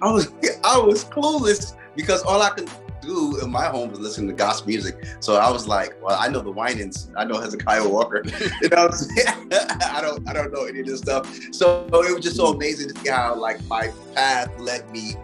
I 0.02 0.12
was 0.12 0.32
I 0.64 0.78
was 0.78 1.04
clueless 1.06 1.76
because 1.96 2.24
all 2.24 2.42
I 2.42 2.52
could 2.52 2.70
do 3.02 3.38
in 3.42 3.52
my 3.52 3.66
home 3.66 3.90
was 3.90 4.00
listen 4.00 4.28
to 4.28 4.34
gospel 4.34 4.70
music. 4.70 5.04
So 5.20 5.36
I 5.36 5.52
was 5.52 5.68
like, 5.68 6.02
well, 6.02 6.18
I 6.18 6.30
know 6.30 6.40
the 6.40 6.52
Winans, 6.52 7.12
I 7.18 7.26
know 7.26 7.40
Hezekiah 7.40 7.88
Walker. 7.88 8.24
you 8.62 8.70
know 8.70 8.90
i 9.20 10.00
don't 10.02 10.28
I 10.28 10.34
don't 10.34 10.54
know 10.54 10.66
any 10.66 10.80
of 10.80 10.86
this 10.86 11.00
stuff. 11.00 11.28
So 11.52 11.88
it 11.92 12.14
was 12.14 12.24
just 12.24 12.38
so 12.38 12.48
amazing 12.48 12.94
to 12.94 13.00
see 13.02 13.10
how 13.10 13.36
like 13.36 13.64
my 13.66 13.92
path 14.16 14.58
led 14.60 14.90
me 14.92 15.16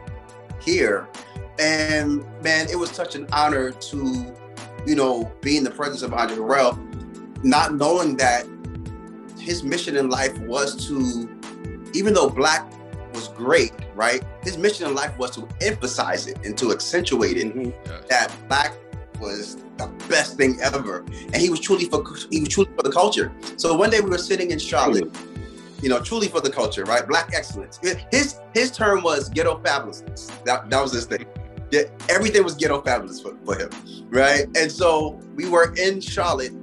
here. 0.59 1.07
And 1.59 2.25
man, 2.41 2.67
it 2.69 2.77
was 2.77 2.89
such 2.91 3.15
an 3.15 3.27
honor 3.33 3.71
to, 3.71 4.35
you 4.89 4.95
know, 4.95 5.31
be 5.41 5.55
in 5.55 5.63
the 5.63 5.69
presence 5.69 6.01
of 6.01 6.15
Andre 6.15 6.37
Harrell, 6.37 7.43
not 7.43 7.75
knowing 7.75 8.17
that 8.17 8.47
his 9.39 9.63
mission 9.63 9.95
in 9.95 10.09
life 10.09 10.35
was 10.39 10.87
to, 10.87 11.29
even 11.93 12.15
though 12.15 12.27
black 12.27 12.67
was 13.13 13.27
great, 13.29 13.71
right? 13.93 14.23
His 14.41 14.57
mission 14.57 14.87
in 14.87 14.95
life 14.95 15.15
was 15.19 15.29
to 15.35 15.47
emphasize 15.61 16.25
it 16.25 16.43
and 16.43 16.57
to 16.57 16.71
accentuate 16.71 17.37
it 17.37 17.55
mm-hmm. 17.55 18.07
that 18.09 18.33
black 18.47 18.73
was 19.19 19.57
the 19.77 19.87
best 20.09 20.37
thing 20.37 20.57
ever, 20.59 21.01
and 21.01 21.35
he 21.35 21.51
was 21.51 21.59
truly 21.59 21.85
for 21.85 22.03
he 22.31 22.39
was 22.39 22.49
truly 22.49 22.71
for 22.75 22.81
the 22.81 22.91
culture. 22.91 23.31
So 23.57 23.77
one 23.77 23.91
day 23.91 24.01
we 24.01 24.09
were 24.09 24.17
sitting 24.17 24.49
in 24.49 24.57
Charlotte, 24.57 25.15
you 25.83 25.89
know, 25.89 25.99
truly 25.99 26.29
for 26.29 26.41
the 26.41 26.49
culture, 26.49 26.83
right? 26.85 27.07
Black 27.07 27.29
excellence. 27.35 27.79
His 28.11 28.39
his 28.55 28.71
term 28.71 29.03
was 29.03 29.29
ghetto 29.29 29.59
fabulousness. 29.59 30.43
That 30.45 30.69
that 30.71 30.81
was 30.81 30.93
his 30.93 31.05
thing. 31.05 31.27
Yeah, 31.71 31.83
everything 32.09 32.43
was 32.43 32.55
ghetto 32.55 32.81
fabulous 32.81 33.21
for, 33.21 33.37
for 33.45 33.55
him, 33.57 33.69
right? 34.09 34.45
And 34.57 34.71
so 34.71 35.19
we 35.35 35.47
were 35.47 35.73
in 35.75 36.01
Charlotte, 36.01 36.53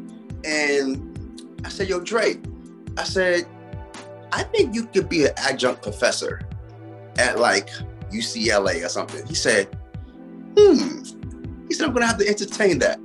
and 0.44 1.52
I 1.64 1.68
said, 1.68 1.88
"Yo, 1.88 2.00
Dre," 2.00 2.40
I 2.98 3.04
said, 3.04 3.46
I 4.32 4.42
think 4.42 4.74
you 4.74 4.86
could 4.86 5.08
be 5.08 5.24
an 5.24 5.32
adjunct 5.36 5.82
professor 5.82 6.40
at 7.18 7.38
like 7.38 7.68
UCLA 8.12 8.84
or 8.84 8.88
something. 8.88 9.26
He 9.26 9.34
said, 9.34 9.68
hmm. 10.56 11.02
He 11.68 11.74
said, 11.74 11.88
I'm 11.88 11.94
gonna 11.94 12.06
have 12.06 12.18
to 12.18 12.28
entertain 12.28 12.78
that. 12.80 13.00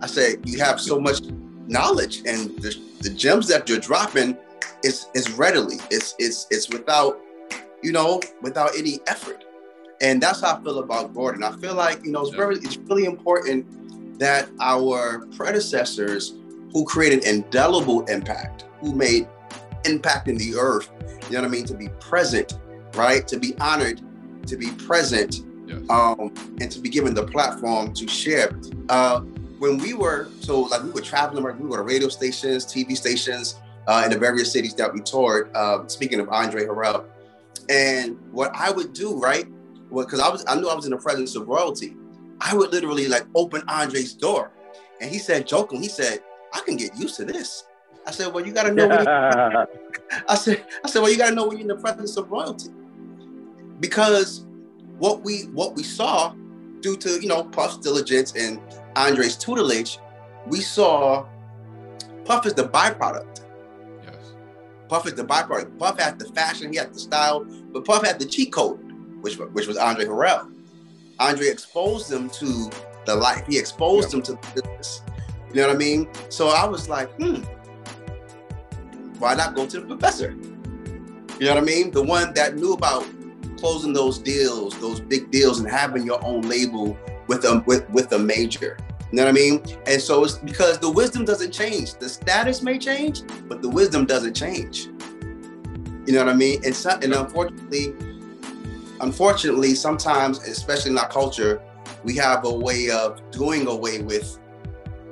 I 0.00 0.06
said, 0.06 0.48
you 0.48 0.58
have 0.60 0.80
so 0.80 1.00
much 1.00 1.20
knowledge 1.66 2.18
and 2.26 2.56
the, 2.62 2.76
the 3.02 3.10
gems 3.10 3.48
that 3.48 3.68
you're 3.68 3.80
dropping 3.80 4.36
is 4.84 5.06
is 5.14 5.30
readily. 5.32 5.76
It's 5.90 6.14
it's 6.18 6.46
it's 6.50 6.68
without, 6.68 7.20
you 7.82 7.92
know, 7.92 8.20
without 8.42 8.76
any 8.76 9.00
effort. 9.06 9.44
And 10.00 10.22
that's 10.22 10.40
how 10.40 10.56
I 10.56 10.62
feel 10.62 10.78
about 10.78 11.14
Gordon. 11.14 11.42
I 11.42 11.52
feel 11.56 11.74
like, 11.74 12.04
you 12.04 12.12
know, 12.12 12.22
it's 12.22 12.34
very 12.34 12.56
it's 12.56 12.76
really 12.76 13.04
important 13.04 14.18
that 14.18 14.48
our 14.60 15.26
predecessors 15.36 16.34
who 16.72 16.84
created 16.84 17.24
indelible 17.24 18.04
impact, 18.04 18.66
who 18.80 18.94
made 18.94 19.26
impact 19.84 20.28
in 20.28 20.36
the 20.36 20.54
earth, 20.54 20.90
you 21.28 21.32
know 21.32 21.42
what 21.42 21.48
I 21.48 21.50
mean, 21.50 21.64
to 21.66 21.74
be 21.74 21.88
present, 22.00 22.58
right? 22.94 23.26
To 23.28 23.38
be 23.38 23.54
honored, 23.60 24.00
to 24.46 24.56
be 24.56 24.70
present, 24.72 25.42
yes. 25.66 25.78
um, 25.90 26.32
and 26.60 26.70
to 26.70 26.80
be 26.80 26.88
given 26.88 27.14
the 27.14 27.26
platform 27.26 27.92
to 27.94 28.06
share. 28.08 28.58
Uh, 28.88 29.20
when 29.58 29.78
we 29.78 29.94
were, 29.94 30.28
so 30.40 30.60
like 30.62 30.82
we 30.82 30.90
were 30.90 31.00
traveling, 31.00 31.44
we 31.44 31.68
were 31.68 31.78
to 31.78 31.82
radio 31.82 32.08
stations, 32.08 32.64
TV 32.64 32.96
stations 32.96 33.56
uh, 33.88 34.02
in 34.04 34.10
the 34.10 34.18
various 34.18 34.52
cities 34.52 34.74
that 34.74 34.92
we 34.92 35.00
toured, 35.00 35.50
uh, 35.54 35.86
speaking 35.88 36.20
of 36.20 36.28
Andre 36.28 36.64
Harrell. 36.64 37.04
And 37.68 38.18
what 38.30 38.52
I 38.54 38.70
would 38.70 38.92
do, 38.92 39.18
right, 39.18 39.46
because 39.94 40.20
I 40.20 40.28
was, 40.28 40.44
I 40.46 40.54
knew 40.54 40.68
I 40.68 40.74
was 40.74 40.84
in 40.84 40.90
the 40.90 40.98
presence 40.98 41.34
of 41.36 41.48
royalty. 41.48 41.96
I 42.40 42.54
would 42.54 42.70
literally 42.70 43.08
like 43.08 43.24
open 43.34 43.62
Andre's 43.68 44.12
door. 44.12 44.52
And 45.00 45.10
he 45.10 45.18
said, 45.18 45.46
joking, 45.46 45.82
he 45.82 45.88
said, 45.88 46.20
I 46.52 46.60
can 46.60 46.76
get 46.76 46.96
used 46.96 47.16
to 47.16 47.24
this. 47.24 47.64
I 48.06 48.10
said, 48.10 48.32
well, 48.32 48.46
you 48.46 48.52
got 48.52 48.64
to 48.64 48.72
know. 48.72 48.88
I 50.28 50.34
said, 50.34 50.64
I 50.84 50.88
said, 50.88 51.02
well, 51.02 51.10
you 51.10 51.18
got 51.18 51.30
to 51.30 51.34
know 51.34 51.46
when 51.46 51.58
you're 51.58 51.62
in 51.62 51.68
the 51.68 51.76
presence 51.76 52.16
of 52.16 52.30
royalty, 52.30 52.70
because 53.80 54.46
what 54.98 55.22
we 55.22 55.42
what 55.52 55.74
we 55.74 55.82
saw 55.82 56.34
due 56.80 56.96
to 56.96 57.20
you 57.20 57.28
know 57.28 57.44
Puff's 57.44 57.76
diligence 57.78 58.32
and 58.34 58.60
Andre's 58.96 59.36
tutelage, 59.36 59.98
we 60.46 60.60
saw 60.60 61.26
Puff 62.24 62.46
is 62.46 62.54
the 62.54 62.64
byproduct. 62.64 63.42
Yes. 64.04 64.34
Puff 64.88 65.06
is 65.06 65.14
the 65.14 65.24
byproduct. 65.24 65.78
Puff 65.78 66.00
had 66.00 66.18
the 66.18 66.26
fashion, 66.32 66.72
he 66.72 66.78
had 66.78 66.94
the 66.94 66.98
style, 66.98 67.46
but 67.72 67.84
Puff 67.84 68.06
had 68.06 68.18
the 68.18 68.26
cheat 68.26 68.52
code, 68.52 68.80
which 69.20 69.38
which 69.38 69.66
was 69.66 69.76
Andre 69.76 70.04
Harrell. 70.04 70.52
Andre 71.18 71.48
exposed 71.48 72.08
them 72.10 72.30
to 72.30 72.70
the 73.06 73.14
life. 73.14 73.44
He 73.46 73.58
exposed 73.58 74.10
them 74.10 74.22
to 74.22 74.32
the 74.32 74.38
business. 74.54 75.02
You 75.48 75.56
know 75.56 75.68
what 75.68 75.76
I 75.76 75.78
mean? 75.78 76.08
So 76.28 76.48
I 76.48 76.66
was 76.66 76.88
like, 76.88 77.10
hmm, 77.16 77.42
why 79.18 79.34
not 79.34 79.54
go 79.54 79.66
to 79.66 79.80
the 79.80 79.86
professor? 79.86 80.36
You 81.38 81.46
know 81.46 81.54
what 81.54 81.62
I 81.62 81.66
mean? 81.66 81.90
The 81.90 82.02
one 82.02 82.34
that 82.34 82.56
knew 82.56 82.72
about 82.72 83.06
closing 83.58 83.92
those 83.92 84.18
deals, 84.18 84.78
those 84.80 85.00
big 85.00 85.30
deals, 85.30 85.60
and 85.60 85.68
having 85.68 86.04
your 86.04 86.24
own 86.24 86.42
label 86.42 86.96
with 87.26 87.44
a 87.44 87.62
with, 87.66 87.88
with 87.90 88.12
a 88.12 88.18
major. 88.18 88.76
You 89.10 89.16
know 89.16 89.24
what 89.24 89.30
I 89.30 89.32
mean? 89.32 89.62
And 89.86 90.00
so 90.02 90.22
it's 90.24 90.36
because 90.36 90.78
the 90.78 90.90
wisdom 90.90 91.24
doesn't 91.24 91.52
change. 91.52 91.94
The 91.94 92.08
status 92.08 92.62
may 92.62 92.78
change, 92.78 93.22
but 93.48 93.62
the 93.62 93.68
wisdom 93.68 94.04
doesn't 94.04 94.34
change. 94.34 94.88
You 96.06 96.12
know 96.14 96.24
what 96.24 96.28
I 96.28 96.36
mean? 96.36 96.62
And 96.64 96.74
so, 96.74 96.90
and 96.90 97.14
unfortunately, 97.14 97.94
unfortunately, 99.00 99.74
sometimes, 99.74 100.38
especially 100.40 100.92
in 100.92 100.98
our 100.98 101.08
culture, 101.08 101.62
we 102.04 102.16
have 102.16 102.44
a 102.44 102.52
way 102.52 102.90
of 102.90 103.20
doing 103.30 103.66
away 103.66 104.02
with 104.02 104.38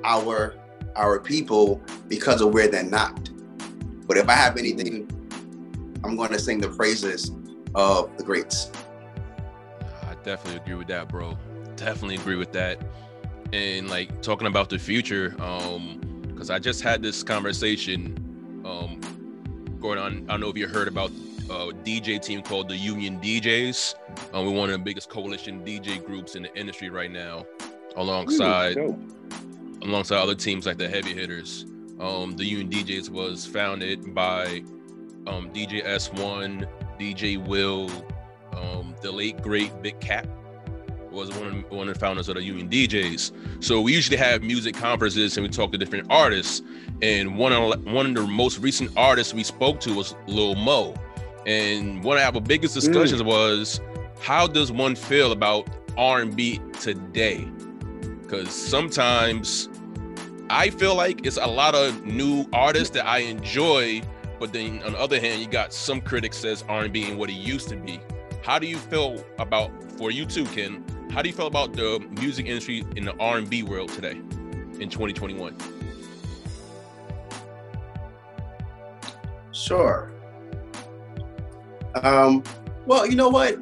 our 0.04 0.54
our 0.94 1.20
people 1.20 1.82
because 2.08 2.40
of 2.40 2.54
where 2.54 2.68
they're 2.68 2.82
not. 2.82 3.28
But 4.06 4.16
if 4.16 4.28
I 4.28 4.34
have 4.34 4.56
anything, 4.56 5.08
I'm 6.04 6.16
going 6.16 6.30
to 6.30 6.38
sing 6.38 6.58
the 6.58 6.68
praises 6.68 7.30
of 7.74 8.16
the 8.16 8.24
greats. 8.24 8.70
I 10.02 10.14
definitely 10.24 10.56
agree 10.56 10.74
with 10.74 10.88
that, 10.88 11.08
bro. 11.08 11.36
Definitely 11.76 12.14
agree 12.16 12.36
with 12.36 12.52
that. 12.52 12.80
And 13.52 13.90
like 13.90 14.22
talking 14.22 14.46
about 14.46 14.70
the 14.70 14.78
future, 14.78 15.34
um, 15.40 16.00
because 16.28 16.50
I 16.50 16.58
just 16.58 16.82
had 16.82 17.02
this 17.02 17.22
conversation 17.22 18.62
um 18.64 19.00
going 19.80 19.98
on. 19.98 20.24
I 20.28 20.32
don't 20.32 20.40
know 20.40 20.48
if 20.48 20.56
you 20.56 20.66
heard 20.66 20.88
about 20.88 21.10
a 21.50 21.72
DJ 21.72 22.20
team 22.20 22.42
called 22.42 22.68
the 22.68 22.76
Union 22.76 23.20
DJs. 23.20 23.94
Um, 24.32 24.46
we're 24.46 24.52
one 24.52 24.70
of 24.70 24.78
the 24.78 24.84
biggest 24.84 25.08
coalition 25.08 25.64
DJ 25.64 26.04
groups 26.04 26.34
in 26.34 26.42
the 26.42 26.54
industry 26.56 26.90
right 26.90 27.10
now, 27.10 27.46
alongside 27.96 28.76
alongside 29.82 30.18
other 30.18 30.34
teams 30.34 30.66
like 30.66 30.78
the 30.78 30.88
Heavy 30.88 31.14
Hitters. 31.14 31.66
Um, 32.00 32.36
the 32.36 32.44
Union 32.44 32.70
DJs 32.70 33.10
was 33.10 33.46
founded 33.46 34.14
by 34.14 34.62
um, 35.26 35.50
DJ 35.50 35.84
S1, 35.84 36.68
DJ 36.98 37.44
Will, 37.46 37.90
um, 38.52 38.94
the 39.02 39.12
late 39.12 39.40
great 39.42 39.82
Big 39.82 39.98
Cap 40.00 40.26
was 41.10 41.30
one 41.30 41.46
of, 41.46 41.70
one 41.70 41.88
of 41.88 41.94
the 41.94 42.00
founders 42.00 42.28
of 42.28 42.34
the 42.34 42.42
Union 42.42 42.68
DJs. 42.68 43.64
So 43.64 43.80
we 43.80 43.92
usually 43.92 44.18
have 44.18 44.42
music 44.42 44.76
conferences 44.76 45.36
and 45.36 45.44
we 45.46 45.50
talk 45.50 45.72
to 45.72 45.78
different 45.78 46.06
artists. 46.10 46.62
And 47.02 47.36
one 47.38 47.52
of 47.52 47.84
one 47.84 48.06
of 48.06 48.14
the 48.14 48.26
most 48.26 48.58
recent 48.58 48.90
artists 48.96 49.32
we 49.34 49.42
spoke 49.42 49.80
to 49.80 49.94
was 49.94 50.14
Lil 50.26 50.54
Mo. 50.54 50.94
And 51.46 52.02
one 52.02 52.18
of 52.18 52.34
our 52.34 52.40
biggest 52.40 52.76
mm. 52.76 52.80
discussions 52.80 53.22
was 53.22 53.80
how 54.20 54.46
does 54.46 54.72
one 54.72 54.96
feel 54.96 55.32
about 55.32 55.68
R&B 55.96 56.60
today? 56.80 57.48
Because 58.22 58.50
sometimes 58.50 59.68
I 60.50 60.70
feel 60.70 60.96
like 60.96 61.24
it's 61.24 61.36
a 61.36 61.46
lot 61.46 61.76
of 61.76 62.04
new 62.04 62.46
artists 62.52 62.90
that 62.90 63.06
I 63.06 63.18
enjoy, 63.18 64.02
but 64.40 64.52
then 64.52 64.82
on 64.82 64.92
the 64.92 64.98
other 64.98 65.20
hand, 65.20 65.40
you 65.40 65.46
got 65.46 65.72
some 65.72 66.00
critics 66.00 66.36
says 66.36 66.64
R&B 66.68 67.08
and 67.08 67.18
what 67.18 67.30
it 67.30 67.34
used 67.34 67.68
to 67.68 67.76
be. 67.76 68.00
How 68.42 68.58
do 68.58 68.66
you 68.66 68.78
feel 68.78 69.24
about 69.38 69.70
for 69.96 70.10
you 70.10 70.26
too, 70.26 70.44
Ken? 70.46 70.84
How 71.10 71.22
do 71.22 71.28
you 71.28 71.34
feel 71.34 71.46
about 71.46 71.72
the 71.72 72.00
music 72.20 72.46
industry 72.46 72.84
in 72.96 73.04
the 73.04 73.16
R&B 73.18 73.62
world 73.62 73.90
today 73.90 74.20
in 74.80 74.90
2021? 74.90 75.56
Sure. 79.52 80.15
Um, 82.02 82.42
well, 82.86 83.06
you 83.06 83.16
know 83.16 83.28
what? 83.28 83.56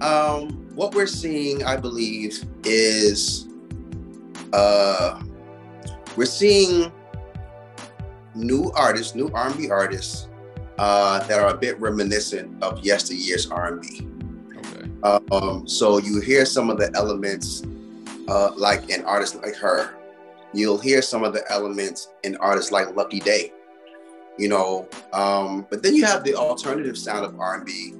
Um, 0.00 0.68
what 0.74 0.94
we're 0.94 1.06
seeing, 1.06 1.64
I 1.64 1.76
believe, 1.76 2.44
is 2.64 3.48
uh, 4.52 5.22
we're 6.16 6.26
seeing 6.26 6.92
new 8.34 8.70
artists, 8.74 9.14
new 9.14 9.30
R&B 9.34 9.70
artists 9.70 10.28
uh, 10.78 11.20
that 11.26 11.38
are 11.38 11.54
a 11.54 11.56
bit 11.56 11.78
reminiscent 11.80 12.62
of 12.62 12.82
yesteryear's 12.84 13.50
R&B. 13.50 14.08
Okay. 14.56 14.90
Um, 15.02 15.66
so 15.68 15.98
you 15.98 16.20
hear 16.20 16.44
some 16.46 16.70
of 16.70 16.78
the 16.78 16.90
elements, 16.94 17.62
uh, 18.28 18.52
like 18.56 18.90
an 18.90 19.04
artist 19.04 19.36
like 19.42 19.56
her. 19.56 19.94
You'll 20.52 20.78
hear 20.78 21.02
some 21.02 21.22
of 21.22 21.32
the 21.32 21.44
elements 21.50 22.08
in 22.24 22.36
artists 22.36 22.72
like 22.72 22.94
Lucky 22.96 23.20
Daye. 23.20 23.52
You 24.40 24.48
know, 24.48 24.88
um, 25.12 25.66
but 25.68 25.82
then 25.82 25.94
you 25.94 26.06
have 26.06 26.24
the 26.24 26.34
alternative 26.34 26.96
sound 26.96 27.26
of 27.26 27.38
R&B 27.38 27.92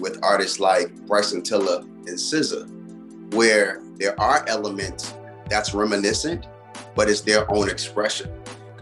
with 0.00 0.18
artists 0.24 0.58
like 0.58 0.92
Bryson 1.06 1.40
Tiller 1.40 1.82
and 1.82 2.18
SZA, 2.18 3.32
where 3.32 3.80
there 4.00 4.20
are 4.20 4.44
elements 4.48 5.14
that's 5.48 5.72
reminiscent, 5.72 6.48
but 6.96 7.08
it's 7.08 7.20
their 7.20 7.48
own 7.48 7.70
expression. 7.70 8.28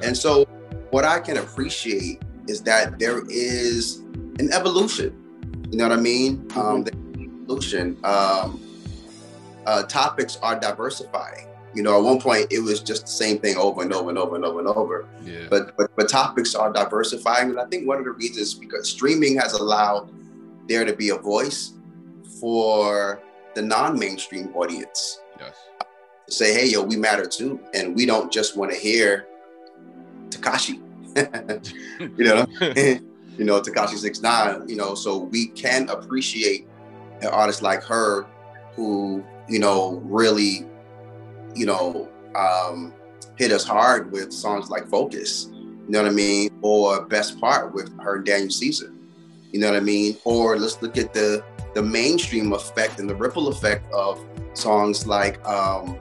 And 0.03 0.17
so, 0.17 0.47
what 0.89 1.05
I 1.05 1.21
can 1.21 1.37
appreciate 1.37 2.23
is 2.49 2.63
that 2.63 2.99
there 2.99 3.23
is 3.29 3.99
an 4.39 4.51
evolution. 4.51 5.15
You 5.71 5.77
know 5.77 5.89
what 5.91 5.99
I 5.99 6.01
mean? 6.01 6.49
Um, 6.57 6.83
the 6.83 6.93
evolution. 7.43 7.99
Um, 8.05 8.59
uh, 9.67 9.83
topics 9.83 10.39
are 10.43 10.59
diversifying. 10.59 11.52
You 11.75 11.83
know, 11.83 11.97
at 11.97 12.05
one 12.05 12.21
point 12.21 12.49
it 12.51 12.61
was 12.61 12.81
just 12.81 13.07
the 13.07 13.13
same 13.13 13.39
thing 13.39 13.57
over 13.57 13.83
and 13.83 13.93
over 13.93 14.11
and 14.11 14.19
over 14.19 14.37
and 14.37 14.45
over 14.45 14.59
and 14.59 14.69
over. 14.69 15.09
Yeah. 15.25 15.47
But 15.49 15.77
but, 15.77 15.91
but 15.97 16.09
topics 16.09 16.55
are 16.55 16.73
diversifying, 16.73 17.51
and 17.51 17.61
I 17.61 17.65
think 17.67 17.87
one 17.87 17.99
of 17.99 18.05
the 18.05 18.11
reasons 18.11 18.55
because 18.55 18.91
streaming 18.91 19.37
has 19.39 19.55
allowed 19.55 20.11
there 20.69 20.85
to 20.85 20.95
be 20.95 21.11
a 21.11 21.17
voice 21.17 21.73
for 22.41 23.23
the 23.55 23.63
non-mainstream 23.63 24.51
audience 24.55 25.21
yes. 25.39 25.55
say, 26.29 26.55
hey, 26.55 26.67
yo, 26.67 26.83
we 26.83 26.97
matter 26.97 27.27
too. 27.27 27.61
And 27.75 27.95
we 27.95 28.07
don't 28.07 28.33
just 28.33 28.57
want 28.57 28.73
to 28.73 28.79
hear 28.79 29.27
Tekashi. 30.31 30.81
you 32.19 32.25
know, 32.25 32.47
you 33.39 33.45
know, 33.45 33.61
Tekashi 33.61 33.97
Six 33.97 34.23
Nine, 34.23 34.69
you 34.69 34.77
know, 34.77 34.95
so 34.95 35.19
we 35.19 35.49
can 35.49 35.89
appreciate 35.89 36.67
an 37.21 37.29
artist 37.29 37.63
like 37.63 37.81
H.E.R. 37.81 38.27
who, 38.75 39.23
you 39.49 39.59
know, 39.59 40.03
really, 40.05 40.67
you 41.55 41.67
know, 41.67 42.09
um, 42.35 42.93
hit 43.37 43.53
us 43.53 43.65
hard 43.65 44.13
with 44.13 44.33
songs 44.33 44.71
like 44.71 44.89
Focus, 44.89 45.49
you 45.53 45.85
know 45.89 46.03
what 46.03 46.11
I 46.11 46.15
mean? 46.15 46.51
Or 46.63 47.07
Best 47.07 47.41
Part 47.41 47.75
with 47.75 47.89
H.E.R. 47.89 48.17
and 48.17 48.25
Daniel 48.25 48.51
Caesar. 48.51 48.93
You 49.51 49.61
know 49.61 49.71
what 49.71 49.77
I 49.77 49.81
mean? 49.81 50.17
Or 50.25 50.57
let's 50.57 50.81
look 50.81 50.97
at 50.97 51.13
the 51.13 51.45
the 51.75 51.83
mainstream 51.83 52.53
effect 52.53 52.99
and 52.99 53.09
the 53.09 53.15
ripple 53.15 53.49
effect 53.49 53.91
of 53.93 54.23
songs 54.55 55.07
like 55.07 55.43
um, 55.47 55.99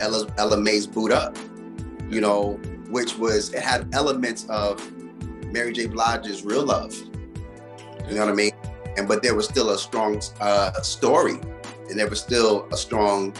Ella, 0.00 0.26
Ella 0.36 0.56
Mai's 0.56 0.86
Boo'd 0.86 1.12
Up, 1.12 1.36
you 2.08 2.20
know, 2.20 2.54
which 2.90 3.16
was, 3.16 3.52
it 3.54 3.62
had 3.62 3.88
elements 3.94 4.46
of 4.48 4.92
Mary 5.46 5.72
J. 5.72 5.86
Blige's 5.86 6.44
Real 6.44 6.64
Love, 6.64 6.94
you 8.08 8.14
know 8.14 8.24
what 8.24 8.28
I 8.28 8.34
mean? 8.34 8.52
And, 8.96 9.06
but 9.06 9.22
there 9.22 9.34
was 9.34 9.46
still 9.46 9.70
a 9.70 9.78
strong 9.78 10.20
uh, 10.40 10.72
story 10.82 11.38
and 11.88 11.98
there 11.98 12.08
was 12.08 12.20
still 12.20 12.66
a 12.72 12.76
strong, 12.76 13.32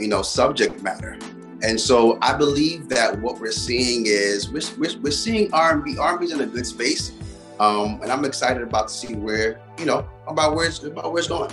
you 0.00 0.08
know, 0.08 0.22
subject 0.22 0.82
matter. 0.82 1.18
And 1.62 1.78
so 1.78 2.18
I 2.22 2.34
believe 2.34 2.88
that 2.88 3.20
what 3.20 3.38
we're 3.38 3.52
seeing 3.52 4.06
is 4.06 4.50
we're, 4.50 4.62
we're, 4.78 4.98
we're 5.00 5.10
seeing 5.10 5.52
R&B, 5.52 5.98
R&B's 5.98 6.32
in 6.32 6.40
a 6.40 6.46
good 6.46 6.66
space. 6.66 7.12
Um, 7.58 8.00
and 8.02 8.10
I'm 8.10 8.24
excited 8.24 8.62
about 8.62 8.88
to 8.88 8.94
see 8.94 9.14
where, 9.14 9.60
you 9.78 9.84
know, 9.84 10.08
about 10.26 10.54
where 10.54 10.66
it's, 10.66 10.82
about 10.82 11.12
where 11.12 11.18
it's 11.18 11.28
going. 11.28 11.50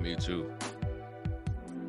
Me 0.00 0.16
too. 0.16 0.52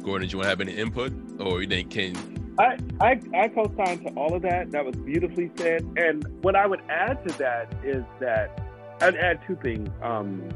Gordon, 0.02 0.28
do 0.28 0.32
you 0.32 0.38
want 0.38 0.46
to 0.46 0.50
have 0.50 0.62
any 0.62 0.74
input, 0.74 1.14
or 1.40 1.62
you 1.62 1.68
think 1.68 1.92
Ken? 1.92 2.56
I, 2.58 2.78
I 3.00 3.20
I 3.34 3.48
co-sign 3.50 4.00
to 4.04 4.10
all 4.16 4.34
of 4.36 4.42
that. 4.42 4.72
That 4.72 4.86
was 4.86 4.96
beautifully 4.96 5.52
said. 5.58 5.84
And 5.96 6.26
what 6.42 6.56
I 6.56 6.66
would 6.66 6.82
add 6.90 7.26
to 7.28 7.38
that 7.38 7.74
is 7.84 8.04
that 8.20 8.62
I'd 9.02 9.16
add 9.16 9.40
two 9.48 9.56
things. 9.62 9.90
Um, 10.02 10.50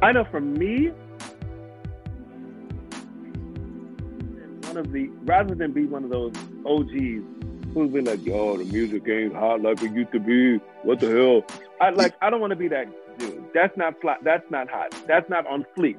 I 0.00 0.12
know 0.12 0.24
for 0.30 0.40
me, 0.40 0.92
of 4.78 4.92
the 4.92 5.08
rather 5.24 5.54
than 5.54 5.72
be 5.72 5.84
one 5.84 6.04
of 6.04 6.10
those 6.10 6.32
OGs 6.66 7.24
who's 7.74 7.90
been 7.92 8.04
like, 8.04 8.24
"Yo, 8.24 8.56
the 8.56 8.64
music 8.64 9.08
ain't 9.08 9.34
hot 9.34 9.62
like 9.62 9.82
it 9.82 9.92
used 9.92 10.12
to 10.12 10.20
be. 10.20 10.58
What 10.82 11.00
the 11.00 11.10
hell?" 11.10 11.44
I 11.80 11.90
like. 11.90 12.14
I 12.22 12.30
don't 12.30 12.40
want 12.40 12.50
to 12.50 12.56
be 12.56 12.68
that 12.68 12.86
dude. 13.18 13.44
That's 13.54 13.76
not 13.76 14.00
flat. 14.00 14.18
That's 14.22 14.48
not 14.50 14.70
hot. 14.70 14.94
That's 15.06 15.28
not 15.28 15.46
on 15.46 15.64
fleek. 15.76 15.98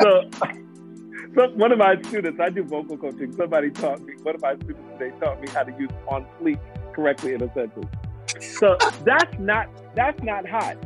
so, 0.00 0.30
so 1.34 1.50
one 1.54 1.72
of 1.72 1.78
my 1.78 2.00
students, 2.02 2.40
I 2.40 2.50
do 2.50 2.62
vocal 2.64 2.96
coaching. 2.96 3.32
Somebody 3.32 3.70
taught 3.70 4.00
me. 4.02 4.14
One 4.22 4.34
of 4.34 4.42
my 4.42 4.54
students 4.56 4.82
they 4.98 5.10
taught 5.12 5.40
me 5.40 5.48
how 5.48 5.62
to 5.62 5.72
use 5.78 5.90
on 6.08 6.26
fleek 6.40 6.58
correctly 6.94 7.34
in 7.34 7.42
a 7.42 7.52
sentence. 7.54 7.86
So 8.40 8.76
that's 9.04 9.38
not 9.38 9.68
that's 9.94 10.22
not 10.22 10.48
hot. 10.48 10.76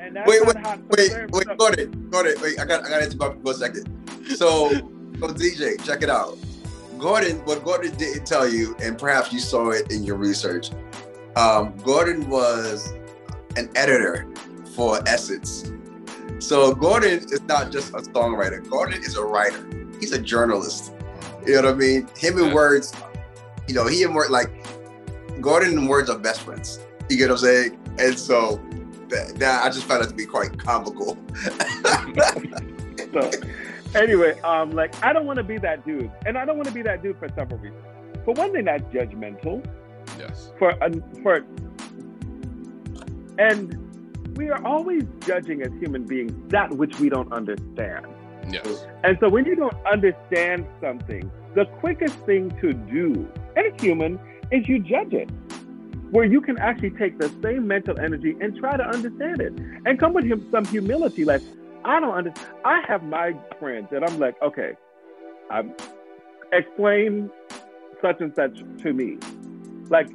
And 0.00 0.14
that's 0.14 0.28
Wait, 0.28 0.42
not 0.44 0.54
wait, 0.54 0.64
how 0.64 0.78
wait, 0.90 1.30
wait, 1.32 1.58
go 1.58 1.68
ahead, 1.68 2.10
go 2.10 2.20
ahead. 2.20 2.40
Wait, 2.40 2.60
I 2.60 2.64
got, 2.64 2.86
I 2.86 2.88
got 2.88 2.98
to 2.98 3.04
interrupt 3.10 3.42
for 3.42 3.50
a 3.50 3.54
second. 3.54 3.98
So, 4.36 4.70
so 5.20 5.28
DJ, 5.28 5.82
check 5.84 6.02
it 6.02 6.10
out. 6.10 6.36
Gordon, 6.98 7.36
what 7.44 7.64
Gordon 7.64 7.94
didn't 7.96 8.26
tell 8.26 8.48
you, 8.48 8.76
and 8.82 8.98
perhaps 8.98 9.32
you 9.32 9.38
saw 9.38 9.70
it 9.70 9.90
in 9.92 10.02
your 10.02 10.16
research. 10.16 10.70
Um, 11.36 11.76
Gordon 11.78 12.28
was 12.28 12.92
an 13.56 13.70
editor 13.76 14.26
for 14.74 15.00
Essence. 15.08 15.70
So 16.40 16.74
Gordon 16.74 17.18
is 17.30 17.40
not 17.42 17.70
just 17.70 17.90
a 17.94 17.98
songwriter. 17.98 18.68
Gordon 18.68 19.02
is 19.02 19.16
a 19.16 19.24
writer. 19.24 19.64
He's 20.00 20.12
a 20.12 20.20
journalist. 20.20 20.92
You 21.46 21.54
know 21.54 21.62
what 21.62 21.74
I 21.74 21.76
mean? 21.76 22.08
Him 22.16 22.38
and 22.38 22.48
Yeah. 22.48 22.54
words, 22.54 22.92
you 23.66 23.74
know, 23.74 23.86
he 23.86 24.02
and 24.02 24.14
words 24.14 24.30
like 24.30 24.50
Gordon 25.40 25.78
and 25.78 25.88
words 25.88 26.10
are 26.10 26.18
best 26.18 26.40
friends. 26.42 26.80
You 27.08 27.16
get 27.16 27.30
what 27.30 27.38
I'm 27.40 27.44
saying? 27.44 27.78
And 27.98 28.18
so 28.18 28.60
that, 29.08 29.36
that 29.38 29.64
I 29.64 29.68
just 29.68 29.84
found 29.86 30.02
that 30.02 30.08
to 30.10 30.14
be 30.14 30.26
quite 30.26 30.58
comical. 30.58 31.16
so 33.12 33.30
anyway, 33.94 34.38
um, 34.40 34.70
like 34.70 34.94
I 35.04 35.12
don't 35.12 35.26
want 35.26 35.38
to 35.38 35.44
be 35.44 35.58
that 35.58 35.84
dude, 35.84 36.10
and 36.26 36.36
I 36.38 36.44
don't 36.44 36.56
want 36.56 36.68
to 36.68 36.74
be 36.74 36.82
that 36.82 37.02
dude 37.02 37.18
for 37.18 37.28
several 37.30 37.58
reasons. 37.58 37.84
For 38.24 38.34
one 38.34 38.52
thing, 38.52 38.64
that's 38.64 38.82
judgmental. 38.92 39.64
Yes. 40.18 40.52
For 40.58 40.82
un 40.82 41.02
for, 41.22 41.44
and 43.38 44.36
we 44.36 44.50
are 44.50 44.64
always 44.64 45.04
judging 45.20 45.62
as 45.62 45.72
human 45.80 46.04
beings 46.04 46.32
that 46.48 46.70
which 46.70 46.98
we 47.00 47.08
don't 47.08 47.32
understand. 47.32 48.06
Yes. 48.50 48.86
And 49.04 49.18
so 49.20 49.28
when 49.28 49.44
you 49.44 49.54
don't 49.54 49.76
understand 49.86 50.66
something, 50.80 51.30
the 51.54 51.66
quickest 51.66 52.14
thing 52.20 52.50
to 52.60 52.72
do, 52.72 53.28
it's 53.56 53.82
human, 53.82 54.18
is 54.50 54.68
you 54.68 54.78
judge 54.78 55.12
it. 55.12 55.30
Where 56.10 56.24
you 56.24 56.40
can 56.40 56.58
actually 56.58 56.90
take 56.90 57.18
the 57.18 57.30
same 57.42 57.66
mental 57.66 57.98
energy 58.00 58.34
and 58.40 58.56
try 58.56 58.76
to 58.76 58.82
understand 58.82 59.42
it 59.42 59.52
and 59.84 59.98
come 59.98 60.14
with 60.14 60.24
him 60.24 60.46
some 60.50 60.64
humility. 60.64 61.24
Like, 61.24 61.42
I 61.84 62.00
don't 62.00 62.14
understand. 62.14 62.50
I 62.64 62.82
have 62.86 63.02
my 63.02 63.34
friends 63.58 63.88
that 63.90 64.02
I'm 64.02 64.18
like, 64.18 64.40
okay, 64.42 64.72
I'm, 65.50 65.74
explain 66.52 67.30
such 68.02 68.20
and 68.20 68.34
such 68.34 68.58
to 68.82 68.92
me. 68.92 69.18
Like, 69.88 70.08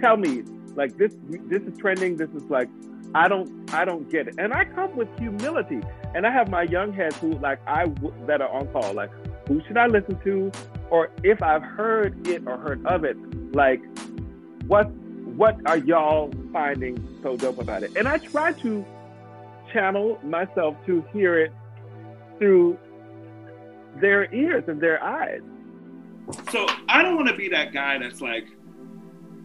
tell 0.00 0.16
me, 0.16 0.42
like 0.74 0.96
this, 0.96 1.14
this 1.28 1.62
is 1.62 1.76
trending. 1.78 2.16
This 2.16 2.30
is 2.30 2.44
like, 2.44 2.68
I 3.14 3.28
don't, 3.28 3.72
I 3.74 3.84
don't 3.84 4.08
get 4.10 4.28
it. 4.28 4.34
And 4.38 4.52
I 4.52 4.64
come 4.64 4.96
with 4.96 5.08
humility. 5.18 5.80
And 6.14 6.26
I 6.26 6.32
have 6.32 6.48
my 6.48 6.62
young 6.62 6.92
heads 6.92 7.16
who, 7.18 7.32
like, 7.38 7.60
I 7.66 7.86
that 8.26 8.40
are 8.40 8.48
on 8.48 8.68
call. 8.68 8.94
Like, 8.94 9.10
who 9.48 9.62
should 9.66 9.76
I 9.76 9.86
listen 9.86 10.18
to? 10.24 10.52
Or 10.90 11.10
if 11.22 11.42
I've 11.42 11.62
heard 11.62 12.26
it 12.26 12.46
or 12.46 12.56
heard 12.56 12.84
of 12.86 13.04
it, 13.04 13.16
like, 13.54 13.80
what, 14.66 14.90
what 14.90 15.56
are 15.66 15.78
y'all 15.78 16.32
finding 16.52 17.04
so 17.22 17.36
dope 17.36 17.58
about 17.58 17.82
it? 17.82 17.96
And 17.96 18.08
I 18.08 18.18
try 18.18 18.52
to 18.54 18.84
channel 19.72 20.18
myself 20.22 20.76
to 20.86 21.04
hear 21.12 21.38
it 21.38 21.52
through 22.38 22.78
their 24.00 24.32
ears 24.32 24.64
and 24.68 24.80
their 24.80 25.02
eyes. 25.02 25.40
So 26.50 26.66
I 26.88 27.02
don't 27.02 27.16
want 27.16 27.28
to 27.28 27.36
be 27.36 27.48
that 27.48 27.72
guy 27.72 27.98
that's 27.98 28.20
like, 28.20 28.46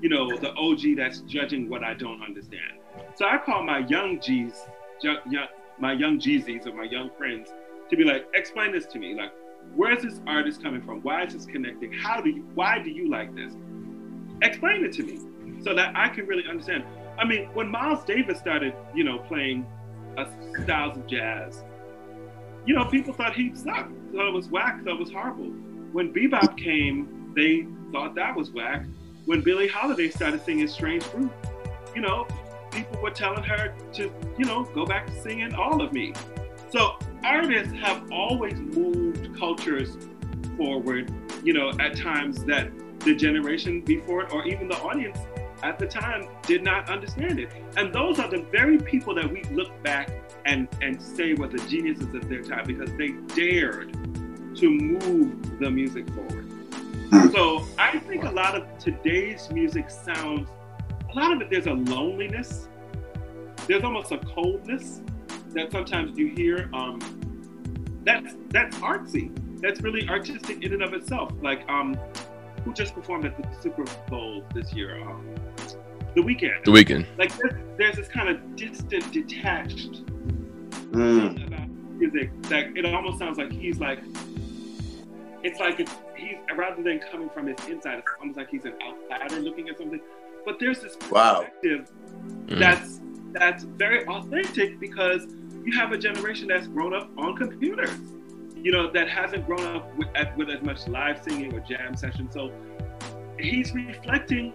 you 0.01 0.09
know, 0.09 0.36
the 0.38 0.53
OG 0.53 0.97
that's 0.97 1.21
judging 1.21 1.69
what 1.69 1.84
I 1.84 1.93
don't 1.93 2.21
understand. 2.21 2.80
So 3.15 3.26
I 3.26 3.38
call 3.38 3.63
my 3.63 3.80
young 3.80 4.19
G's, 4.19 4.65
young, 5.01 5.17
my 5.80 5.93
young 5.93 6.19
Jeezys 6.19 6.67
or 6.67 6.73
my 6.73 6.84
young 6.84 7.09
friends 7.17 7.49
to 7.89 7.95
be 7.95 8.03
like, 8.03 8.28
explain 8.34 8.71
this 8.71 8.86
to 8.88 8.99
me. 8.99 9.15
Like, 9.15 9.32
where's 9.76 10.03
this 10.03 10.21
artist 10.28 10.61
coming 10.61 10.82
from? 10.82 11.01
Why 11.01 11.23
is 11.23 11.34
this 11.34 11.45
connecting? 11.45 11.91
How 11.91 12.21
do 12.21 12.30
you, 12.30 12.45
why 12.53 12.80
do 12.80 12.89
you 12.89 13.09
like 13.09 13.34
this? 13.36 13.53
Explain 14.41 14.86
it 14.86 14.93
to 14.93 15.03
me 15.03 15.19
so 15.63 15.73
that 15.73 15.95
I 15.95 16.09
can 16.09 16.28
really 16.28 16.47
understand. 16.47 16.84
I 17.17 17.26
mean, 17.26 17.45
when 17.53 17.69
Miles 17.69 18.03
Davis 18.03 18.38
started, 18.38 18.73
you 18.93 19.03
know, 19.03 19.19
playing 19.19 19.65
styles 20.63 20.97
of 20.97 21.07
jazz, 21.07 21.63
you 22.66 22.74
know, 22.74 22.86
people 22.86 23.13
thought 23.13 23.36
he 23.36 23.53
sucked, 23.53 23.91
thought 24.13 24.28
it 24.28 24.34
was 24.34 24.49
whack, 24.49 24.84
thought 24.84 24.93
it 24.93 24.99
was 24.99 25.11
horrible. 25.11 25.51
When 25.91 26.13
bebop 26.13 26.57
came, 26.57 27.34
they 27.36 27.68
thought 27.91 28.16
that 28.16 28.36
was 28.36 28.51
whack. 28.51 28.86
When 29.26 29.41
Billie 29.41 29.68
Holiday 29.68 30.09
started 30.09 30.43
singing 30.43 30.68
Strange 30.68 31.03
Fruit, 31.03 31.32
you 31.95 32.01
know, 32.01 32.28
people 32.72 32.99
were 33.01 33.11
telling 33.11 33.43
her 33.43 33.74
to, 33.93 34.11
you 34.38 34.45
know, 34.45 34.63
go 34.63 34.86
back 34.86 35.07
to 35.07 35.22
singing 35.22 35.53
All 35.53 35.82
of 35.82 35.93
Me. 35.93 36.13
So 36.72 36.97
artists 37.24 37.74
have 37.76 38.11
always 38.11 38.55
moved 38.55 39.36
cultures 39.38 39.97
forward, 40.57 41.11
you 41.43 41.53
know, 41.53 41.72
at 41.80 41.95
times 41.95 42.43
that 42.45 42.72
the 42.99 43.16
generation 43.16 43.82
before 43.82 44.24
it 44.24 44.34
or 44.34 44.45
even 44.47 44.68
the 44.68 44.78
audience 44.80 45.18
at 45.63 45.79
the 45.79 45.87
time 45.87 46.27
did 46.43 46.63
not 46.63 46.89
understand 46.89 47.39
it. 47.39 47.49
And 47.77 47.93
those 47.93 48.19
are 48.19 48.29
the 48.29 48.43
very 48.51 48.77
people 48.77 49.15
that 49.15 49.31
we 49.31 49.43
look 49.45 49.81
back 49.83 50.09
and, 50.45 50.67
and 50.81 51.01
say 51.01 51.33
were 51.33 51.47
the 51.47 51.59
geniuses 51.69 52.13
of 52.13 52.29
their 52.29 52.41
time 52.41 52.65
because 52.65 52.91
they 52.97 53.09
dared 53.33 53.93
to 54.57 54.69
move 54.69 55.59
the 55.59 55.69
music 55.69 56.07
forward. 56.13 56.51
So 57.31 57.65
I 57.77 57.99
think 57.99 58.23
a 58.23 58.31
lot 58.31 58.55
of 58.55 58.65
today's 58.79 59.49
music 59.51 59.89
sounds, 59.89 60.49
a 61.11 61.15
lot 61.15 61.33
of 61.33 61.41
it, 61.41 61.49
there's 61.49 61.67
a 61.67 61.73
loneliness, 61.73 62.67
there's 63.67 63.83
almost 63.83 64.11
a 64.11 64.17
coldness 64.17 65.01
that 65.49 65.71
sometimes 65.71 66.17
you 66.17 66.27
hear. 66.27 66.69
Um, 66.73 66.99
that's 68.03 68.35
that's 68.49 68.77
artsy. 68.77 69.31
That's 69.61 69.81
really 69.81 70.07
artistic 70.07 70.63
in 70.63 70.73
and 70.73 70.83
of 70.83 70.93
itself. 70.93 71.31
Like 71.41 71.67
um, 71.67 71.97
who 72.66 72.74
just 72.74 72.93
performed 72.95 73.26
at 73.26 73.38
the 73.38 73.47
Super 73.61 73.86
Bowl 74.09 74.43
this 74.53 74.74
year? 74.74 74.99
Um, 75.07 75.26
the 76.16 76.22
Weeknd. 76.22 76.63
The 76.66 76.72
Weeknd. 76.72 77.05
Like 77.18 77.32
there's, 77.38 77.53
there's 77.78 77.95
this 77.95 78.07
kind 78.09 78.28
of 78.30 78.55
distant, 78.55 79.11
detached 79.13 80.01
Mm. 80.91 81.47
about 81.47 81.68
music 81.97 82.30
that 82.43 82.68
it 82.78 82.86
almost 82.86 83.20
sounds 83.20 83.38
like 83.38 83.51
he's 83.51 83.80
like 83.80 83.99
it's 85.43 85.59
like 85.59 85.80
it's 85.82 85.91
he's 86.16 86.38
rather 86.55 86.82
than 86.82 86.99
coming 87.11 87.30
from 87.30 87.47
his 87.47 87.57
inside, 87.68 87.99
it's 87.99 88.07
almost 88.20 88.38
like 88.38 88.49
he's 88.49 88.63
an 88.66 88.74
outsider 88.82 89.41
looking 89.41 89.68
at 89.68 89.78
something. 89.78 89.99
But 90.45 90.57
there's 90.59 90.80
this 90.82 90.95
Wow. 91.11 91.41
perspective 91.41 91.91
Mm. 92.47 92.59
that's 92.59 93.01
that's 93.34 93.63
very 93.63 94.05
authentic 94.07 94.80
because 94.80 95.28
you 95.66 95.74
have 95.74 95.91
a 95.91 95.97
generation 95.97 96.47
that's 96.47 96.68
grown 96.68 96.93
up 96.93 97.09
on 97.18 97.36
computers, 97.36 97.99
you 98.66 98.72
know, 98.72 98.89
that 98.89 99.07
hasn't 99.07 99.45
grown 99.45 99.63
up 99.76 99.95
with, 99.95 100.07
with 100.36 100.49
as 100.49 100.59
much 100.63 100.88
live 100.88 101.22
singing 101.22 101.53
or 101.53 101.59
jam 101.59 101.95
session. 101.95 102.32
So 102.32 102.51
he's 103.38 103.72
reflecting 103.76 104.53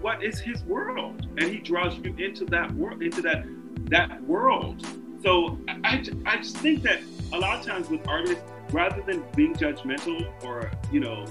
what 0.00 0.24
is 0.24 0.40
his 0.40 0.64
world, 0.64 1.28
and 1.38 1.44
he 1.44 1.58
draws 1.58 1.96
you 1.96 2.12
into 2.18 2.44
that 2.46 2.72
world, 2.72 3.00
into 3.02 3.22
that 3.22 3.44
that 3.84 4.20
world. 4.24 4.84
So 5.22 5.60
I, 5.84 6.04
I, 6.26 6.38
just 6.38 6.56
think 6.56 6.82
that 6.82 7.02
a 7.32 7.38
lot 7.38 7.60
of 7.60 7.64
times 7.64 7.88
with 7.88 8.06
artists, 8.08 8.42
rather 8.72 9.00
than 9.02 9.22
being 9.36 9.54
judgmental 9.54 10.26
or 10.42 10.68
you 10.90 10.98
know, 10.98 11.24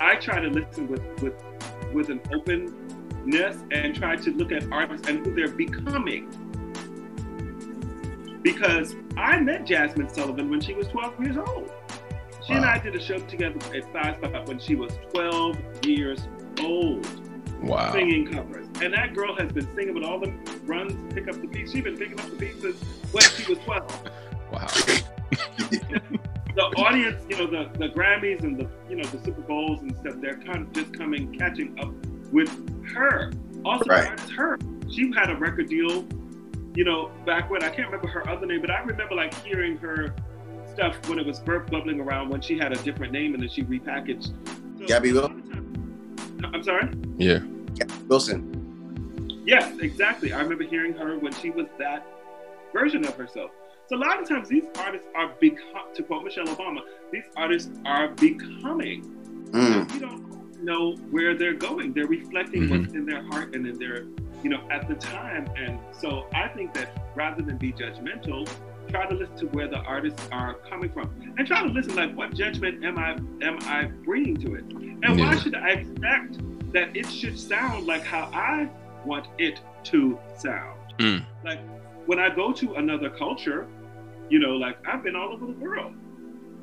I 0.00 0.14
try 0.14 0.38
to 0.38 0.48
listen 0.48 0.86
with 0.86 1.02
with 1.20 1.34
with 1.92 2.10
an 2.10 2.20
openness 2.32 3.56
and 3.72 3.92
try 3.92 4.14
to 4.14 4.30
look 4.30 4.52
at 4.52 4.70
artists 4.70 5.08
and 5.08 5.26
who 5.26 5.34
they're 5.34 5.48
becoming. 5.48 6.30
Because 8.42 8.94
I 9.16 9.38
met 9.40 9.64
Jazmine 9.66 10.12
Sullivan 10.12 10.50
when 10.50 10.60
she 10.60 10.74
was 10.74 10.88
12 10.88 11.20
years 11.24 11.36
old. 11.36 11.70
She 12.46 12.54
and 12.54 12.64
I 12.64 12.78
did 12.78 12.96
a 12.96 13.00
show 13.00 13.18
together 13.20 13.58
at 13.74 13.92
Five 13.92 14.16
Spot 14.16 14.46
when 14.48 14.58
she 14.58 14.74
was 14.74 14.92
12 15.12 15.84
years 15.86 16.26
old 16.60 17.06
Wow. 17.62 17.92
singing 17.92 18.26
covers. 18.26 18.66
And 18.80 18.92
that 18.94 19.14
girl 19.14 19.36
has 19.36 19.52
been 19.52 19.72
singing 19.76 19.94
with 19.94 20.02
all 20.02 20.18
the 20.18 20.32
runs, 20.64 20.92
pick 21.14 21.28
up 21.28 21.40
the 21.40 21.46
pieces. 21.46 21.72
She's 21.72 21.84
been 21.84 21.96
picking 21.96 22.18
up 22.18 22.26
the 22.36 22.50
since 22.60 22.82
when 23.12 23.22
she 23.22 23.48
was 23.52 23.58
12. 23.64 24.10
Wow. 24.52 24.66
The 26.54 26.64
audience, 26.64 27.24
you 27.30 27.38
know, 27.38 27.46
the, 27.46 27.70
the 27.78 27.88
Grammys 27.88 28.42
and 28.42 28.58
the 28.58 28.68
you 28.86 28.96
know 28.96 29.04
the 29.04 29.24
Super 29.24 29.40
Bowls 29.40 29.80
and 29.80 29.96
stuff, 29.96 30.16
they're 30.20 30.36
kind 30.36 30.58
of 30.66 30.72
just 30.74 30.92
coming, 30.92 31.32
catching 31.38 31.78
up 31.80 31.90
with 32.30 32.50
her. 32.94 33.32
Also, 33.64 33.86
Right. 33.88 34.20
her. 34.36 34.58
She 34.90 35.10
had 35.16 35.30
a 35.30 35.36
record 35.36 35.70
deal, 35.70 36.02
you 36.74 36.84
know, 36.84 37.10
back 37.26 37.50
when 37.50 37.62
I 37.62 37.68
can't 37.68 37.88
remember 37.90 38.08
her 38.08 38.28
other 38.28 38.46
name, 38.46 38.60
but 38.60 38.70
I 38.70 38.80
remember 38.80 39.14
like 39.14 39.34
hearing 39.44 39.76
her 39.78 40.14
stuff 40.72 40.96
when 41.08 41.18
it 41.18 41.26
was 41.26 41.38
burp 41.40 41.70
bubbling 41.70 42.00
around 42.00 42.30
when 42.30 42.40
she 42.40 42.56
had 42.58 42.72
a 42.72 42.76
different 42.82 43.12
name 43.12 43.34
and 43.34 43.42
then 43.42 43.50
she 43.50 43.62
repackaged. 43.62 44.32
So, 44.78 44.86
Gabby 44.86 45.10
a 45.10 45.14
Will? 45.14 45.22
lot 45.22 45.30
of 45.32 45.50
times- 45.52 46.44
I'm 46.54 46.62
sorry. 46.62 46.88
Yeah. 47.18 47.38
Wilson. 48.08 49.42
Yes, 49.46 49.78
exactly. 49.80 50.32
I 50.32 50.40
remember 50.40 50.64
hearing 50.64 50.94
her 50.94 51.18
when 51.18 51.32
she 51.34 51.50
was 51.50 51.66
that 51.78 52.06
version 52.72 53.04
of 53.04 53.14
herself. 53.16 53.50
So 53.88 53.96
a 53.96 53.98
lot 53.98 54.20
of 54.22 54.28
times 54.28 54.48
these 54.48 54.64
artists 54.78 55.06
are 55.14 55.28
become, 55.40 55.92
to 55.94 56.02
quote 56.02 56.24
Michelle 56.24 56.46
Obama, 56.46 56.80
these 57.12 57.24
artists 57.36 57.70
are 57.84 58.08
becoming. 58.08 59.04
Mm. 59.50 59.92
You 59.94 60.00
don't 60.00 60.62
know 60.62 60.92
where 61.10 61.36
they're 61.36 61.54
going. 61.54 61.92
They're 61.92 62.06
reflecting 62.06 62.62
Mhm. 62.62 62.80
what's 62.82 62.94
in 62.94 63.04
their 63.04 63.22
heart 63.24 63.54
and 63.54 63.66
in 63.66 63.78
their, 63.78 64.04
you 64.42 64.50
know, 64.50 64.68
at 64.70 64.88
the 64.88 64.94
time. 64.94 65.48
And 65.56 65.78
so 65.98 66.26
I 66.34 66.48
think 66.48 66.74
that 66.74 66.90
rather 67.14 67.42
than 67.42 67.56
be 67.58 67.72
judgmental, 67.72 68.48
try 68.88 69.06
to 69.06 69.14
listen 69.14 69.36
to 69.38 69.46
where 69.46 69.68
the 69.68 69.78
artists 69.78 70.26
are 70.32 70.54
coming 70.68 70.90
from, 70.90 71.10
and 71.38 71.46
try 71.46 71.62
to 71.62 71.68
listen 71.68 71.94
like 71.94 72.14
what 72.14 72.34
judgment 72.34 72.84
am 72.84 72.98
I 72.98 73.12
am 73.44 73.58
I 73.62 73.84
bringing 74.04 74.36
to 74.38 74.54
it, 74.54 74.64
and 74.64 75.18
why 75.18 75.36
should 75.36 75.54
I 75.54 75.70
expect 75.70 76.38
that 76.72 76.96
it 76.96 77.06
should 77.10 77.38
sound 77.38 77.86
like 77.86 78.02
how 78.02 78.30
I 78.32 78.68
want 79.04 79.28
it 79.38 79.60
to 79.84 80.18
sound? 80.36 80.78
Mm. 80.98 81.24
Like 81.44 81.60
when 82.06 82.18
I 82.18 82.34
go 82.34 82.52
to 82.52 82.74
another 82.74 83.10
culture, 83.10 83.68
you 84.28 84.38
know, 84.38 84.56
like 84.56 84.76
I've 84.86 85.02
been 85.02 85.16
all 85.16 85.32
over 85.32 85.46
the 85.46 85.52
world. 85.52 85.94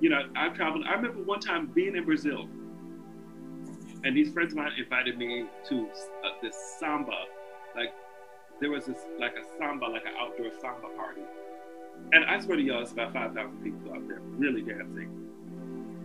You 0.01 0.09
know, 0.09 0.21
I've 0.35 0.53
traveled. 0.53 0.85
I 0.87 0.93
remember 0.93 1.21
one 1.23 1.39
time 1.39 1.67
being 1.67 1.95
in 1.95 2.05
Brazil, 2.05 2.47
and 4.03 4.15
these 4.15 4.31
friends 4.31 4.53
of 4.53 4.57
mine 4.57 4.71
invited 4.77 5.17
me 5.17 5.45
to 5.67 5.87
uh, 6.23 6.29
this 6.41 6.55
samba. 6.79 7.25
Like 7.75 7.93
there 8.59 8.71
was 8.71 8.85
this 8.85 8.97
like 9.19 9.33
a 9.33 9.43
samba, 9.57 9.85
like 9.85 10.05
an 10.05 10.13
outdoor 10.19 10.51
samba 10.59 10.87
party, 10.97 11.21
and 12.13 12.25
I 12.25 12.39
swear 12.39 12.57
to 12.57 12.63
y'all, 12.63 12.81
it's 12.81 12.91
about 12.91 13.13
five 13.13 13.33
thousand 13.33 13.63
people 13.63 13.93
out 13.93 14.07
there 14.07 14.19
really 14.37 14.61
dancing. 14.61 15.15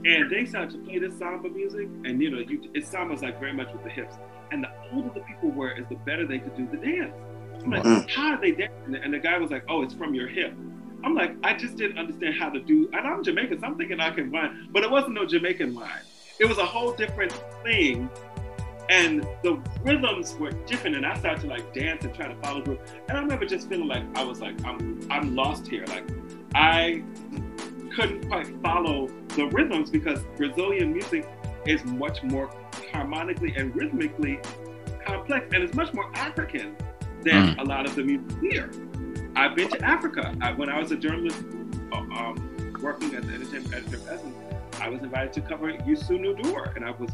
And 0.07 0.31
they 0.31 0.45
started 0.45 0.71
to 0.73 0.79
play 0.79 0.99
this 0.99 1.19
samba 1.19 1.49
music, 1.49 1.89
and 2.05 2.21
you 2.21 2.31
know, 2.31 2.39
you, 2.39 2.71
it 2.75 2.87
samba's 2.87 3.23
like 3.23 3.41
very 3.41 3.55
much 3.55 3.73
with 3.73 3.83
the 3.85 3.91
hips. 3.91 4.17
And 4.51 4.63
the 4.63 4.69
older 4.93 5.11
the 5.15 5.21
people 5.21 5.51
were, 5.51 5.73
is 5.73 5.87
the 5.89 5.95
better 5.97 6.27
they 6.27 6.39
could 6.39 6.55
do 6.57 6.69
the 6.71 6.77
dance. 6.77 7.15
I'm 7.65 7.71
like, 7.71 7.83
Mm. 7.83 8.11
how 8.11 8.33
are 8.35 8.41
they 8.41 8.51
dancing? 8.53 8.97
And 8.97 9.15
the 9.15 9.19
guy 9.19 9.39
was 9.39 9.51
like, 9.51 9.65
oh, 9.69 9.81
it's 9.83 9.95
from 9.95 10.15
your 10.15 10.29
hip. 10.29 10.53
I'm 11.03 11.15
like, 11.15 11.35
I 11.43 11.55
just 11.57 11.77
didn't 11.77 11.99
understand 11.99 12.35
how 12.39 12.51
to 12.51 12.61
do. 12.61 12.89
And 12.93 13.07
I'm 13.07 13.25
Jamaican, 13.25 13.61
so 13.61 13.67
I'm 13.67 13.77
thinking 13.79 14.01
I 14.01 14.11
can 14.11 14.31
whine, 14.31 14.69
but 14.71 14.83
it 14.85 14.91
wasn't 14.91 15.15
no 15.15 15.25
Jamaican 15.27 15.75
whine. 15.75 15.89
It 16.39 16.45
was 16.47 16.59
a 16.59 16.65
whole 16.67 16.93
different 16.93 17.33
thing, 17.63 18.11
and 18.91 19.27
the 19.43 19.61
rhythms 19.83 20.35
were 20.35 20.51
different. 20.51 20.97
And 20.97 21.07
I 21.07 21.17
started 21.19 21.43
to 21.43 21.47
like 21.47 21.73
dance 21.73 22.05
and 22.05 22.15
try 22.15 22.29
to 22.29 22.35
follow 22.37 22.61
group. 22.61 22.81
And 23.09 23.17
I 23.17 23.21
remember 23.21 23.47
just 23.47 23.69
feeling 23.69 23.89
like 23.89 24.05
I 24.17 24.23
was 24.23 24.41
like, 24.41 24.63
I'm, 24.65 25.01
I'm 25.11 25.35
lost 25.35 25.67
here. 25.69 25.85
Like, 25.87 26.09
I 26.55 27.03
couldn't 27.95 28.29
quite 28.29 28.49
follow 28.63 29.09
the 29.29 29.47
rhythms 29.47 29.91
because 29.91 30.21
Brazilian 30.37 30.93
music 30.93 31.29
is 31.67 31.85
much 31.85 32.23
more 32.23 32.51
harmonically 32.93 33.55
and 33.57 33.75
rhythmically 33.75 34.41
complex, 35.05 35.47
and 35.53 35.63
it's 35.63 35.75
much 35.75 35.93
more 35.93 36.11
African 36.15 36.77
than 37.23 37.59
a 37.59 37.65
lot 37.65 37.87
of 37.87 37.95
the 37.95 38.03
music 38.03 38.39
here. 38.41 38.71
I've 39.37 39.57
been 39.57 39.69
to 39.71 39.85
Africa. 39.85 40.35
I, 40.41 40.53
when 40.53 40.69
I 40.69 40.79
was 40.79 40.93
a 40.93 40.97
journalist 40.97 41.43
uh, 41.93 41.97
um, 41.97 42.79
working 42.83 43.15
as 43.15 43.25
an 43.25 43.35
entertainment 43.35 43.75
editor 43.75 43.97
of 43.97 44.09
Essence, 44.09 44.37
I 44.81 44.89
was 44.89 45.01
invited 45.03 45.33
to 45.35 45.41
cover 45.41 45.73
Youssou 45.73 46.19
N'Dour, 46.19 46.77
and 46.77 46.85
I 46.85 46.91
was 46.91 47.11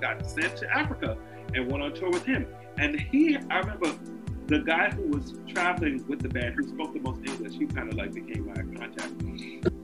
got 0.00 0.24
sent 0.26 0.56
to 0.58 0.70
Africa 0.76 1.16
and 1.54 1.70
went 1.70 1.82
on 1.82 1.94
tour 1.94 2.10
with 2.10 2.24
him. 2.24 2.46
And 2.78 2.98
he, 2.98 3.36
I 3.50 3.58
remember 3.58 3.92
the 4.46 4.60
guy 4.60 4.90
who 4.90 5.02
was 5.08 5.34
traveling 5.46 6.04
with 6.08 6.20
the 6.20 6.28
band, 6.28 6.54
who 6.56 6.66
spoke 6.68 6.92
the 6.92 7.00
most 7.00 7.20
English, 7.24 7.54
he 7.54 7.66
kind 7.66 7.88
of 7.88 7.94
like 7.94 8.12
became 8.12 8.46
my 8.46 8.54
contact. 8.54 9.12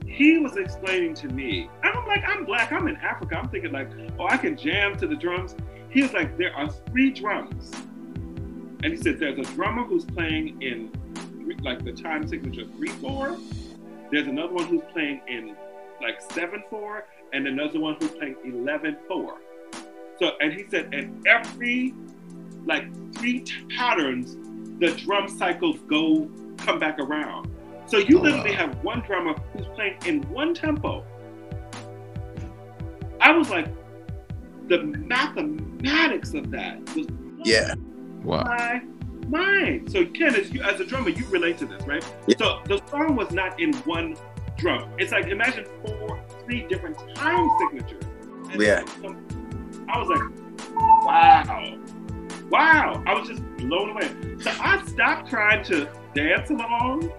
He 0.05 0.39
was 0.39 0.57
explaining 0.57 1.13
to 1.15 1.27
me, 1.27 1.69
and 1.83 1.97
I'm 1.97 2.07
like, 2.07 2.23
I'm 2.27 2.43
black, 2.43 2.71
I'm 2.71 2.87
in 2.87 2.95
Africa. 2.97 3.37
I'm 3.37 3.49
thinking 3.49 3.71
like, 3.71 3.89
oh, 4.17 4.27
I 4.27 4.37
can 4.37 4.57
jam 4.57 4.97
to 4.97 5.07
the 5.07 5.15
drums. 5.15 5.55
He 5.89 6.01
was 6.01 6.11
like, 6.13 6.37
there 6.37 6.53
are 6.55 6.69
three 6.69 7.11
drums. 7.11 7.71
And 8.83 8.85
he 8.85 8.97
said, 8.97 9.19
there's 9.19 9.39
a 9.39 9.53
drummer 9.53 9.83
who's 9.83 10.05
playing 10.05 10.61
in 10.61 10.91
three- 11.39 11.55
like 11.61 11.83
the 11.83 11.93
time 11.93 12.27
signature 12.27 12.65
3 12.65 12.87
4. 12.89 13.37
There's 14.11 14.27
another 14.27 14.53
one 14.53 14.65
who's 14.65 14.83
playing 14.91 15.21
in 15.27 15.55
like 16.01 16.21
7 16.33 16.63
4, 16.69 17.05
and 17.33 17.47
another 17.47 17.79
one 17.79 17.95
who's 17.99 18.11
playing 18.11 18.35
11 18.43 18.97
4. 19.07 19.37
So, 20.19 20.31
and 20.41 20.53
he 20.53 20.65
said, 20.69 20.93
and 20.93 21.25
every 21.27 21.93
like 22.65 22.85
three 23.15 23.43
patterns, 23.77 24.35
the 24.79 24.91
drum 25.05 25.27
cycles 25.27 25.77
go 25.87 26.29
come 26.57 26.79
back 26.79 26.99
around. 26.99 27.49
So 27.85 27.97
you 27.97 28.19
Oh, 28.19 28.23
literally 28.23 28.51
wow. 28.51 28.57
have 28.57 28.83
one 28.83 28.99
drummer 29.01 29.35
who's 29.53 29.65
playing 29.75 29.97
in 30.05 30.21
one 30.29 30.53
tempo. 30.53 31.05
I 33.21 33.31
was 33.31 33.49
like, 33.49 33.67
the 34.67 34.83
mathematics 34.83 36.33
of 36.33 36.51
that 36.51 36.79
was 36.95 37.07
Yeah. 37.45 37.73
Wow. 38.23 38.43
my 38.43 38.81
mind. 39.29 39.91
So 39.91 40.05
Ken, 40.05 40.35
as 40.35 40.51
you 40.51 40.61
as 40.63 40.79
a 40.81 40.85
drummer, 40.85 41.09
you 41.09 41.25
relate 41.27 41.57
to 41.59 41.65
this, 41.65 41.85
right? 41.87 42.03
Yeah. 42.27 42.35
So 42.37 42.61
the 42.65 42.81
song 42.89 43.15
was 43.15 43.31
not 43.31 43.59
in 43.59 43.73
one 43.85 44.15
drum. 44.57 44.89
It's 44.97 45.11
like 45.11 45.27
imagine 45.27 45.65
four, 45.85 46.19
three 46.45 46.63
different 46.67 46.97
time 47.15 47.49
signatures. 47.59 48.03
And 48.51 48.61
Yeah. 48.61 48.83
I 49.89 49.99
was 49.99 50.09
like, 50.09 50.75
wow, 51.05 51.77
wow. 52.49 53.03
I 53.05 53.13
was 53.13 53.27
just 53.29 53.43
blown 53.57 53.91
away. 53.91 54.09
So 54.41 54.51
I 54.59 54.83
stopped 54.85 55.29
trying 55.29 55.63
to 55.65 55.89
dance 56.13 56.49
along. 56.49 57.11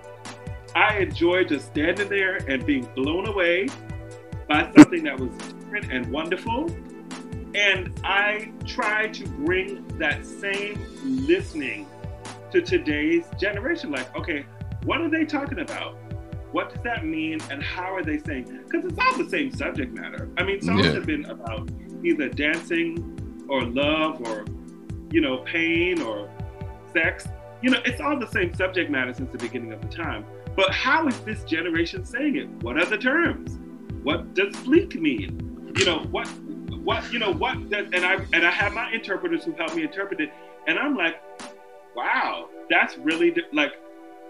I 0.75 0.99
enjoyed 0.99 1.49
just 1.49 1.67
standing 1.67 2.09
there 2.09 2.37
and 2.49 2.65
being 2.65 2.85
blown 2.95 3.27
away 3.27 3.69
by 4.49 4.71
something 4.77 5.03
that 5.05 5.19
was 5.19 5.31
different 5.53 5.91
and 5.91 6.07
wonderful. 6.13 6.71
And 7.55 7.99
I 8.05 8.53
try 8.67 9.09
to 9.09 9.29
bring 9.29 9.87
that 9.99 10.25
same 10.27 10.85
listening 11.05 11.87
to 12.53 12.61
today's 12.61 13.25
generation. 13.41 13.91
Like, 13.91 14.15
okay, 14.17 14.45
what 14.85 15.01
are 15.01 15.09
they 15.09 15.25
talking 15.25 15.61
about? 15.61 15.97
What 16.53 16.71
does 16.73 16.83
that 16.85 17.05
mean? 17.05 17.41
And 17.51 17.63
how 17.63 17.95
are 17.95 18.03
they 18.03 18.19
saying? 18.19 18.63
Because 18.69 18.85
it's 18.91 18.99
all 18.99 19.19
the 19.23 19.29
same 19.29 19.53
subject 19.53 19.93
matter. 19.95 20.29
I 20.39 20.45
mean, 20.45 20.61
songs 20.63 20.87
Yeah. 20.87 20.93
have 20.93 21.07
been 21.07 21.25
about 21.27 21.69
either 22.05 22.29
dancing 22.29 23.47
or 23.49 23.63
love 23.65 24.21
or, 24.27 24.45
you 25.11 25.21
know, 25.21 25.39
pain 25.39 26.01
or 26.01 26.31
sex. 26.93 27.27
You 27.63 27.71
know, 27.71 27.81
it's 27.85 28.01
all 28.01 28.19
the 28.19 28.29
same 28.29 28.55
subject 28.55 28.91
matter 28.91 29.13
since 29.13 29.31
the 29.31 29.39
beginning 29.39 29.73
of 29.73 29.81
the 29.81 29.89
time. 29.89 30.25
But 30.57 30.73
how 30.73 31.07
is 31.07 31.19
this 31.21 31.45
generation 31.45 32.05
saying 32.05 32.37
it? 32.37 32.49
What 32.63 32.77
are 32.77 32.87
the 32.87 32.99
terms? 32.99 33.59
What 34.03 34.35
does 34.35 34.55
fleek 34.57 34.95
mean? 34.95 35.73
You 35.77 35.85
know, 35.85 35.99
what 36.11 36.27
what 36.83 37.13
you 37.13 37.19
know 37.19 37.33
what 37.33 37.69
does, 37.71 37.87
and 37.93 38.05
I 38.05 38.15
and 38.33 38.47
I 38.47 38.51
have 38.51 38.73
my 38.73 38.91
interpreters 38.93 39.45
who 39.45 39.53
help 39.53 39.75
me 39.75 39.83
interpret 39.83 40.21
it, 40.21 40.33
and 40.67 40.79
I'm 40.79 40.97
like, 40.97 41.17
wow, 41.95 42.49
that's 42.71 42.97
really 42.99 43.35
like 43.53 43.75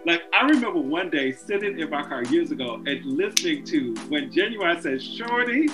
like 0.05 0.21
I 0.33 0.45
remember 0.45 0.79
one 0.79 1.09
day 1.09 1.31
sitting 1.31 1.79
in 1.79 1.89
my 1.89 2.03
car 2.03 2.23
years 2.23 2.51
ago 2.51 2.75
and 2.85 3.05
listening 3.05 3.63
to 3.65 3.95
when 4.09 4.31
Ginuwine 4.31 4.81
says, 4.81 5.03
Shorty, 5.03 5.67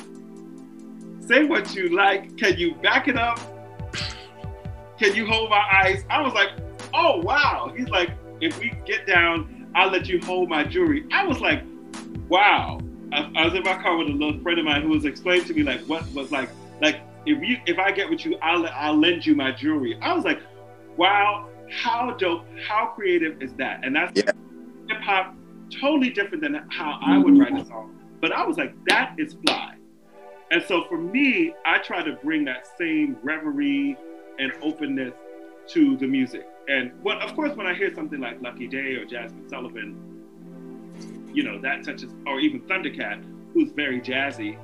say 1.27 1.43
what 1.43 1.75
you 1.75 1.89
like. 1.95 2.37
Can 2.37 2.57
you 2.57 2.75
back 2.75 3.07
it 3.07 3.17
up? 3.17 3.39
Can 4.99 5.15
you 5.15 5.25
hold 5.25 5.49
my 5.49 5.63
eyes? 5.83 6.03
I 6.09 6.21
was 6.21 6.33
like, 6.33 6.49
oh 6.93 7.17
wow. 7.21 7.73
He's 7.75 7.89
like, 7.89 8.11
if 8.41 8.57
we 8.59 8.73
get 8.85 9.05
down, 9.07 9.69
I'll 9.75 9.89
let 9.91 10.07
you 10.07 10.19
hold 10.21 10.49
my 10.49 10.63
jewelry. 10.63 11.05
I 11.11 11.25
was 11.25 11.39
like, 11.39 11.63
wow. 12.29 12.79
I, 13.11 13.29
I 13.35 13.45
was 13.45 13.53
in 13.53 13.63
my 13.63 13.81
car 13.81 13.97
with 13.97 14.07
a 14.07 14.11
little 14.11 14.39
friend 14.41 14.59
of 14.59 14.65
mine 14.65 14.81
who 14.81 14.89
was 14.89 15.05
explaining 15.05 15.45
to 15.45 15.53
me 15.53 15.63
like 15.63 15.81
what 15.81 16.05
was 16.13 16.31
like 16.31 16.49
like 16.81 17.01
if 17.25 17.41
you 17.41 17.57
if 17.65 17.77
I 17.79 17.91
get 17.91 18.09
with 18.09 18.25
you, 18.25 18.37
I'll 18.41 18.65
I'll 18.67 18.97
lend 18.99 19.25
you 19.25 19.35
my 19.35 19.51
jewelry. 19.51 19.97
I 20.01 20.13
was 20.13 20.25
like, 20.25 20.39
wow, 20.97 21.49
how 21.71 22.11
dope, 22.11 22.45
how 22.67 22.87
creative 22.87 23.41
is 23.41 23.53
that? 23.53 23.83
And 23.83 23.95
that's 23.95 24.11
Yeah. 24.15 24.31
hip 24.89 25.01
hop, 25.01 25.35
totally 25.81 26.09
different 26.09 26.43
than 26.43 26.55
how 26.69 26.99
I 27.03 27.17
would 27.17 27.37
write 27.37 27.53
a 27.53 27.65
song. 27.65 27.95
But 28.21 28.31
I 28.31 28.45
was 28.45 28.57
like, 28.57 28.73
that 28.85 29.15
is 29.17 29.35
fly. 29.45 29.74
And 30.55 30.63
so 30.63 30.85
for 30.85 30.97
me, 30.97 31.53
I 31.65 31.79
try 31.79 32.01
to 32.01 32.13
bring 32.23 32.45
that 32.45 32.65
same 32.77 33.17
reverie 33.21 33.97
and 34.39 34.53
openness 34.61 35.13
to 35.67 35.97
the 35.97 36.07
music. 36.07 36.47
And 36.69 36.93
what, 37.03 37.21
of 37.21 37.35
course, 37.35 37.57
when 37.57 37.67
I 37.67 37.73
hear 37.73 37.93
something 37.93 38.21
like 38.21 38.41
Lucky 38.41 38.65
Daye 38.65 38.93
or 38.95 39.05
Jazmine 39.05 39.49
Sullivan, 39.49 41.27
you 41.33 41.43
know, 41.43 41.59
that 41.59 41.83
touches, 41.83 42.09
or 42.25 42.39
even 42.39 42.61
Thundercat, 42.61 43.21
who's 43.53 43.73
very 43.73 43.99
jazzy, 43.99 44.57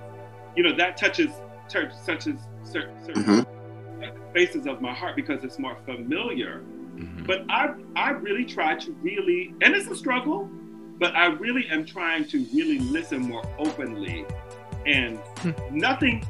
you 0.55 0.63
know, 0.63 0.73
that 0.77 0.95
touches 0.95 1.29
ter- 1.67 1.91
touches 2.05 2.39
cer- 2.63 2.93
certain 3.05 3.23
Mhm. 3.25 4.29
spaces 4.29 4.67
of 4.67 4.81
my 4.81 4.93
heart 4.93 5.17
because 5.17 5.43
it's 5.43 5.59
more 5.59 5.75
familiar. 5.85 6.61
Mhm. 6.95 7.27
But 7.27 7.43
I, 7.49 7.73
I 7.97 8.11
really 8.11 8.45
try 8.45 8.75
to 8.75 8.91
really, 9.03 9.53
and 9.61 9.75
it's 9.75 9.87
a 9.89 9.95
struggle, 9.95 10.49
but 10.99 11.13
I 11.17 11.25
really 11.25 11.67
am 11.69 11.83
trying 11.85 12.23
to 12.29 12.45
really 12.53 12.79
listen 12.79 13.19
more 13.23 13.43
openly, 13.59 14.25
and 14.85 15.19
nothing, 15.71 16.23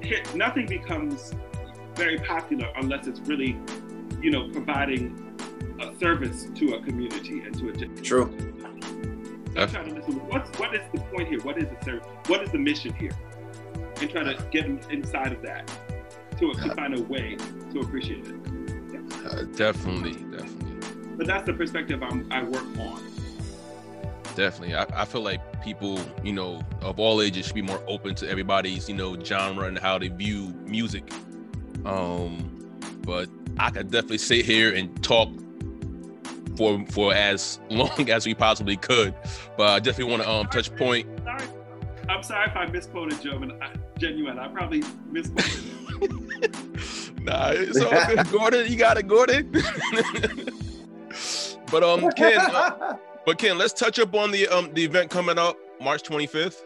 hit, 0.00 0.34
nothing 0.34 0.66
becomes 0.66 1.32
very 1.94 2.18
popular 2.18 2.68
unless 2.76 3.06
it's 3.06 3.20
really, 3.20 3.58
you 4.22 4.30
know, 4.30 4.48
providing 4.50 5.24
a 5.80 5.94
service 5.98 6.46
to 6.54 6.74
a 6.74 6.82
community 6.82 7.40
and 7.40 7.56
to 7.58 7.68
a. 7.70 7.72
gen- 7.72 7.96
True. 8.02 8.34
So 9.54 9.62
I'm 9.62 9.68
trying 9.70 9.88
to 9.88 9.94
listen. 9.94 10.14
What's 10.28 10.56
what 10.58 10.74
is 10.74 10.82
the 10.92 11.00
point 11.00 11.28
here? 11.28 11.40
What 11.42 11.58
is 11.58 11.64
the 11.64 11.84
service? 11.84 12.06
What 12.26 12.42
is 12.42 12.50
the 12.50 12.58
mission 12.58 12.94
here? 12.94 13.10
And 14.00 14.08
try 14.10 14.22
to 14.22 14.40
get 14.52 14.66
inside 14.66 15.32
of 15.32 15.42
that 15.42 15.68
to, 16.38 16.52
to 16.52 16.74
find 16.76 16.96
a 16.96 17.02
way 17.02 17.36
to 17.72 17.80
appreciate 17.80 18.24
it. 18.26 18.36
Uh, 19.26 19.42
definitely, 19.56 20.12
definitely, 20.30 20.76
But 21.16 21.26
that's 21.26 21.44
the 21.46 21.52
perspective 21.54 22.02
I'm, 22.02 22.30
I 22.30 22.44
work 22.44 22.62
on. 22.78 23.02
Definitely. 24.38 24.76
I, 24.76 24.86
I 24.94 25.04
feel 25.04 25.22
like 25.22 25.40
people, 25.64 25.98
you 26.22 26.32
know, 26.32 26.62
of 26.80 27.00
all 27.00 27.20
ages 27.20 27.46
should 27.46 27.56
be 27.56 27.62
more 27.62 27.82
open 27.88 28.14
to 28.14 28.30
everybody's, 28.30 28.88
you 28.88 28.94
know, 28.94 29.20
genre 29.20 29.66
and 29.66 29.76
how 29.76 29.98
they 29.98 30.06
view 30.06 30.54
music. 30.64 31.10
Um, 31.84 32.70
but 33.02 33.28
I 33.58 33.70
could 33.70 33.90
definitely 33.90 34.18
sit 34.18 34.44
here 34.44 34.72
and 34.72 35.02
talk 35.02 35.28
for 36.56 36.86
for 36.86 37.12
as 37.12 37.58
long 37.70 38.10
as 38.10 38.26
we 38.26 38.34
possibly 38.34 38.76
could. 38.76 39.12
But 39.56 39.70
I 39.70 39.80
definitely 39.80 40.12
want 40.12 40.22
to 40.22 40.30
um 40.30 40.46
touch 40.46 40.72
point. 40.76 41.08
Sorry. 41.24 41.44
I'm 42.08 42.22
sorry 42.22 42.48
if 42.48 42.56
I 42.56 42.66
misquoted 42.66 43.20
Jovan. 43.20 43.60
I, 43.60 43.72
Ginuwine, 43.98 44.38
I 44.38 44.46
probably 44.46 44.84
misquoted. 45.10 45.64
Nah, 47.24 47.50
it's 47.50 47.78
all 47.80 47.90
good. 48.06 48.30
Gordon, 48.30 48.70
you 48.70 48.78
got 48.78 48.96
it, 48.96 49.08
Gordon. 49.08 49.52
But 51.70 51.82
um, 51.82 52.10
Ken, 52.12 52.38
uh, 52.38 52.96
but 53.28 53.36
Ken, 53.36 53.58
let's 53.58 53.74
touch 53.74 53.98
up 53.98 54.14
on 54.14 54.30
the 54.30 54.48
um 54.48 54.72
the 54.72 54.82
event 54.82 55.10
coming 55.10 55.36
up 55.36 55.58
March 55.82 56.02
25th. 56.02 56.62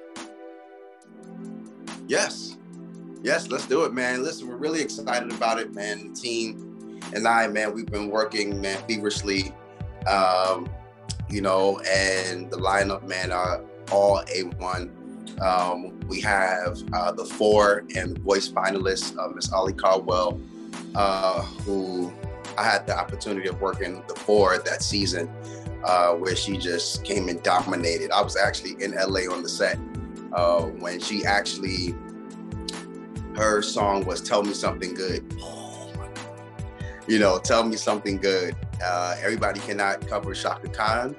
Yes, 2.06 2.56
yes, 3.20 3.48
let's 3.48 3.66
do 3.66 3.82
it, 3.84 3.92
man. 3.92 4.22
Listen, 4.22 4.46
we're 4.46 4.54
really 4.54 4.80
excited 4.80 5.32
about 5.32 5.58
it, 5.58 5.74
man. 5.74 6.12
The 6.12 6.20
team 6.20 7.00
and 7.16 7.26
I, 7.26 7.48
man, 7.48 7.74
we've 7.74 7.86
been 7.86 8.10
working, 8.10 8.60
man, 8.60 8.80
feverishly, 8.86 9.52
um, 10.06 10.70
you 11.28 11.40
know, 11.40 11.80
and 11.80 12.48
the 12.48 12.58
lineup, 12.58 13.08
man, 13.08 13.32
are 13.32 13.64
all 13.90 14.22
a 14.32 14.42
one. 14.60 14.92
Um, 15.40 15.98
we 16.06 16.20
have 16.20 16.80
uh, 16.92 17.10
the 17.10 17.24
four 17.24 17.82
and 17.96 18.16
voice 18.18 18.48
finalists, 18.48 19.18
uh, 19.18 19.26
Miss 19.34 19.52
Ali 19.52 19.72
Caldwell, 19.72 20.40
uh, 20.94 21.42
who 21.42 22.12
I 22.56 22.62
had 22.62 22.86
the 22.86 22.96
opportunity 22.96 23.48
of 23.48 23.60
working 23.60 24.04
the 24.06 24.14
four 24.14 24.58
that 24.58 24.84
season, 24.84 25.28
uh, 25.84 26.12
where 26.14 26.36
she 26.36 26.56
just 26.56 27.04
came 27.04 27.28
and 27.28 27.42
dominated. 27.42 28.10
I 28.10 28.22
was 28.22 28.36
actually 28.36 28.82
in 28.82 28.92
LA 28.92 29.32
on 29.32 29.42
the 29.42 29.48
set 29.48 29.78
uh, 30.32 30.62
when 30.62 31.00
she 31.00 31.24
actually, 31.24 31.94
her 33.34 33.62
song 33.62 34.04
was 34.04 34.20
"Tell 34.20 34.42
Me 34.42 34.54
Something 34.54 34.94
Good." 34.94 35.34
You 37.08 37.18
know, 37.18 37.38
tell 37.38 37.64
me 37.64 37.76
something 37.76 38.18
good. 38.18 38.54
Uh, 38.82 39.16
everybody 39.20 39.58
cannot 39.60 40.06
cover 40.06 40.34
Chaka 40.34 40.68
Khan, 40.68 41.16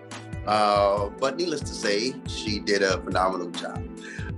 uh, 0.47 1.09
but 1.09 1.37
needless 1.37 1.61
to 1.61 1.73
say, 1.73 2.13
she 2.27 2.59
did 2.59 2.81
a 2.81 3.01
phenomenal 3.01 3.49
job. 3.51 3.83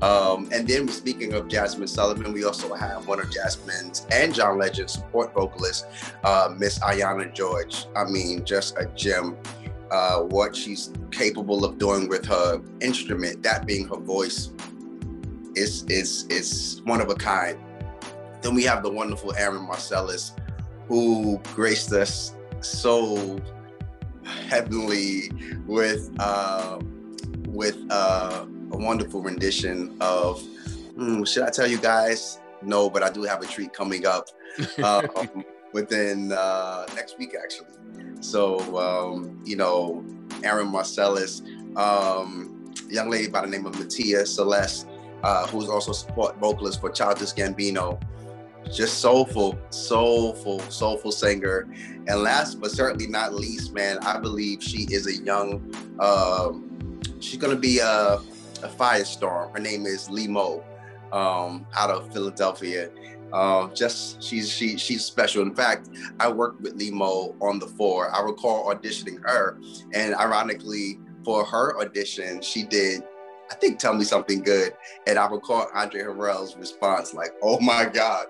Um, 0.01 0.49
and 0.51 0.67
then 0.67 0.87
speaking 0.89 1.33
of 1.33 1.47
Jazmine 1.47 1.87
Sullivan, 1.87 2.33
we 2.33 2.43
also 2.43 2.73
have 2.73 3.07
one 3.07 3.19
of 3.19 3.27
Jazmine's 3.27 4.05
and 4.11 4.33
John 4.33 4.57
Legend's 4.57 4.93
support 4.93 5.33
vocalists, 5.33 5.85
uh, 6.23 6.53
Miss 6.57 6.79
Ayana 6.79 7.33
George. 7.33 7.85
I 7.95 8.03
mean, 8.05 8.43
just 8.43 8.77
a 8.77 8.85
gem. 8.95 9.37
Uh, 9.91 10.21
what 10.21 10.55
she's 10.55 10.91
capable 11.11 11.63
of 11.63 11.77
doing 11.77 12.09
with 12.09 12.25
her 12.25 12.61
instrument, 12.81 13.43
that 13.43 13.65
being 13.65 13.87
her 13.87 13.97
voice, 13.97 14.51
is 15.55 15.83
is 15.83 16.25
is 16.29 16.81
one 16.85 17.01
of 17.01 17.09
a 17.09 17.15
kind. 17.15 17.57
Then 18.41 18.55
we 18.55 18.63
have 18.63 18.83
the 18.83 18.91
wonderful 18.91 19.33
Aaron 19.37 19.63
Marcellus, 19.63 20.33
who 20.87 21.39
graced 21.53 21.91
us 21.93 22.35
so 22.61 23.39
heavenly 24.23 25.31
with 25.65 26.11
uh, 26.19 26.79
with 27.47 27.77
uh, 27.89 28.45
a 28.71 28.77
wonderful 28.77 29.21
rendition 29.21 29.95
of. 30.01 30.41
Hmm, 30.95 31.23
should 31.23 31.43
I 31.43 31.49
tell 31.49 31.67
you 31.67 31.77
guys? 31.77 32.39
No, 32.61 32.89
but 32.89 33.03
I 33.03 33.09
do 33.09 33.23
have 33.23 33.41
a 33.41 33.45
treat 33.45 33.73
coming 33.73 34.05
up 34.05 34.29
um, 34.83 35.43
within 35.73 36.31
uh, 36.31 36.85
next 36.95 37.17
week, 37.17 37.35
actually. 37.41 37.67
So 38.21 38.77
um, 38.77 39.41
you 39.45 39.55
know, 39.55 40.03
Aaron 40.43 40.67
Marcellus, 40.67 41.41
um, 41.75 42.73
young 42.89 43.09
lady 43.09 43.27
by 43.27 43.41
the 43.41 43.47
name 43.47 43.65
of 43.65 43.77
Mattia 43.79 44.25
Celeste, 44.25 44.87
uh, 45.23 45.47
who's 45.47 45.69
also 45.69 45.91
support 45.91 46.37
vocalist 46.39 46.81
for 46.81 46.89
Childish 46.89 47.33
Gambino 47.33 47.99
just 48.71 48.99
soulful, 48.99 49.57
soulful, 49.69 50.59
soulful 50.69 51.11
singer. 51.11 51.67
And 52.07 52.21
last 52.21 52.59
but 52.59 52.71
certainly 52.71 53.07
not 53.07 53.33
least, 53.33 53.73
man, 53.73 53.99
I 53.99 54.19
believe 54.19 54.63
she 54.63 54.87
is 54.89 55.07
a 55.07 55.23
young, 55.23 55.73
um, 55.99 56.99
she's 57.19 57.37
gonna 57.37 57.55
be 57.55 57.79
a, 57.79 58.15
a 58.63 58.69
firestorm. 58.77 59.53
Her 59.53 59.59
name 59.59 59.85
is 59.85 60.09
Lee 60.09 60.27
Mo, 60.27 60.63
um, 61.11 61.65
out 61.75 61.89
of 61.89 62.11
Philadelphia. 62.13 62.89
Uh, 63.33 63.67
just 63.73 64.21
she's 64.23 64.49
she 64.49 64.77
she's 64.77 65.03
special. 65.03 65.41
In 65.41 65.53
fact, 65.53 65.89
I 66.19 66.31
worked 66.31 66.61
with 66.61 66.75
Lee 66.75 66.91
Mo 66.91 67.35
on 67.41 67.59
the 67.59 67.67
four. 67.67 68.13
I 68.15 68.21
recall 68.21 68.73
auditioning 68.73 69.21
her, 69.27 69.59
and 69.93 70.15
ironically, 70.15 70.99
for 71.23 71.43
her 71.43 71.79
audition, 71.81 72.41
she 72.41 72.63
did 72.63 73.03
I 73.51 73.55
think 73.55 73.79
Tell 73.79 73.93
Me 73.93 74.03
Something 74.03 74.41
Good. 74.41 74.73
And 75.07 75.19
I 75.19 75.27
recall 75.27 75.67
Andre 75.73 76.01
Harrell's 76.01 76.55
response, 76.57 77.13
like, 77.13 77.31
oh 77.41 77.59
my 77.59 77.85
God. 77.85 78.27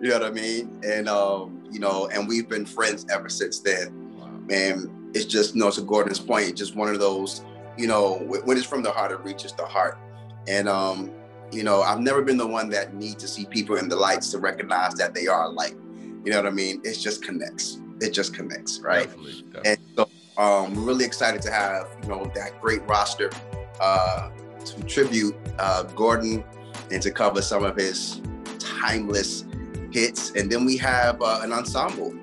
You 0.00 0.10
know 0.10 0.18
what 0.18 0.26
I 0.26 0.30
mean? 0.30 0.80
And 0.84 1.08
um, 1.08 1.64
you 1.70 1.80
know, 1.80 2.08
and 2.08 2.28
we've 2.28 2.48
been 2.48 2.66
friends 2.66 3.06
ever 3.10 3.28
since 3.28 3.60
then. 3.60 4.16
Wow. 4.16 4.30
And 4.50 5.16
it's 5.16 5.24
just, 5.24 5.54
you 5.54 5.60
know, 5.60 5.70
to 5.70 5.82
Gordon's 5.82 6.20
point, 6.20 6.56
just 6.56 6.76
one 6.76 6.88
of 6.88 7.00
those, 7.00 7.44
you 7.76 7.86
know, 7.86 8.18
when 8.26 8.56
it's 8.56 8.66
from 8.66 8.82
the 8.82 8.90
heart, 8.90 9.10
it 9.10 9.20
reaches 9.24 9.52
the 9.52 9.66
heart. 9.66 9.98
And 10.46 10.68
um, 10.68 11.10
you 11.52 11.62
know, 11.62 11.82
I've 11.82 12.00
never 12.00 12.22
been 12.22 12.36
the 12.36 12.46
one 12.46 12.68
that 12.70 12.94
need 12.94 13.18
to 13.20 13.28
see 13.28 13.46
people 13.46 13.76
in 13.76 13.88
the 13.88 13.96
lights 13.96 14.30
to 14.32 14.38
recognize 14.38 14.94
that 14.94 15.14
they 15.14 15.26
are 15.26 15.44
a 15.44 15.48
light. 15.48 15.76
You 16.24 16.32
know 16.32 16.38
what 16.42 16.46
I 16.46 16.54
mean? 16.54 16.80
It 16.84 16.94
just 16.94 17.22
connects. 17.22 17.78
It 18.00 18.10
just 18.10 18.34
connects, 18.34 18.80
right? 18.80 19.06
Definitely, 19.06 19.42
definitely. 19.52 19.70
And 19.70 19.78
so 19.96 20.42
um, 20.42 20.74
we're 20.74 20.82
really 20.82 21.04
excited 21.04 21.40
to 21.42 21.50
have, 21.50 21.88
you 22.02 22.08
know, 22.08 22.30
that 22.34 22.60
great 22.60 22.86
roster. 22.88 23.30
Uh, 23.80 24.30
to 24.66 24.82
tribute 24.84 25.36
uh, 25.58 25.84
Gordon 25.84 26.44
and 26.90 27.00
to 27.02 27.10
cover 27.10 27.40
some 27.40 27.64
of 27.64 27.76
his 27.76 28.20
timeless 28.58 29.44
hits. 29.92 30.32
And 30.32 30.50
then 30.50 30.64
we 30.64 30.76
have 30.78 31.22
uh, 31.22 31.40
an 31.42 31.52
ensemble, 31.52 32.14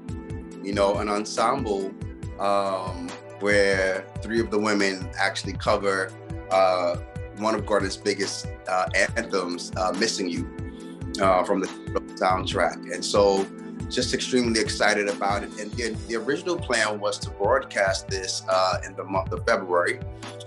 you 0.61 0.73
know, 0.73 0.95
an 0.95 1.09
ensemble 1.09 1.91
um, 2.39 3.09
where 3.39 4.05
three 4.21 4.39
of 4.39 4.51
the 4.51 4.59
women 4.59 5.09
actually 5.17 5.53
cover 5.53 6.11
uh, 6.51 6.97
one 7.37 7.55
of 7.55 7.65
Gordon's 7.65 7.97
biggest 7.97 8.47
uh, 8.67 8.85
anthems, 8.95 9.71
uh, 9.77 9.93
Missing 9.99 10.29
You, 10.29 10.49
uh, 11.21 11.43
from 11.43 11.59
the 11.59 11.67
soundtrack. 12.15 12.93
And 12.93 13.03
so 13.03 13.45
just 13.89 14.13
extremely 14.13 14.59
excited 14.59 15.07
about 15.07 15.43
it. 15.43 15.49
And 15.59 15.71
the, 15.73 15.95
the 16.07 16.15
original 16.15 16.57
plan 16.57 16.99
was 16.99 17.19
to 17.19 17.29
broadcast 17.31 18.07
this 18.07 18.43
uh, 18.49 18.81
in 18.85 18.95
the 18.95 19.03
month 19.03 19.31
of 19.31 19.45
February. 19.45 19.99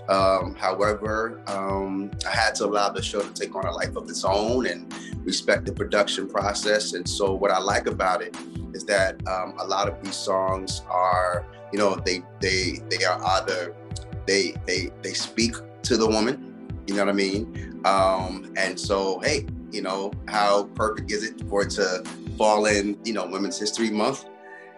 Um, 0.09 0.55
however, 0.55 1.41
um, 1.47 2.11
I 2.25 2.31
had 2.31 2.55
to 2.55 2.65
allow 2.65 2.89
the 2.89 3.01
show 3.01 3.21
to 3.21 3.33
take 3.33 3.55
on 3.55 3.65
a 3.65 3.71
life 3.71 3.95
of 3.95 4.09
its 4.09 4.23
own 4.23 4.67
and 4.67 4.93
respect 5.25 5.65
the 5.65 5.73
production 5.73 6.27
process. 6.27 6.93
And 6.93 7.07
so, 7.07 7.33
what 7.33 7.51
I 7.51 7.59
like 7.59 7.87
about 7.87 8.21
it 8.21 8.35
is 8.73 8.85
that 8.85 9.15
um, 9.27 9.55
a 9.59 9.65
lot 9.65 9.89
of 9.89 10.01
these 10.01 10.15
songs 10.15 10.81
are, 10.89 11.45
you 11.73 11.79
know, 11.79 11.95
they 11.95 12.23
they 12.39 12.81
they 12.89 13.03
are 13.03 13.21
either 13.21 13.75
they 14.25 14.55
they 14.65 14.91
they 15.01 15.13
speak 15.13 15.55
to 15.83 15.97
the 15.97 16.07
woman, 16.07 16.46
you 16.87 16.95
know 16.95 17.05
what 17.05 17.11
I 17.11 17.13
mean? 17.13 17.81
Um, 17.85 18.53
and 18.57 18.79
so, 18.79 19.19
hey, 19.19 19.45
you 19.71 19.81
know, 19.81 20.11
how 20.27 20.63
perfect 20.75 21.11
is 21.11 21.23
it 21.23 21.41
for 21.49 21.63
it 21.63 21.71
to 21.71 22.03
fall 22.37 22.65
in, 22.65 22.97
you 23.03 23.13
know, 23.13 23.27
Women's 23.27 23.59
History 23.59 23.89
Month? 23.89 24.25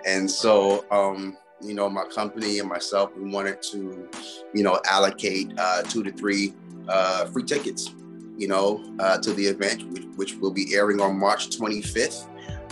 And 0.05 0.29
so, 0.29 0.85
um, 0.91 1.37
you 1.61 1.73
know, 1.73 1.89
my 1.89 2.05
company 2.05 2.59
and 2.59 2.67
myself, 2.67 3.15
we 3.15 3.29
wanted 3.29 3.61
to, 3.63 4.09
you 4.53 4.63
know, 4.63 4.79
allocate 4.85 5.53
uh, 5.57 5.83
two 5.83 6.03
to 6.03 6.11
three 6.11 6.53
uh, 6.87 7.25
free 7.25 7.43
tickets, 7.43 7.93
you 8.37 8.47
know, 8.47 8.83
uh, 8.99 9.17
to 9.19 9.33
the 9.33 9.45
event, 9.45 9.87
which, 9.91 10.05
which, 10.15 10.35
will 10.37 10.51
be 10.51 10.73
airing 10.73 11.01
on 11.01 11.19
March 11.19 11.49
25th 11.49 12.27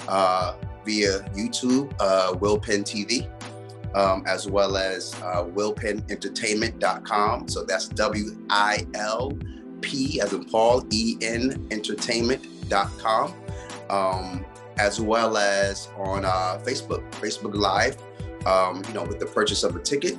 uh, 0.08 0.56
via 0.86 1.20
YouTube, 1.36 1.94
uh, 2.00 2.34
WilPen 2.34 2.84
TV, 2.84 3.30
um, 3.96 4.24
as 4.28 4.48
well 4.48 4.78
as 4.78 5.16
uh, 5.16 5.44
wilpenentertainment.com. 5.44 7.48
So 7.48 7.64
that's 7.64 7.88
W 7.90 8.38
I 8.50 8.86
L 8.94 9.32
P 9.82 10.22
as 10.22 10.34
in 10.34 10.46
Paul, 10.46 10.86
E 10.92 11.18
N 11.22 11.68
entertainment.com. 11.72 13.34
Um, 13.90 14.46
as 14.80 15.02
well 15.02 15.38
as 15.38 15.90
on 15.98 16.26
uh, 16.26 16.60
Facebook, 16.64 17.10
Facebook 17.14 17.56
Live, 17.56 17.98
um, 18.46 18.84
you 18.88 18.94
know, 18.94 19.04
with 19.04 19.20
the 19.20 19.26
purchase 19.26 19.64
of 19.64 19.76
a 19.76 19.80
ticket 19.80 20.18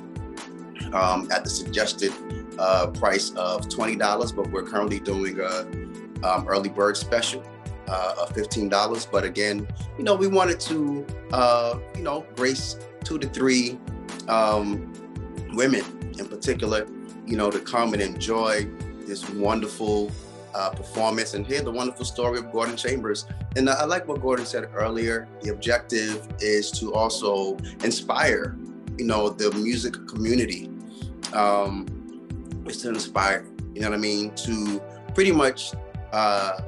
um, 0.93 1.29
at 1.31 1.43
the 1.43 1.49
suggested 1.49 2.13
uh, 2.57 2.87
price 2.87 3.31
of 3.31 3.67
$20, 3.69 4.35
but 4.35 4.51
we're 4.51 4.63
currently 4.63 4.99
doing 4.99 5.39
a 5.39 5.61
um, 6.27 6.47
early 6.47 6.69
bird 6.69 6.97
special 6.97 7.43
uh, 7.89 8.15
of 8.21 8.33
$15. 8.33 9.11
But 9.11 9.23
again, 9.23 9.67
you 9.97 10.03
know, 10.03 10.15
we 10.15 10.27
wanted 10.27 10.59
to, 10.61 11.05
uh, 11.33 11.79
you 11.95 12.03
know, 12.03 12.25
grace 12.35 12.77
two 13.03 13.17
to 13.19 13.27
three 13.27 13.79
um, 14.27 14.93
women 15.53 15.83
in 16.17 16.27
particular, 16.27 16.87
you 17.25 17.37
know, 17.37 17.49
to 17.49 17.59
come 17.59 17.93
and 17.93 18.01
enjoy 18.01 18.67
this 19.05 19.27
wonderful 19.29 20.11
uh, 20.53 20.69
performance 20.69 21.33
and 21.33 21.45
hear 21.45 21.61
the 21.61 21.71
wonderful 21.71 22.05
story 22.05 22.39
of 22.39 22.51
Gordon 22.51 22.75
Chambers. 22.75 23.25
And 23.55 23.69
I 23.69 23.85
like 23.85 24.07
what 24.07 24.21
Gordon 24.21 24.45
said 24.45 24.69
earlier. 24.73 25.27
The 25.41 25.49
objective 25.49 26.27
is 26.39 26.71
to 26.71 26.93
also 26.93 27.57
inspire, 27.83 28.55
you 28.97 29.05
know, 29.05 29.29
the 29.29 29.51
music 29.51 29.93
community. 30.07 30.69
Um, 31.33 31.85
is 32.67 32.81
to 32.83 32.89
inspire, 32.89 33.45
you 33.73 33.81
know 33.81 33.89
what 33.89 33.97
I 33.97 33.99
mean, 33.99 34.31
to 34.35 34.81
pretty 35.13 35.31
much 35.31 35.73
uh, 36.11 36.61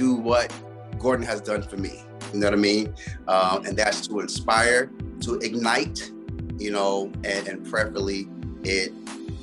do 0.00 0.14
what 0.14 0.50
Gordon 0.98 1.26
has 1.26 1.42
done 1.42 1.62
for 1.62 1.76
me. 1.76 2.02
You 2.32 2.40
know 2.40 2.46
what 2.46 2.54
I 2.54 2.56
mean? 2.56 2.94
Um, 3.28 3.66
and 3.66 3.76
that's 3.76 4.06
to 4.06 4.20
inspire, 4.20 4.90
to 5.20 5.34
ignite, 5.40 6.10
you 6.58 6.70
know, 6.70 7.12
and, 7.24 7.46
and 7.46 7.70
preferably 7.70 8.26
it 8.64 8.92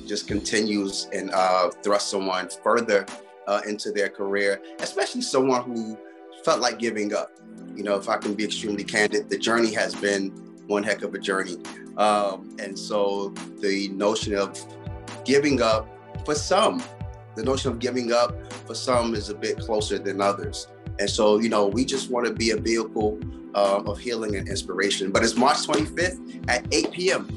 just 0.06 0.26
continues 0.26 1.08
and 1.12 1.30
uh, 1.32 1.70
thrust 1.84 2.10
someone 2.10 2.48
further 2.64 3.06
uh, 3.46 3.60
into 3.68 3.92
their 3.92 4.08
career, 4.08 4.60
especially 4.80 5.20
someone 5.20 5.62
who 5.62 5.96
felt 6.44 6.60
like 6.60 6.78
giving 6.80 7.14
up. 7.14 7.30
You 7.76 7.84
know, 7.84 7.94
if 7.96 8.08
I 8.08 8.16
can 8.16 8.34
be 8.34 8.44
extremely 8.44 8.84
candid, 8.84 9.30
the 9.30 9.38
journey 9.38 9.72
has 9.74 9.94
been 9.94 10.30
one 10.66 10.82
heck 10.82 11.02
of 11.02 11.14
a 11.14 11.18
journey. 11.18 11.58
Um, 11.96 12.56
and 12.58 12.76
so 12.76 13.28
the 13.60 13.88
notion 13.90 14.34
of 14.34 14.50
giving 15.24 15.62
up 15.62 15.86
for 16.24 16.34
some, 16.34 16.82
the 17.38 17.44
notion 17.44 17.70
of 17.70 17.78
giving 17.78 18.12
up 18.12 18.34
for 18.66 18.74
some 18.74 19.14
is 19.14 19.28
a 19.28 19.34
bit 19.34 19.60
closer 19.60 19.96
than 19.96 20.20
others. 20.20 20.66
And 20.98 21.08
so, 21.08 21.38
you 21.38 21.48
know, 21.48 21.68
we 21.68 21.84
just 21.84 22.10
want 22.10 22.26
to 22.26 22.32
be 22.32 22.50
a 22.50 22.56
vehicle 22.56 23.20
uh, 23.54 23.82
of 23.86 24.00
healing 24.00 24.34
and 24.34 24.48
inspiration. 24.48 25.12
But 25.12 25.22
it's 25.22 25.36
March 25.36 25.58
25th 25.58 26.44
at 26.48 26.66
8 26.72 26.90
p.m. 26.90 27.28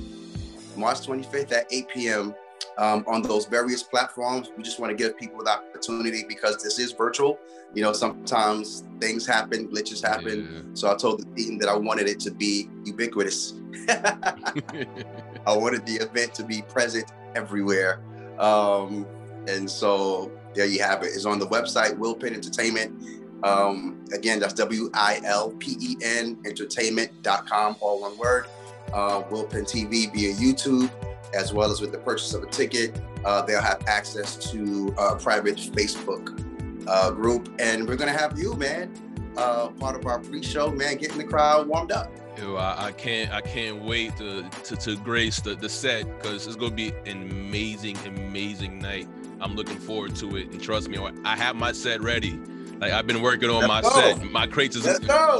March 0.75 1.01
25th 1.01 1.51
at 1.51 1.67
8 1.71 1.87
p.m. 1.89 2.33
Um, 2.79 3.05
on 3.07 3.21
those 3.21 3.45
various 3.45 3.83
platforms. 3.83 4.49
We 4.57 4.63
just 4.63 4.79
want 4.79 4.89
to 4.89 4.95
give 4.95 5.15
people 5.17 5.43
the 5.43 5.51
opportunity 5.51 6.25
because 6.27 6.63
this 6.63 6.79
is 6.79 6.93
virtual. 6.93 7.37
You 7.75 7.83
know, 7.83 7.93
sometimes 7.93 8.83
things 8.99 9.27
happen, 9.27 9.67
glitches 9.67 10.01
happen. 10.03 10.49
Yeah. 10.51 10.61
So 10.73 10.91
I 10.91 10.95
told 10.95 11.19
the 11.21 11.25
team 11.35 11.59
that 11.59 11.69
I 11.69 11.75
wanted 11.75 12.07
it 12.07 12.19
to 12.21 12.31
be 12.31 12.69
ubiquitous. 12.85 13.53
I 13.87 15.55
wanted 15.55 15.85
the 15.85 15.97
event 16.01 16.33
to 16.35 16.43
be 16.43 16.63
present 16.63 17.11
everywhere. 17.35 18.01
Um, 18.39 19.05
and 19.47 19.69
so 19.69 20.31
there 20.53 20.65
you 20.65 20.81
have 20.81 21.03
it. 21.03 21.07
It's 21.07 21.25
on 21.25 21.39
the 21.39 21.47
website, 21.47 21.97
WilPen 21.97 22.33
Entertainment. 22.33 23.03
Um, 23.43 24.05
again, 24.13 24.39
that's 24.39 24.53
W 24.53 24.89
I 24.93 25.19
L 25.23 25.51
P 25.51 25.75
E 25.79 25.97
N 26.03 26.37
entertainment.com, 26.45 27.77
all 27.79 28.01
one 28.01 28.17
word. 28.17 28.45
Uh, 28.93 29.23
WilPen 29.23 29.63
TV 29.63 30.13
via 30.13 30.33
YouTube, 30.33 30.91
as 31.33 31.53
well 31.53 31.71
as 31.71 31.81
with 31.81 31.91
the 31.91 31.97
purchase 31.97 32.33
of 32.33 32.43
a 32.43 32.47
ticket, 32.47 33.01
uh, 33.23 33.41
they'll 33.41 33.61
have 33.61 33.81
access 33.87 34.35
to 34.51 34.93
a 34.97 35.15
private 35.15 35.55
Facebook 35.55 36.43
uh, 36.87 37.09
group. 37.11 37.53
And 37.59 37.87
we're 37.87 37.95
going 37.95 38.11
to 38.11 38.17
have 38.17 38.37
you, 38.37 38.53
man, 38.55 38.93
uh, 39.37 39.69
part 39.69 39.95
of 39.95 40.05
our 40.05 40.19
pre 40.19 40.43
show, 40.43 40.71
man, 40.71 40.97
getting 40.97 41.17
the 41.17 41.23
crowd 41.23 41.67
warmed 41.67 41.91
up. 41.91 42.11
Yo, 42.37 42.55
I, 42.55 42.87
I, 42.87 42.91
can't 42.93 43.31
I 43.31 43.41
can't 43.41 43.83
wait 43.83 44.15
to 44.17 44.43
to, 44.63 44.75
to 44.77 44.95
grace 44.97 45.41
the, 45.41 45.53
the 45.53 45.67
set 45.67 46.05
because 46.17 46.47
it's 46.47 46.55
gonna 46.55 46.73
be 46.73 46.93
an 47.05 47.29
amazing 47.29 47.97
amazing 48.05 48.79
night. 48.79 49.07
I'm 49.41 49.55
looking 49.55 49.77
forward 49.77 50.15
to 50.17 50.37
it, 50.37 50.51
and 50.51 50.61
trust 50.61 50.87
me, 50.89 50.97
I 51.25 51.35
have 51.35 51.55
my 51.55 51.71
set 51.71 52.01
ready. 52.01 52.39
Like 52.79 52.93
I've 52.93 53.05
been 53.05 53.21
working 53.21 53.49
on 53.49 53.67
Let's 53.67 53.67
my 53.67 53.81
go. 53.81 53.89
set. 53.89 54.23
My 54.31 54.47
crates 54.47 54.75
is 54.75 54.85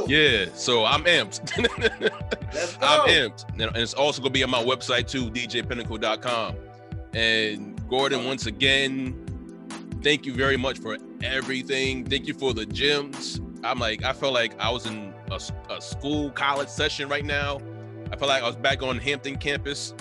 yeah. 0.06 0.46
So 0.54 0.84
I'm 0.84 1.02
amped. 1.04 1.40
I'm 2.80 3.08
amped, 3.08 3.60
and 3.60 3.76
it's 3.76 3.94
also 3.94 4.22
gonna 4.22 4.30
be 4.30 4.44
on 4.44 4.50
my 4.50 4.62
website 4.62 5.08
too, 5.08 5.28
djpinnacle.com. 5.30 6.54
And 7.14 7.88
Gordon, 7.88 8.24
once 8.24 8.46
again, 8.46 9.16
thank 10.02 10.24
you 10.24 10.34
very 10.34 10.56
much 10.56 10.78
for 10.78 10.98
everything. 11.22 12.04
Thank 12.06 12.28
you 12.28 12.34
for 12.34 12.54
the 12.54 12.64
gems. 12.64 13.40
I'm 13.64 13.78
like, 13.78 14.04
I 14.04 14.12
felt 14.12 14.34
like 14.34 14.58
I 14.60 14.70
was 14.70 14.86
in 14.86 15.12
a, 15.30 15.40
a 15.70 15.80
school 15.80 16.30
college 16.30 16.68
session 16.68 17.08
right 17.08 17.24
now. 17.24 17.60
I 18.12 18.16
felt 18.16 18.28
like 18.28 18.42
I 18.42 18.46
was 18.46 18.56
back 18.56 18.82
on 18.82 18.98
Hampton 18.98 19.36
campus. 19.36 19.94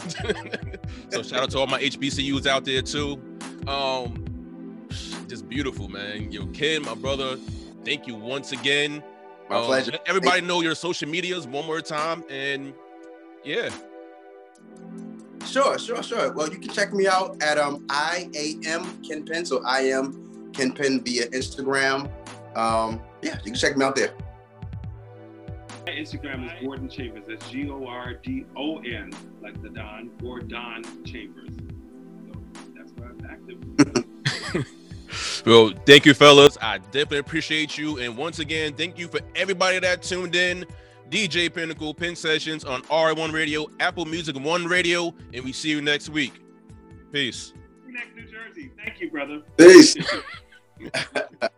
so 1.09 1.23
shout 1.23 1.43
out 1.43 1.49
to 1.51 1.59
all 1.59 1.67
my 1.67 1.81
HBCUs 1.81 2.45
out 2.45 2.65
there 2.65 2.81
too. 2.81 3.19
Um, 3.67 4.87
just 5.27 5.47
beautiful, 5.47 5.87
man. 5.87 6.31
Yo, 6.31 6.45
Ken, 6.47 6.81
my 6.81 6.95
brother, 6.95 7.37
thank 7.85 8.07
you 8.07 8.15
once 8.15 8.51
again. 8.51 9.03
My 9.49 9.57
um, 9.57 9.65
pleasure. 9.65 9.97
Everybody 10.05 10.41
know 10.41 10.61
your 10.61 10.75
social 10.75 11.07
medias 11.07 11.47
one 11.47 11.65
more 11.65 11.81
time, 11.81 12.23
and 12.29 12.73
yeah. 13.43 13.69
Sure, 15.45 15.77
sure, 15.77 16.01
sure. 16.03 16.31
Well, 16.33 16.49
you 16.49 16.59
can 16.59 16.69
check 16.69 16.93
me 16.93 17.07
out 17.07 17.41
at 17.41 17.57
um 17.57 17.85
I 17.89 18.29
A 18.35 18.55
M 18.67 19.01
Ken 19.03 19.25
Penn. 19.25 19.45
So 19.45 19.63
I 19.65 19.81
am 19.81 20.51
Ken 20.53 20.71
Penn 20.71 21.03
via 21.03 21.27
Instagram. 21.29 22.09
Um, 22.55 23.01
yeah, 23.21 23.35
you 23.37 23.43
can 23.43 23.55
check 23.55 23.77
me 23.77 23.85
out 23.85 23.95
there. 23.95 24.13
My 25.85 25.93
Instagram 25.93 26.45
is 26.45 26.51
Gordon 26.63 26.89
Chambers. 26.89 27.23
That's 27.27 27.49
G 27.49 27.69
O 27.69 27.85
R 27.87 28.13
D 28.13 28.45
O 28.55 28.77
N, 28.79 29.11
like 29.41 29.61
the 29.61 29.69
Don, 29.69 30.11
Gordon 30.21 30.83
Chambers. 31.05 31.49
well, 35.45 35.71
thank 35.85 36.05
you, 36.05 36.13
fellas. 36.13 36.57
I 36.61 36.77
definitely 36.77 37.19
appreciate 37.19 37.77
you. 37.77 37.99
And 37.99 38.17
once 38.17 38.39
again, 38.39 38.73
thank 38.73 38.97
you 38.97 39.07
for 39.07 39.19
everybody 39.35 39.79
that 39.79 40.01
tuned 40.03 40.35
in. 40.35 40.65
DJ 41.09 41.53
Pinnacle 41.53 41.93
Pin 41.93 42.15
Sessions 42.15 42.63
on 42.63 42.83
R1 42.83 43.33
Radio, 43.33 43.67
Apple 43.81 44.05
Music 44.05 44.39
One 44.39 44.65
Radio, 44.65 45.13
and 45.33 45.43
we 45.43 45.51
see 45.51 45.69
you 45.69 45.81
next 45.81 46.07
week. 46.07 46.41
Peace. 47.11 47.53
Next 47.87 48.15
New 48.15 48.23
Jersey. 48.23 48.71
Thank 48.77 49.01
you, 49.01 49.11
brother. 49.11 49.41
Peace. 49.57 49.97